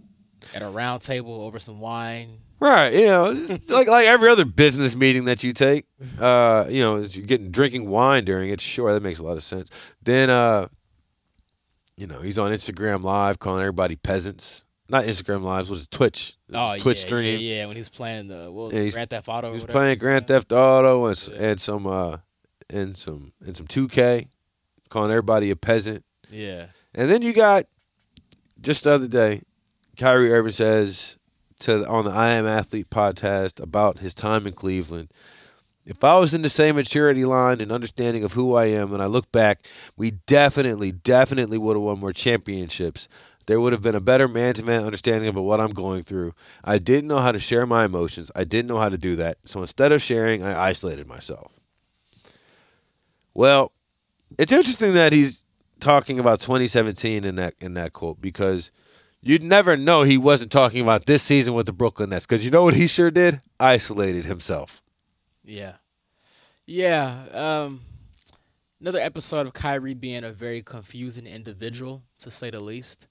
At 0.55 0.63
a 0.63 0.69
round 0.69 1.03
table 1.03 1.43
over 1.43 1.59
some 1.59 1.81
wine. 1.81 2.39
Right, 2.59 2.95
you 2.95 3.07
know, 3.07 3.33
like 3.69 3.87
like 3.87 4.07
every 4.07 4.31
other 4.31 4.47
business 4.47 4.97
meeting 4.97 5.27
that 5.27 5.43
you 5.43 5.53
take. 5.53 5.85
Uh, 6.19 6.65
you 6.69 6.81
know, 6.81 6.97
you're 6.99 7.27
getting 7.27 7.51
drinking 7.51 7.89
wine 7.91 8.25
during 8.25 8.49
it. 8.49 8.61
Sure, 8.63 8.93
that 8.95 9.03
makes 9.03 9.19
a 9.19 9.23
lot 9.25 9.37
of 9.37 9.43
sense. 9.43 9.69
Then, 10.03 10.31
uh, 10.31 10.69
you 11.99 12.07
know, 12.07 12.21
he's 12.21 12.39
on 12.39 12.53
Instagram 12.53 13.03
Live 13.03 13.39
calling 13.39 13.61
everybody 13.61 13.97
peasants. 13.97 14.65
Not 14.89 15.05
Instagram 15.05 15.43
Lives, 15.43 15.69
was 15.69 15.83
it 15.83 15.91
Twitch? 15.91 16.37
It 16.49 16.55
was 16.57 16.79
Oh 16.79 16.83
Twitch 16.83 17.01
yeah, 17.01 17.07
stream. 17.07 17.41
Yeah, 17.41 17.55
yeah, 17.55 17.67
when 17.67 17.77
he's 17.77 17.89
playing 17.89 18.29
the 18.29 18.51
what 18.51 18.73
was 18.73 18.95
Grand 18.95 19.11
Theft 19.11 19.29
Auto. 19.29 19.49
He 19.49 19.53
was 19.53 19.65
playing 19.67 19.99
Grand 19.99 20.27
Theft 20.29 20.53
Auto 20.53 21.07
and, 21.07 21.29
Yeah. 21.33 21.43
and 21.43 21.61
some 21.61 21.87
uh 21.87 22.19
and 22.71 22.97
some 22.97 23.33
and 23.45 23.57
some 23.57 23.67
2K, 23.67 24.29
calling 24.89 25.11
everybody 25.11 25.51
a 25.51 25.57
peasant. 25.57 26.05
Yeah. 26.31 26.67
And 26.95 27.11
then 27.11 27.23
you 27.23 27.33
got 27.33 27.67
just 28.61 28.85
the 28.85 28.93
other 28.93 29.09
day, 29.09 29.43
Kyrie 29.99 30.33
Irving 30.33 30.53
says 30.53 31.19
to 31.61 31.87
on 31.89 32.05
the 32.05 32.11
I 32.11 32.29
Am 32.31 32.47
Athlete 32.47 32.91
podcast 32.91 33.61
about 33.61 33.99
his 33.99 34.15
time 34.15 34.47
in 34.47 34.53
Cleveland. 34.53 35.11
If 35.85 36.03
I 36.03 36.19
was 36.19 36.35
in 36.35 36.43
the 36.43 36.49
same 36.51 36.75
maturity 36.75 37.25
line 37.25 37.61
and 37.61 37.71
understanding 37.71 38.25
of 38.25 38.33
who 38.33 38.55
I 38.57 38.67
am, 38.67 38.93
and 38.93 39.01
I 39.01 39.07
look 39.07 39.31
back, 39.31 39.65
we 39.97 40.11
definitely, 40.11 40.91
definitely 40.91 41.59
would 41.59 41.77
have 41.77 41.83
won 41.83 42.01
more 42.01 42.13
championships. 42.13 43.09
There 43.47 43.61
would 43.61 43.73
have 43.73 43.83
been 43.83 43.95
a 43.95 44.01
better 44.01 44.27
man 44.27 44.55
to 44.55 44.65
man 44.65 44.85
understanding 44.85 45.29
of 45.29 45.37
what 45.37 45.61
I'm 45.61 45.73
going 45.73 46.03
through. 46.03 46.35
I 46.65 46.79
didn't 46.79 47.09
know 47.09 47.19
how 47.19 47.33
to 47.33 47.39
share 47.39 47.65
my 47.65 47.85
emotions. 47.85 48.31
I 48.35 48.45
didn't 48.45 48.69
know 48.69 48.79
how 48.79 48.89
to 48.89 48.99
do 48.99 49.15
that. 49.17 49.39
So 49.45 49.61
instead 49.61 49.93
of 49.93 50.03
sharing, 50.03 50.43
I 50.43 50.69
isolated 50.69 51.07
myself. 51.07 51.53
Well, 53.35 53.73
it's 54.39 54.51
interesting 54.51 54.95
that 54.95 55.13
he's 55.13 55.45
talking 55.79 56.19
about 56.19 56.41
2017 56.41 57.25
in 57.25 57.37
that 57.37 57.55
in 57.61 57.75
that 57.75 57.93
quote 57.93 58.21
because 58.21 58.73
you'd 59.23 59.43
never 59.43 59.77
know 59.77 60.03
he 60.03 60.19
wasn't 60.19 60.51
talking 60.51 60.81
about 60.81 61.07
this 61.07 61.23
season 61.23 61.55
with 61.55 61.67
the 61.67 61.73
Brooklyn 61.73 62.11
Nets 62.11 62.27
because 62.27 62.45
you 62.45 62.51
know 62.51 62.65
what 62.65 62.75
he 62.75 62.87
sure 62.87 63.11
did? 63.11 63.41
Isolated 63.61 64.25
himself. 64.25 64.83
Yeah. 65.45 65.75
Yeah. 66.67 67.27
Um, 67.33 67.81
another 68.81 69.01
episode 69.01 69.47
of 69.47 69.53
Kyrie 69.53 69.95
being 69.95 70.25
a 70.25 70.33
very 70.33 70.63
confusing 70.63 71.27
individual, 71.27 72.03
to 72.19 72.31
say 72.31 72.51
the 72.51 72.59
least, 72.61 73.07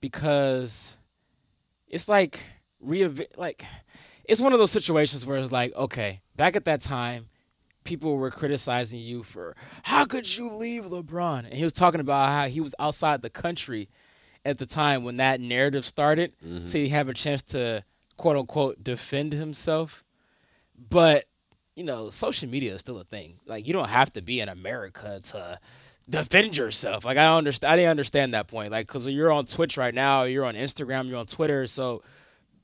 because 0.00 0.96
it's 1.88 2.08
like 2.08 2.42
re 2.80 3.08
like 3.36 3.64
it's 4.24 4.40
one 4.40 4.52
of 4.52 4.58
those 4.58 4.70
situations 4.70 5.24
where 5.26 5.38
it's 5.38 5.52
like, 5.52 5.74
okay, 5.74 6.20
back 6.36 6.54
at 6.54 6.66
that 6.66 6.80
time, 6.82 7.26
people 7.84 8.16
were 8.16 8.30
criticizing 8.30 9.00
you 9.00 9.22
for 9.22 9.56
how 9.82 10.04
could 10.04 10.36
you 10.36 10.50
leave 10.52 10.84
LeBron, 10.84 11.44
and 11.46 11.54
he 11.54 11.64
was 11.64 11.72
talking 11.72 12.00
about 12.00 12.28
how 12.28 12.46
he 12.46 12.60
was 12.60 12.74
outside 12.78 13.22
the 13.22 13.30
country 13.30 13.88
at 14.44 14.58
the 14.58 14.66
time 14.66 15.02
when 15.04 15.16
that 15.16 15.40
narrative 15.40 15.84
started, 15.86 16.32
Mhm. 16.44 16.66
so 16.66 16.78
he 16.78 16.88
have 16.90 17.08
a 17.08 17.14
chance 17.14 17.42
to 17.42 17.82
quote 18.16 18.36
unquote 18.36 18.82
defend 18.84 19.32
himself, 19.32 20.04
but 20.90 21.24
you 21.74 21.84
know, 21.84 22.10
social 22.10 22.48
media 22.48 22.74
is 22.74 22.80
still 22.80 22.98
a 22.98 23.04
thing. 23.04 23.38
Like 23.46 23.66
you 23.66 23.72
don't 23.72 23.88
have 23.88 24.12
to 24.14 24.22
be 24.22 24.40
in 24.40 24.48
America 24.48 25.20
to 25.22 25.60
defend 26.08 26.56
yourself. 26.56 27.04
Like 27.04 27.18
I 27.18 27.26
don't 27.26 27.38
understand. 27.38 27.72
I 27.72 27.76
didn't 27.76 27.90
understand 27.90 28.34
that 28.34 28.48
point. 28.48 28.72
Like 28.72 28.86
because 28.86 29.06
you're 29.08 29.32
on 29.32 29.46
Twitch 29.46 29.76
right 29.76 29.94
now, 29.94 30.24
you're 30.24 30.44
on 30.44 30.54
Instagram, 30.54 31.08
you're 31.08 31.18
on 31.18 31.26
Twitter, 31.26 31.66
so 31.66 32.02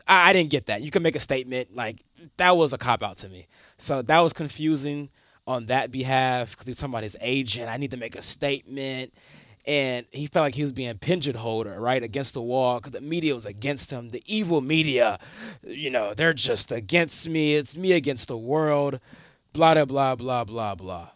I, 0.06 0.30
I 0.30 0.32
didn't 0.32 0.50
get 0.50 0.66
that. 0.66 0.82
You 0.82 0.90
can 0.90 1.02
make 1.02 1.16
a 1.16 1.20
statement 1.20 1.74
like 1.74 2.02
that 2.36 2.56
was 2.56 2.72
a 2.72 2.78
cop 2.78 3.02
out 3.02 3.18
to 3.18 3.28
me. 3.28 3.46
So 3.78 4.02
that 4.02 4.20
was 4.20 4.32
confusing 4.32 5.10
on 5.46 5.66
that 5.66 5.90
behalf 5.90 6.52
because 6.52 6.66
he's 6.66 6.76
talking 6.76 6.92
about 6.92 7.02
his 7.02 7.16
agent. 7.20 7.68
I 7.68 7.76
need 7.76 7.90
to 7.90 7.96
make 7.96 8.16
a 8.16 8.22
statement. 8.22 9.12
And 9.66 10.04
he 10.10 10.26
felt 10.26 10.44
like 10.44 10.54
he 10.54 10.62
was 10.62 10.72
being 10.72 10.96
pigeon 10.98 11.34
holder, 11.34 11.80
right, 11.80 12.02
against 12.02 12.34
the 12.34 12.42
wall 12.42 12.80
because 12.80 12.92
the 12.92 13.00
media 13.00 13.34
was 13.34 13.46
against 13.46 13.90
him. 13.90 14.10
The 14.10 14.22
evil 14.26 14.60
media, 14.60 15.18
you 15.62 15.88
know, 15.88 16.12
they're 16.12 16.34
just 16.34 16.70
against 16.70 17.26
me. 17.28 17.54
It's 17.54 17.74
me 17.74 17.92
against 17.92 18.28
the 18.28 18.36
world, 18.36 19.00
blah, 19.54 19.74
blah, 19.74 19.86
blah, 19.86 20.16
blah, 20.16 20.44
blah, 20.44 20.74
blah. 20.74 21.08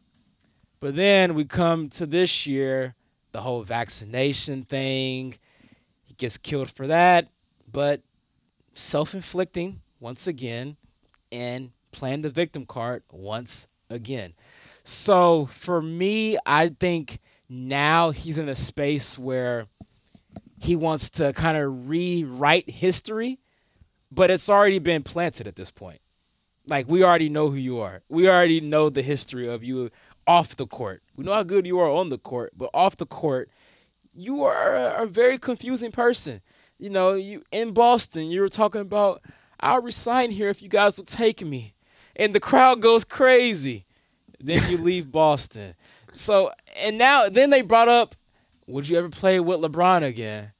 But 0.81 0.97
then 0.97 1.35
we 1.35 1.45
come 1.45 1.89
to 1.91 2.07
this 2.07 2.47
year, 2.47 2.95
the 3.33 3.41
whole 3.41 3.63
vaccination 3.63 4.63
thing. 4.63 5.37
He 6.05 6.15
gets 6.15 6.39
killed 6.39 6.71
for 6.71 6.87
that, 6.87 7.29
but 7.71 8.01
self 8.75 9.15
inflicting 9.15 9.81
once 10.01 10.27
again 10.27 10.77
and 11.33 11.71
playing 11.91 12.23
the 12.23 12.31
victim 12.31 12.65
card 12.65 13.03
once 13.13 13.67
again. 13.91 14.35
So 14.85 15.47
for 15.47 15.83
me, 15.83 16.39
I 16.47 16.69
think 16.69 17.19
now 17.49 18.11
he's 18.11 18.39
in 18.39 18.49
a 18.49 18.55
space 18.55 19.19
where 19.19 19.67
he 20.61 20.77
wants 20.77 21.11
to 21.11 21.33
kind 21.33 21.57
of 21.59 21.89
rewrite 21.89 22.71
history, 22.71 23.39
but 24.11 24.31
it's 24.31 24.49
already 24.49 24.79
been 24.79 25.03
planted 25.03 25.47
at 25.47 25.57
this 25.57 25.71
point. 25.71 26.01
Like 26.69 26.89
we 26.89 27.03
already 27.03 27.29
know 27.29 27.49
who 27.49 27.57
you 27.57 27.81
are. 27.81 28.03
We 28.09 28.29
already 28.29 28.61
know 28.61 28.91
the 28.91 29.03
history 29.03 29.49
of 29.49 29.65
you 29.65 29.91
off 30.27 30.57
the 30.57 30.67
court. 30.67 31.03
We 31.17 31.25
know 31.25 31.33
how 31.33 31.43
good 31.43 31.67
you 31.67 31.79
are 31.81 31.91
on 31.91 32.11
the 32.11 32.19
court, 32.19 32.53
but 32.57 32.71
off 32.75 32.97
the 32.97 33.07
court, 33.07 33.51
you 34.15 34.45
are 34.45 34.75
a, 34.75 35.03
a 35.03 35.07
very 35.07 35.39
confusing 35.39 35.91
person. 35.91 36.43
You 36.79 36.91
know, 36.91 37.15
you 37.15 37.43
in 37.51 37.73
Boston, 37.73 38.31
you 38.31 38.43
were 38.43 38.49
talking 38.49 38.83
about 38.83 39.23
I'll 39.61 39.83
resign 39.83 40.31
here 40.31 40.49
if 40.49 40.63
you 40.63 40.69
guys 40.69 40.99
will 40.99 41.05
take 41.05 41.45
me. 41.45 41.75
And 42.17 42.35
the 42.35 42.41
crowd 42.41 42.83
goes 42.83 43.05
crazy. 43.05 43.87
Then 44.39 44.71
you 44.71 44.77
leave 44.77 45.11
Boston. 45.13 45.75
So 46.15 46.53
and 46.77 46.99
now 46.99 47.29
then 47.29 47.51
they 47.51 47.63
brought 47.63 47.89
up, 47.89 48.15
would 48.67 48.89
you 48.89 48.99
ever 48.99 49.09
play 49.09 49.41
with 49.41 49.61
LeBron 49.61 50.03
again? 50.03 50.53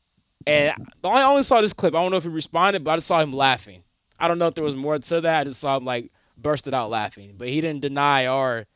And 0.47 0.73
I 1.05 1.25
only 1.25 1.43
saw 1.43 1.61
this 1.61 1.75
clip. 1.75 1.95
I 1.95 2.01
don't 2.01 2.11
know 2.11 2.17
if 2.17 2.23
he 2.23 2.31
responded, 2.31 2.83
but 2.83 2.93
I 2.93 2.97
just 2.97 3.07
saw 3.07 3.21
him 3.21 3.35
laughing. 3.35 3.83
I 4.19 4.29
don't 4.29 4.39
know 4.39 4.47
if 4.49 4.55
there 4.55 4.65
was 4.65 4.77
more 4.77 4.99
to 4.99 5.21
that. 5.21 5.41
I 5.41 5.45
just 5.45 5.61
saw 5.61 5.77
him 5.77 5.85
like 5.85 6.11
bursted 6.37 6.75
out 6.75 6.91
laughing, 6.91 7.35
but 7.37 7.49
he 7.49 7.61
didn't 7.61 7.81
deny 7.83 8.27
or 8.29 8.67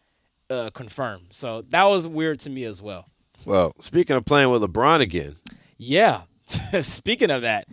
uh, 0.51 0.71
confirm. 0.71 1.23
So 1.31 1.63
that 1.71 1.85
was 1.85 2.07
weird 2.07 2.41
to 2.41 2.51
me 2.51 2.65
as 2.65 2.81
well. 2.83 3.07
Well, 3.45 3.73
speaking 3.79 4.17
of 4.17 4.25
playing 4.25 4.51
with 4.51 4.63
LeBron 4.63 5.01
again, 5.01 5.37
Yeah. 5.79 6.23
Speaking 6.83 7.31
of 7.31 7.43
that, 7.43 7.65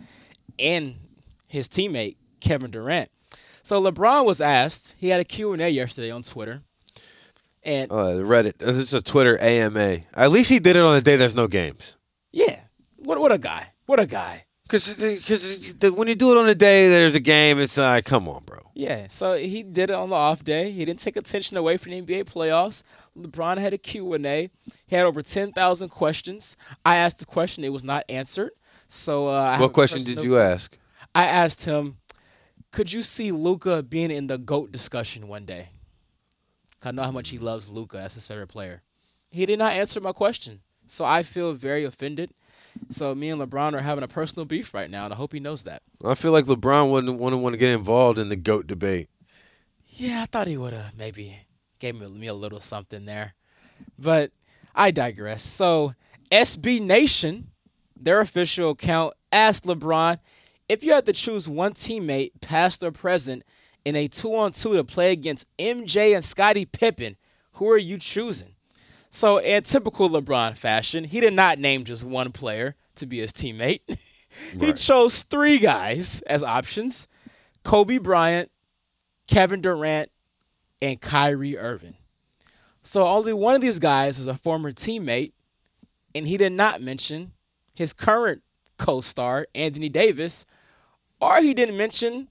and 0.58 0.94
his 1.48 1.68
teammate 1.68 2.16
Kevin 2.40 2.70
Durant. 2.70 3.10
So 3.62 3.82
LeBron 3.82 4.24
was 4.24 4.40
asked. 4.40 4.94
He 4.98 5.08
had 5.08 5.20
a 5.20 5.24
Q 5.24 5.52
and 5.52 5.60
A 5.60 5.68
yesterday 5.68 6.10
on 6.10 6.22
Twitter, 6.22 6.62
and 7.62 7.90
uh, 7.92 8.22
Reddit, 8.22 8.56
this 8.58 8.76
is 8.76 8.94
a 8.94 9.02
Twitter 9.02 9.36
AMA. 9.38 9.98
At 10.14 10.30
least 10.30 10.48
he 10.48 10.60
did 10.60 10.76
it 10.76 10.82
on 10.82 10.96
a 10.96 11.00
day 11.02 11.16
there's 11.16 11.34
no 11.34 11.46
games. 11.46 11.96
yeah, 12.32 12.60
what 12.96 13.20
what 13.20 13.32
a 13.32 13.38
guy! 13.38 13.66
What 13.86 14.00
a 14.00 14.06
guy! 14.06 14.44
Because 14.70 15.74
when 15.92 16.08
you 16.08 16.14
do 16.14 16.30
it 16.32 16.36
on 16.38 16.48
a 16.48 16.54
day 16.54 16.88
there's 16.88 17.14
a 17.14 17.20
game, 17.20 17.58
it's 17.58 17.76
like, 17.76 18.04
come 18.04 18.28
on, 18.28 18.44
bro. 18.44 18.58
Yeah, 18.74 19.08
so 19.08 19.36
he 19.36 19.62
did 19.62 19.90
it 19.90 19.96
on 19.96 20.10
the 20.10 20.16
off 20.16 20.44
day. 20.44 20.70
He 20.70 20.84
didn't 20.84 21.00
take 21.00 21.16
attention 21.16 21.56
away 21.56 21.76
from 21.76 21.92
the 21.92 22.00
NBA 22.00 22.24
playoffs. 22.24 22.82
LeBron 23.18 23.58
had 23.58 23.74
a 23.74 23.78
Q&A. 23.78 24.48
He 24.86 24.96
had 24.96 25.04
over 25.04 25.22
10,000 25.22 25.88
questions. 25.88 26.56
I 26.84 26.96
asked 26.96 27.18
the 27.18 27.26
question. 27.26 27.64
It 27.64 27.72
was 27.72 27.84
not 27.84 28.04
answered. 28.08 28.52
So 28.88 29.26
uh, 29.28 29.58
What 29.58 29.72
question 29.72 30.02
did 30.02 30.20
you 30.20 30.38
ask? 30.38 30.76
I 31.14 31.26
asked 31.26 31.64
him, 31.64 31.96
could 32.70 32.92
you 32.92 33.02
see 33.02 33.32
Luka 33.32 33.82
being 33.82 34.10
in 34.10 34.28
the 34.28 34.38
GOAT 34.38 34.72
discussion 34.72 35.28
one 35.28 35.44
day? 35.44 35.68
I 36.82 36.92
know 36.92 37.02
how 37.02 37.10
much 37.10 37.28
he 37.28 37.38
loves 37.38 37.68
Luka. 37.68 37.98
That's 37.98 38.14
his 38.14 38.26
favorite 38.26 38.46
player. 38.48 38.82
He 39.30 39.44
did 39.44 39.58
not 39.58 39.74
answer 39.74 40.00
my 40.00 40.12
question. 40.12 40.60
So 40.86 41.04
I 41.04 41.22
feel 41.22 41.52
very 41.52 41.84
offended. 41.84 42.30
So 42.88 43.14
me 43.14 43.30
and 43.30 43.40
LeBron 43.40 43.74
are 43.74 43.80
having 43.80 44.04
a 44.04 44.08
personal 44.08 44.44
beef 44.44 44.74
right 44.74 44.90
now, 44.90 45.04
and 45.04 45.12
I 45.12 45.16
hope 45.16 45.32
he 45.32 45.40
knows 45.40 45.62
that. 45.64 45.82
I 46.04 46.14
feel 46.14 46.32
like 46.32 46.46
LeBron 46.46 46.90
wouldn't 46.90 47.18
want 47.18 47.34
to 47.34 47.36
want 47.36 47.52
to 47.52 47.58
get 47.58 47.72
involved 47.72 48.18
in 48.18 48.28
the 48.28 48.36
GOAT 48.36 48.66
debate. 48.66 49.08
Yeah, 49.88 50.22
I 50.22 50.26
thought 50.26 50.46
he 50.46 50.56
would 50.56 50.72
have 50.72 50.96
maybe 50.96 51.36
gave 51.78 52.00
me, 52.00 52.06
me 52.08 52.26
a 52.28 52.34
little 52.34 52.60
something 52.60 53.04
there. 53.04 53.34
But 53.98 54.32
I 54.74 54.90
digress. 54.90 55.42
So, 55.42 55.92
SB 56.32 56.80
Nation, 56.80 57.48
their 57.96 58.20
official 58.20 58.70
account, 58.70 59.14
asked 59.32 59.64
LeBron 59.64 60.18
if 60.70 60.84
you 60.84 60.92
had 60.92 61.06
to 61.06 61.12
choose 61.12 61.48
one 61.48 61.72
teammate, 61.72 62.30
past 62.40 62.84
or 62.84 62.92
present, 62.92 63.42
in 63.84 63.96
a 63.96 64.06
two 64.06 64.36
on 64.36 64.52
two 64.52 64.74
to 64.74 64.84
play 64.84 65.10
against 65.10 65.48
MJ 65.58 66.14
and 66.14 66.24
Scottie 66.24 66.64
Pippen, 66.64 67.16
who 67.54 67.68
are 67.68 67.76
you 67.76 67.98
choosing? 67.98 68.54
So, 69.10 69.38
in 69.38 69.62
typical 69.64 70.08
LeBron 70.08 70.56
fashion, 70.56 71.02
he 71.04 71.20
did 71.20 71.32
not 71.32 71.58
name 71.58 71.84
just 71.84 72.04
one 72.04 72.30
player 72.32 72.76
to 72.96 73.06
be 73.06 73.18
his 73.18 73.32
teammate. 73.32 73.80
he 74.52 74.66
Right. 74.66 74.76
chose 74.76 75.22
three 75.22 75.58
guys 75.58 76.20
as 76.22 76.42
options 76.44 77.08
Kobe 77.64 77.98
Bryant, 77.98 78.50
Kevin 79.26 79.60
Durant, 79.60 80.10
and 80.80 81.00
Kyrie 81.00 81.58
Irving. 81.58 81.94
So 82.82 83.04
only 83.06 83.32
one 83.32 83.54
of 83.56 83.60
these 83.60 83.78
guys 83.80 84.18
is 84.18 84.28
a 84.28 84.34
former 84.34 84.72
teammate, 84.72 85.32
and 86.14 86.26
he 86.26 86.36
did 86.36 86.52
not 86.52 86.80
mention 86.80 87.32
his 87.74 87.92
current 87.92 88.42
co-star, 88.78 89.46
Anthony 89.54 89.88
Davis, 89.88 90.46
or 91.20 91.40
he 91.42 91.52
didn't 91.52 91.76
mention 91.76 92.28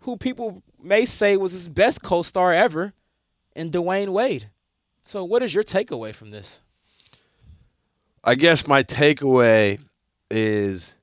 who 0.00 0.16
people 0.16 0.62
may 0.82 1.04
say 1.04 1.36
was 1.36 1.52
his 1.52 1.68
best 1.68 2.02
co-star 2.02 2.54
ever, 2.54 2.92
in 3.56 3.70
Dwyane 3.70 4.08
Wade. 4.08 4.50
So 5.04 5.22
what 5.22 5.42
is 5.42 5.54
your 5.54 5.62
takeaway 5.62 6.14
from 6.14 6.30
this? 6.30 6.60
I 8.24 8.34
guess 8.34 8.66
my 8.66 8.82
takeaway 8.82 9.78
is 10.30 10.96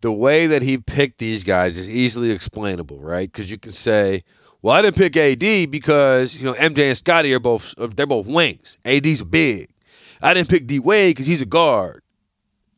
the 0.00 0.10
way 0.10 0.48
that 0.48 0.62
he 0.62 0.78
picked 0.78 1.18
these 1.18 1.44
guys 1.44 1.76
is 1.78 1.88
easily 1.88 2.30
explainable, 2.30 2.98
right? 2.98 3.30
Because 3.30 3.48
you 3.50 3.56
can 3.56 3.70
say, 3.70 4.24
"Well, 4.60 4.74
I 4.74 4.82
didn't 4.82 4.96
pick 4.96 5.16
AD 5.16 5.70
because 5.70 6.34
you 6.34 6.44
know 6.44 6.54
MJ 6.54 6.88
and 6.88 6.96
Scottie 6.96 7.32
are 7.32 7.38
both 7.38 7.74
they're 7.78 8.06
both 8.06 8.26
wings. 8.26 8.78
AD's 8.84 9.22
big. 9.22 9.70
I 10.20 10.34
didn't 10.34 10.48
pick 10.48 10.66
D 10.66 10.80
Wade 10.80 11.14
because 11.14 11.26
he's 11.26 11.40
a 11.40 11.46
guard. 11.46 12.02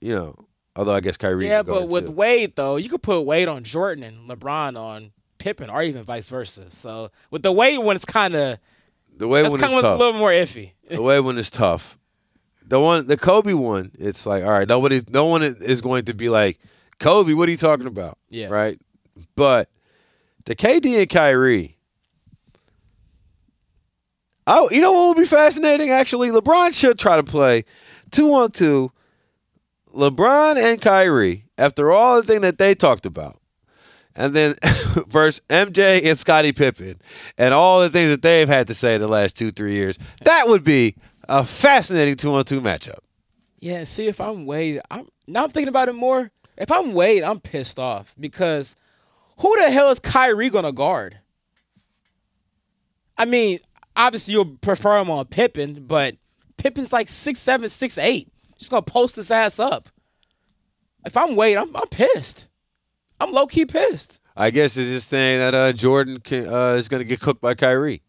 You 0.00 0.14
know, 0.14 0.36
although 0.76 0.94
I 0.94 1.00
guess 1.00 1.16
Kyrie. 1.16 1.46
yeah, 1.46 1.62
but 1.62 1.88
with 1.88 2.11
Wade 2.11 2.57
though, 2.57 2.76
you 2.76 2.90
could 2.90 3.03
put 3.03 3.22
Wade 3.22 3.48
on 3.48 3.64
Jordan 3.64 4.05
and 4.05 4.28
LeBron 4.28 4.76
on 4.78 5.12
Pippen, 5.38 5.70
or 5.70 5.82
even 5.82 6.03
vice 6.03 6.28
versa. 6.28 6.70
So 6.70 7.11
with 7.30 7.42
the 7.42 7.53
Wade 7.53 7.78
one, 7.78 7.96
it's 7.96 8.05
kind 8.05 8.34
of 8.34 8.59
the 9.22 9.28
way 9.28 9.40
that's 9.40 9.54
kind 9.54 9.72
is 9.72 9.84
of 9.84 9.92
a 9.92 9.96
little 9.96 10.18
more 10.18 10.30
iffy. 10.30 10.72
the 10.88 11.00
way 11.00 11.20
one 11.20 11.38
is 11.38 11.48
tough. 11.48 11.96
The 12.66 12.80
one, 12.80 13.06
the 13.06 13.16
Kobe 13.16 13.52
one, 13.52 13.92
it's 13.96 14.26
like, 14.26 14.42
all 14.42 14.50
right, 14.50 14.66
nobody, 14.68 15.00
no 15.10 15.26
one 15.26 15.44
is 15.44 15.80
going 15.80 16.06
to 16.06 16.12
be 16.12 16.28
like, 16.28 16.58
Kobe, 16.98 17.32
what 17.34 17.46
are 17.48 17.52
you 17.52 17.56
talking 17.56 17.86
about? 17.86 18.18
Yeah. 18.30 18.48
Right. 18.48 18.80
But 19.36 19.70
the 20.46 20.56
KD 20.56 20.98
and 20.98 21.08
Kyrie. 21.08 21.76
Oh, 24.48 24.68
you 24.72 24.80
know 24.80 24.90
what 24.90 25.16
would 25.16 25.22
be 25.22 25.28
fascinating? 25.28 25.90
Actually, 25.90 26.30
LeBron 26.30 26.74
should 26.74 26.98
try 26.98 27.14
to 27.14 27.22
play 27.22 27.64
two 28.10 28.34
on 28.34 28.50
two. 28.50 28.90
LeBron 29.94 30.60
and 30.60 30.82
Kyrie, 30.82 31.44
after 31.56 31.92
all 31.92 32.20
the 32.20 32.26
thing 32.26 32.40
that 32.40 32.58
they 32.58 32.74
talked 32.74 33.06
about, 33.06 33.40
and 34.14 34.34
then 34.34 34.54
versus 35.08 35.40
MJ 35.48 36.04
and 36.04 36.18
Scottie 36.18 36.52
Pippen, 36.52 37.00
and 37.38 37.54
all 37.54 37.80
the 37.80 37.90
things 37.90 38.10
that 38.10 38.22
they've 38.22 38.48
had 38.48 38.66
to 38.68 38.74
say 38.74 38.98
the 38.98 39.08
last 39.08 39.36
two, 39.36 39.50
three 39.50 39.74
years, 39.74 39.98
that 40.24 40.48
would 40.48 40.64
be 40.64 40.94
a 41.28 41.44
fascinating 41.44 42.16
two 42.16 42.32
on 42.34 42.44
two 42.44 42.60
matchup. 42.60 42.98
Yeah, 43.60 43.84
see 43.84 44.06
if 44.06 44.20
I'm 44.20 44.44
Wade, 44.44 44.80
I'm 44.90 45.08
now 45.26 45.44
I'm 45.44 45.50
thinking 45.50 45.68
about 45.68 45.88
it 45.88 45.94
more. 45.94 46.30
If 46.56 46.70
I'm 46.70 46.92
Wade, 46.92 47.22
I'm 47.22 47.40
pissed 47.40 47.78
off 47.78 48.14
because 48.18 48.76
who 49.38 49.56
the 49.58 49.70
hell 49.70 49.90
is 49.90 49.98
Kyrie 49.98 50.50
gonna 50.50 50.72
guard? 50.72 51.18
I 53.16 53.24
mean, 53.24 53.60
obviously 53.96 54.32
you'll 54.32 54.56
prefer 54.56 54.98
him 54.98 55.10
on 55.10 55.26
Pippen, 55.26 55.84
but 55.86 56.16
Pippen's 56.56 56.92
like 56.92 57.08
six 57.08 57.38
seven, 57.40 57.68
six 57.68 57.98
eight. 57.98 58.28
Just 58.58 58.70
gonna 58.70 58.82
post 58.82 59.16
his 59.16 59.30
ass 59.30 59.58
up. 59.58 59.88
If 61.04 61.16
I'm 61.16 61.36
Wade, 61.36 61.56
I'm 61.56 61.74
I'm 61.76 61.88
pissed. 61.88 62.48
I'm 63.22 63.32
low 63.32 63.46
key 63.46 63.66
pissed. 63.66 64.18
I 64.36 64.50
guess 64.50 64.76
it's 64.76 64.90
just 64.90 65.08
saying 65.08 65.38
that 65.40 65.54
uh, 65.54 65.72
Jordan 65.72 66.18
can, 66.20 66.48
uh, 66.52 66.70
is 66.72 66.88
going 66.88 67.00
to 67.00 67.04
get 67.04 67.20
cooked 67.20 67.40
by 67.40 67.54
Kyrie. 67.54 68.02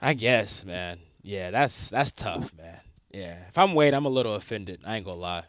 I 0.00 0.14
guess, 0.14 0.64
man. 0.64 0.98
Yeah, 1.22 1.50
that's 1.50 1.90
that's 1.90 2.10
tough, 2.10 2.54
man. 2.56 2.80
Yeah, 3.12 3.36
if 3.48 3.58
I'm 3.58 3.74
Wade, 3.74 3.92
I'm 3.92 4.06
a 4.06 4.10
little 4.10 4.34
offended. 4.34 4.80
I 4.86 4.96
ain't 4.96 5.04
gonna 5.04 5.18
lie. 5.20 5.42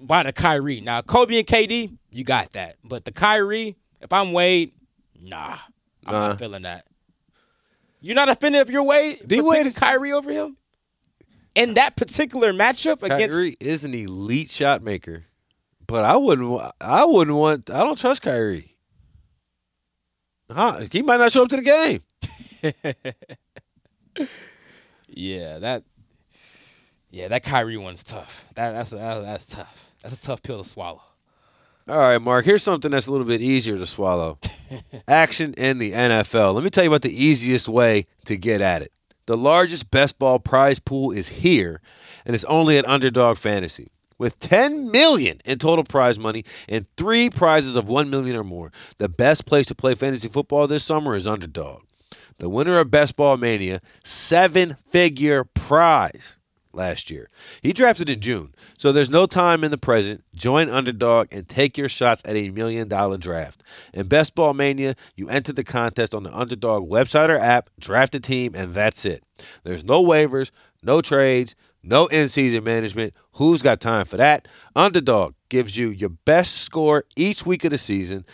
By 0.00 0.22
the 0.24 0.32
Kyrie, 0.32 0.80
now 0.80 1.02
Kobe 1.02 1.38
and 1.38 1.46
KD, 1.46 1.96
you 2.10 2.24
got 2.24 2.52
that. 2.52 2.76
But 2.82 3.04
the 3.04 3.12
Kyrie, 3.12 3.76
if 4.00 4.12
I'm 4.12 4.32
Wade, 4.32 4.72
nah, 5.20 5.58
I'm 6.06 6.12
Nah. 6.12 6.28
not 6.28 6.38
feeling 6.38 6.62
that. 6.62 6.86
You're 8.00 8.16
not 8.16 8.28
offended 8.28 8.62
if 8.62 8.70
you're 8.70 8.82
Wade, 8.82 9.20
D 9.26 9.40
Wade 9.40 9.66
is- 9.68 9.78
Kyrie 9.78 10.10
over 10.12 10.32
him 10.32 10.56
in 11.54 11.74
that 11.74 11.94
particular 11.94 12.52
matchup 12.52 13.02
against. 13.04 13.32
Kyrie 13.32 13.56
is 13.60 13.84
an 13.84 13.94
elite 13.94 14.50
shot 14.50 14.82
maker, 14.82 15.22
but 15.92 16.04
I 16.04 16.16
wouldn't. 16.16 16.72
I 16.80 17.04
wouldn't 17.04 17.36
want. 17.36 17.70
I 17.70 17.84
don't 17.84 17.98
trust 17.98 18.22
Kyrie. 18.22 18.74
Huh? 20.50 20.86
He 20.90 21.02
might 21.02 21.18
not 21.18 21.30
show 21.30 21.42
up 21.44 21.50
to 21.50 21.56
the 21.56 21.62
game. 21.62 22.02
Yeah, 25.14 25.58
that. 25.58 25.84
Yeah, 27.10 27.28
that 27.28 27.42
Kyrie 27.42 27.76
one's 27.76 28.02
tough. 28.02 28.46
That 28.54 28.72
that's 28.72 28.90
that, 28.90 29.20
that's 29.20 29.44
tough. 29.44 29.92
That's 30.02 30.14
a 30.14 30.18
tough 30.18 30.42
pill 30.42 30.62
to 30.62 30.68
swallow. 30.68 31.02
All 31.86 31.98
right, 31.98 32.18
Mark. 32.18 32.44
Here's 32.44 32.62
something 32.62 32.90
that's 32.90 33.08
a 33.08 33.10
little 33.10 33.26
bit 33.26 33.42
easier 33.42 33.76
to 33.76 33.84
swallow. 33.84 34.38
Action 35.08 35.52
in 35.54 35.78
the 35.78 35.92
NFL. 35.92 36.54
Let 36.54 36.64
me 36.64 36.70
tell 36.70 36.84
you 36.84 36.90
about 36.90 37.02
the 37.02 37.24
easiest 37.24 37.68
way 37.68 38.06
to 38.24 38.38
get 38.38 38.62
at 38.62 38.80
it. 38.80 38.92
The 39.26 39.36
largest 39.36 39.90
best 39.90 40.18
ball 40.18 40.38
prize 40.38 40.78
pool 40.78 41.12
is 41.12 41.28
here, 41.28 41.82
and 42.24 42.34
it's 42.34 42.44
only 42.44 42.78
at 42.78 42.88
Underdog 42.88 43.36
Fantasy. 43.36 43.88
With 44.22 44.38
10 44.38 44.88
million 44.92 45.40
in 45.44 45.58
total 45.58 45.82
prize 45.82 46.16
money 46.16 46.44
and 46.68 46.86
three 46.96 47.28
prizes 47.28 47.74
of 47.74 47.88
1 47.88 48.08
million 48.08 48.36
or 48.36 48.44
more, 48.44 48.70
the 48.98 49.08
best 49.08 49.46
place 49.46 49.66
to 49.66 49.74
play 49.74 49.96
fantasy 49.96 50.28
football 50.28 50.68
this 50.68 50.84
summer 50.84 51.16
is 51.16 51.26
Underdog. 51.26 51.82
The 52.38 52.48
winner 52.48 52.78
of 52.78 52.88
Best 52.88 53.16
Ball 53.16 53.36
Mania, 53.36 53.80
seven 54.04 54.76
figure 54.90 55.42
prize 55.42 56.38
last 56.72 57.10
year. 57.10 57.30
He 57.62 57.72
drafted 57.72 58.08
in 58.08 58.20
June, 58.20 58.54
so 58.78 58.92
there's 58.92 59.10
no 59.10 59.26
time 59.26 59.64
in 59.64 59.72
the 59.72 59.76
present. 59.76 60.22
Join 60.36 60.70
Underdog 60.70 61.26
and 61.32 61.48
take 61.48 61.76
your 61.76 61.88
shots 61.88 62.22
at 62.24 62.36
a 62.36 62.50
million 62.50 62.86
dollar 62.86 63.18
draft. 63.18 63.64
In 63.92 64.06
Best 64.06 64.36
Ball 64.36 64.54
Mania, 64.54 64.94
you 65.16 65.28
enter 65.30 65.52
the 65.52 65.64
contest 65.64 66.14
on 66.14 66.22
the 66.22 66.32
Underdog 66.32 66.88
website 66.88 67.28
or 67.28 67.38
app, 67.38 67.70
draft 67.80 68.14
a 68.14 68.20
team, 68.20 68.54
and 68.54 68.72
that's 68.72 69.04
it. 69.04 69.24
There's 69.64 69.84
no 69.84 70.00
waivers, 70.00 70.52
no 70.80 71.00
trades, 71.00 71.56
no 71.82 72.06
in 72.06 72.28
season 72.28 72.64
management. 72.64 73.14
Who's 73.32 73.62
got 73.62 73.80
time 73.80 74.04
for 74.06 74.16
that? 74.16 74.48
Underdog 74.76 75.34
gives 75.48 75.76
you 75.76 75.90
your 75.90 76.10
best 76.10 76.56
score 76.56 77.04
each 77.16 77.44
week 77.44 77.64
of 77.64 77.70
the 77.70 77.78
season 77.78 78.24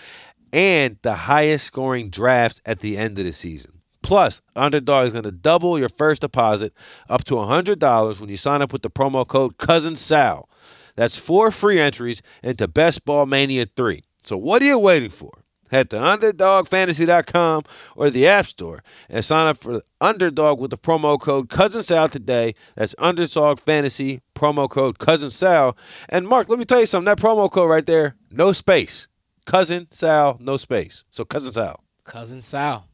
and 0.52 0.98
the 1.02 1.14
highest 1.14 1.66
scoring 1.66 2.10
drafts 2.10 2.60
at 2.64 2.80
the 2.80 2.96
end 2.96 3.18
of 3.18 3.24
the 3.24 3.32
season. 3.32 3.80
Plus, 4.02 4.40
Underdog 4.56 5.06
is 5.08 5.12
going 5.12 5.24
to 5.24 5.32
double 5.32 5.78
your 5.78 5.88
first 5.88 6.22
deposit 6.22 6.72
up 7.08 7.24
to 7.24 7.34
$100 7.34 8.20
when 8.20 8.30
you 8.30 8.36
sign 8.36 8.62
up 8.62 8.72
with 8.72 8.82
the 8.82 8.90
promo 8.90 9.26
code 9.26 9.58
Cousin 9.58 9.96
Sal. 9.96 10.48
That's 10.96 11.18
four 11.18 11.50
free 11.50 11.78
entries 11.80 12.22
into 12.42 12.66
Best 12.68 13.04
Ball 13.04 13.26
Mania 13.26 13.66
3. 13.76 14.02
So 14.24 14.36
what 14.36 14.62
are 14.62 14.66
you 14.66 14.78
waiting 14.78 15.10
for? 15.10 15.30
Head 15.70 15.90
to 15.90 15.96
UnderdogFantasy.com 15.96 17.64
or 17.96 18.10
the 18.10 18.26
App 18.26 18.46
Store 18.46 18.82
and 19.08 19.24
sign 19.24 19.46
up 19.46 19.58
for 19.58 19.82
Underdog 20.00 20.60
with 20.60 20.70
the 20.70 20.78
promo 20.78 21.20
code 21.20 21.48
Cousin 21.48 21.82
Sal 21.82 22.08
today. 22.08 22.54
That's 22.76 22.94
Underdog 22.98 23.60
Fantasy, 23.60 24.20
promo 24.34 24.68
code 24.68 24.98
Cousin 24.98 25.30
Sal. 25.30 25.76
And 26.08 26.26
Mark, 26.26 26.48
let 26.48 26.58
me 26.58 26.64
tell 26.64 26.80
you 26.80 26.86
something. 26.86 27.06
That 27.06 27.18
promo 27.18 27.50
code 27.50 27.70
right 27.70 27.86
there, 27.86 28.14
no 28.30 28.52
space. 28.52 29.08
Cousin 29.46 29.88
Sal, 29.90 30.36
no 30.40 30.56
space. 30.56 31.04
So 31.10 31.24
Cousin 31.24 31.52
Sal. 31.52 31.82
Cousin 32.04 32.42
Sal. 32.42 32.86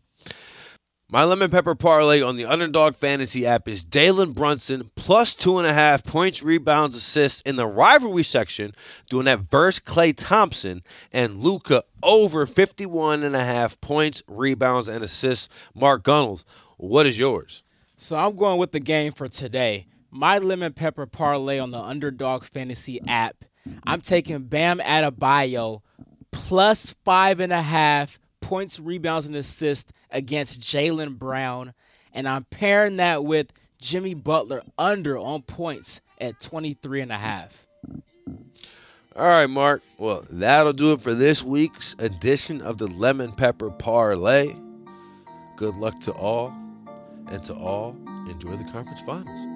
My 1.15 1.23
lemon 1.23 1.49
pepper 1.49 1.77
parlay 1.77 2.23
on 2.23 2.35
the 2.35 2.45
Underdog 2.45 2.97
Fantasy 2.97 3.47
app 3.47 3.69
is 3.69 3.85
Jalen 3.85 4.35
Brunson 4.35 4.91
plus 4.97 5.37
two 5.37 5.59
and 5.59 5.67
a 5.69 5.73
half 5.73 6.03
points, 6.03 6.43
rebounds, 6.43 6.97
assists 6.97 7.41
in 7.43 7.55
the 7.55 7.69
rivalry 7.69 8.25
section, 8.25 8.73
doing 9.09 9.27
that 9.27 9.49
verse 9.49 9.79
Klay 9.79 10.12
Thompson 10.17 10.81
and 11.12 11.39
Luka 11.39 11.85
over 12.03 12.47
51 12.47 13.23
and 13.23 13.37
a 13.37 13.45
half 13.45 13.81
points, 13.81 14.25
rebounds, 14.27 14.89
and 14.89 15.05
assists. 15.05 15.49
Mark 15.73 16.03
Gunnels, 16.03 16.45
what 16.79 17.07
is 17.07 17.17
yours? 17.17 17.62
So 17.97 18.17
I'm 18.17 18.35
going 18.35 18.59
with 18.59 18.73
the 18.73 18.81
game 18.81 19.12
for 19.12 19.29
today. 19.29 19.87
My 20.11 20.39
lemon 20.39 20.73
pepper 20.73 21.07
parlay 21.07 21.61
on 21.61 21.71
the 21.71 21.79
Underdog 21.79 22.43
Fantasy 22.43 23.01
app. 23.07 23.45
I'm 23.87 24.01
taking 24.01 24.43
Bam 24.47 24.81
Adebayo 24.81 25.83
plus 26.33 26.97
five 27.05 27.39
and 27.39 27.53
a 27.53 27.62
half 27.62 28.19
points, 28.45 28.79
rebounds, 28.79 29.25
and 29.25 29.35
assists 29.35 29.93
against 30.11 30.61
Jaylen 30.61 31.19
Brown, 31.19 31.73
and 32.13 32.29
I'm 32.29 32.45
pairing 32.45 32.99
that 32.99 33.25
with 33.25 33.53
Jimmy 33.81 34.13
Butler 34.13 34.63
under 34.79 35.17
on 35.17 35.43
points 35.43 36.03
at 36.21 36.41
23 36.41 37.01
and 37.01 37.11
a 37.11 37.17
half. 37.17 37.67
All 39.17 39.27
right, 39.27 39.49
Mark. 39.49 39.83
Well, 39.97 40.27
that'll 40.29 40.75
do 40.75 40.93
it 40.93 41.01
for 41.01 41.15
this 41.15 41.43
week's 41.43 41.97
edition 41.99 42.61
of 42.61 42.77
the 42.77 42.87
Lemon 42.87 43.33
Pepper 43.33 43.71
Parlay. 43.71 44.55
Good 45.57 45.75
luck 45.77 45.99
to 46.01 46.13
all, 46.13 46.53
and 47.31 47.43
to 47.45 47.55
all, 47.55 47.97
enjoy 48.29 48.57
the 48.57 48.65
conference 48.71 49.01
finals. 49.01 49.54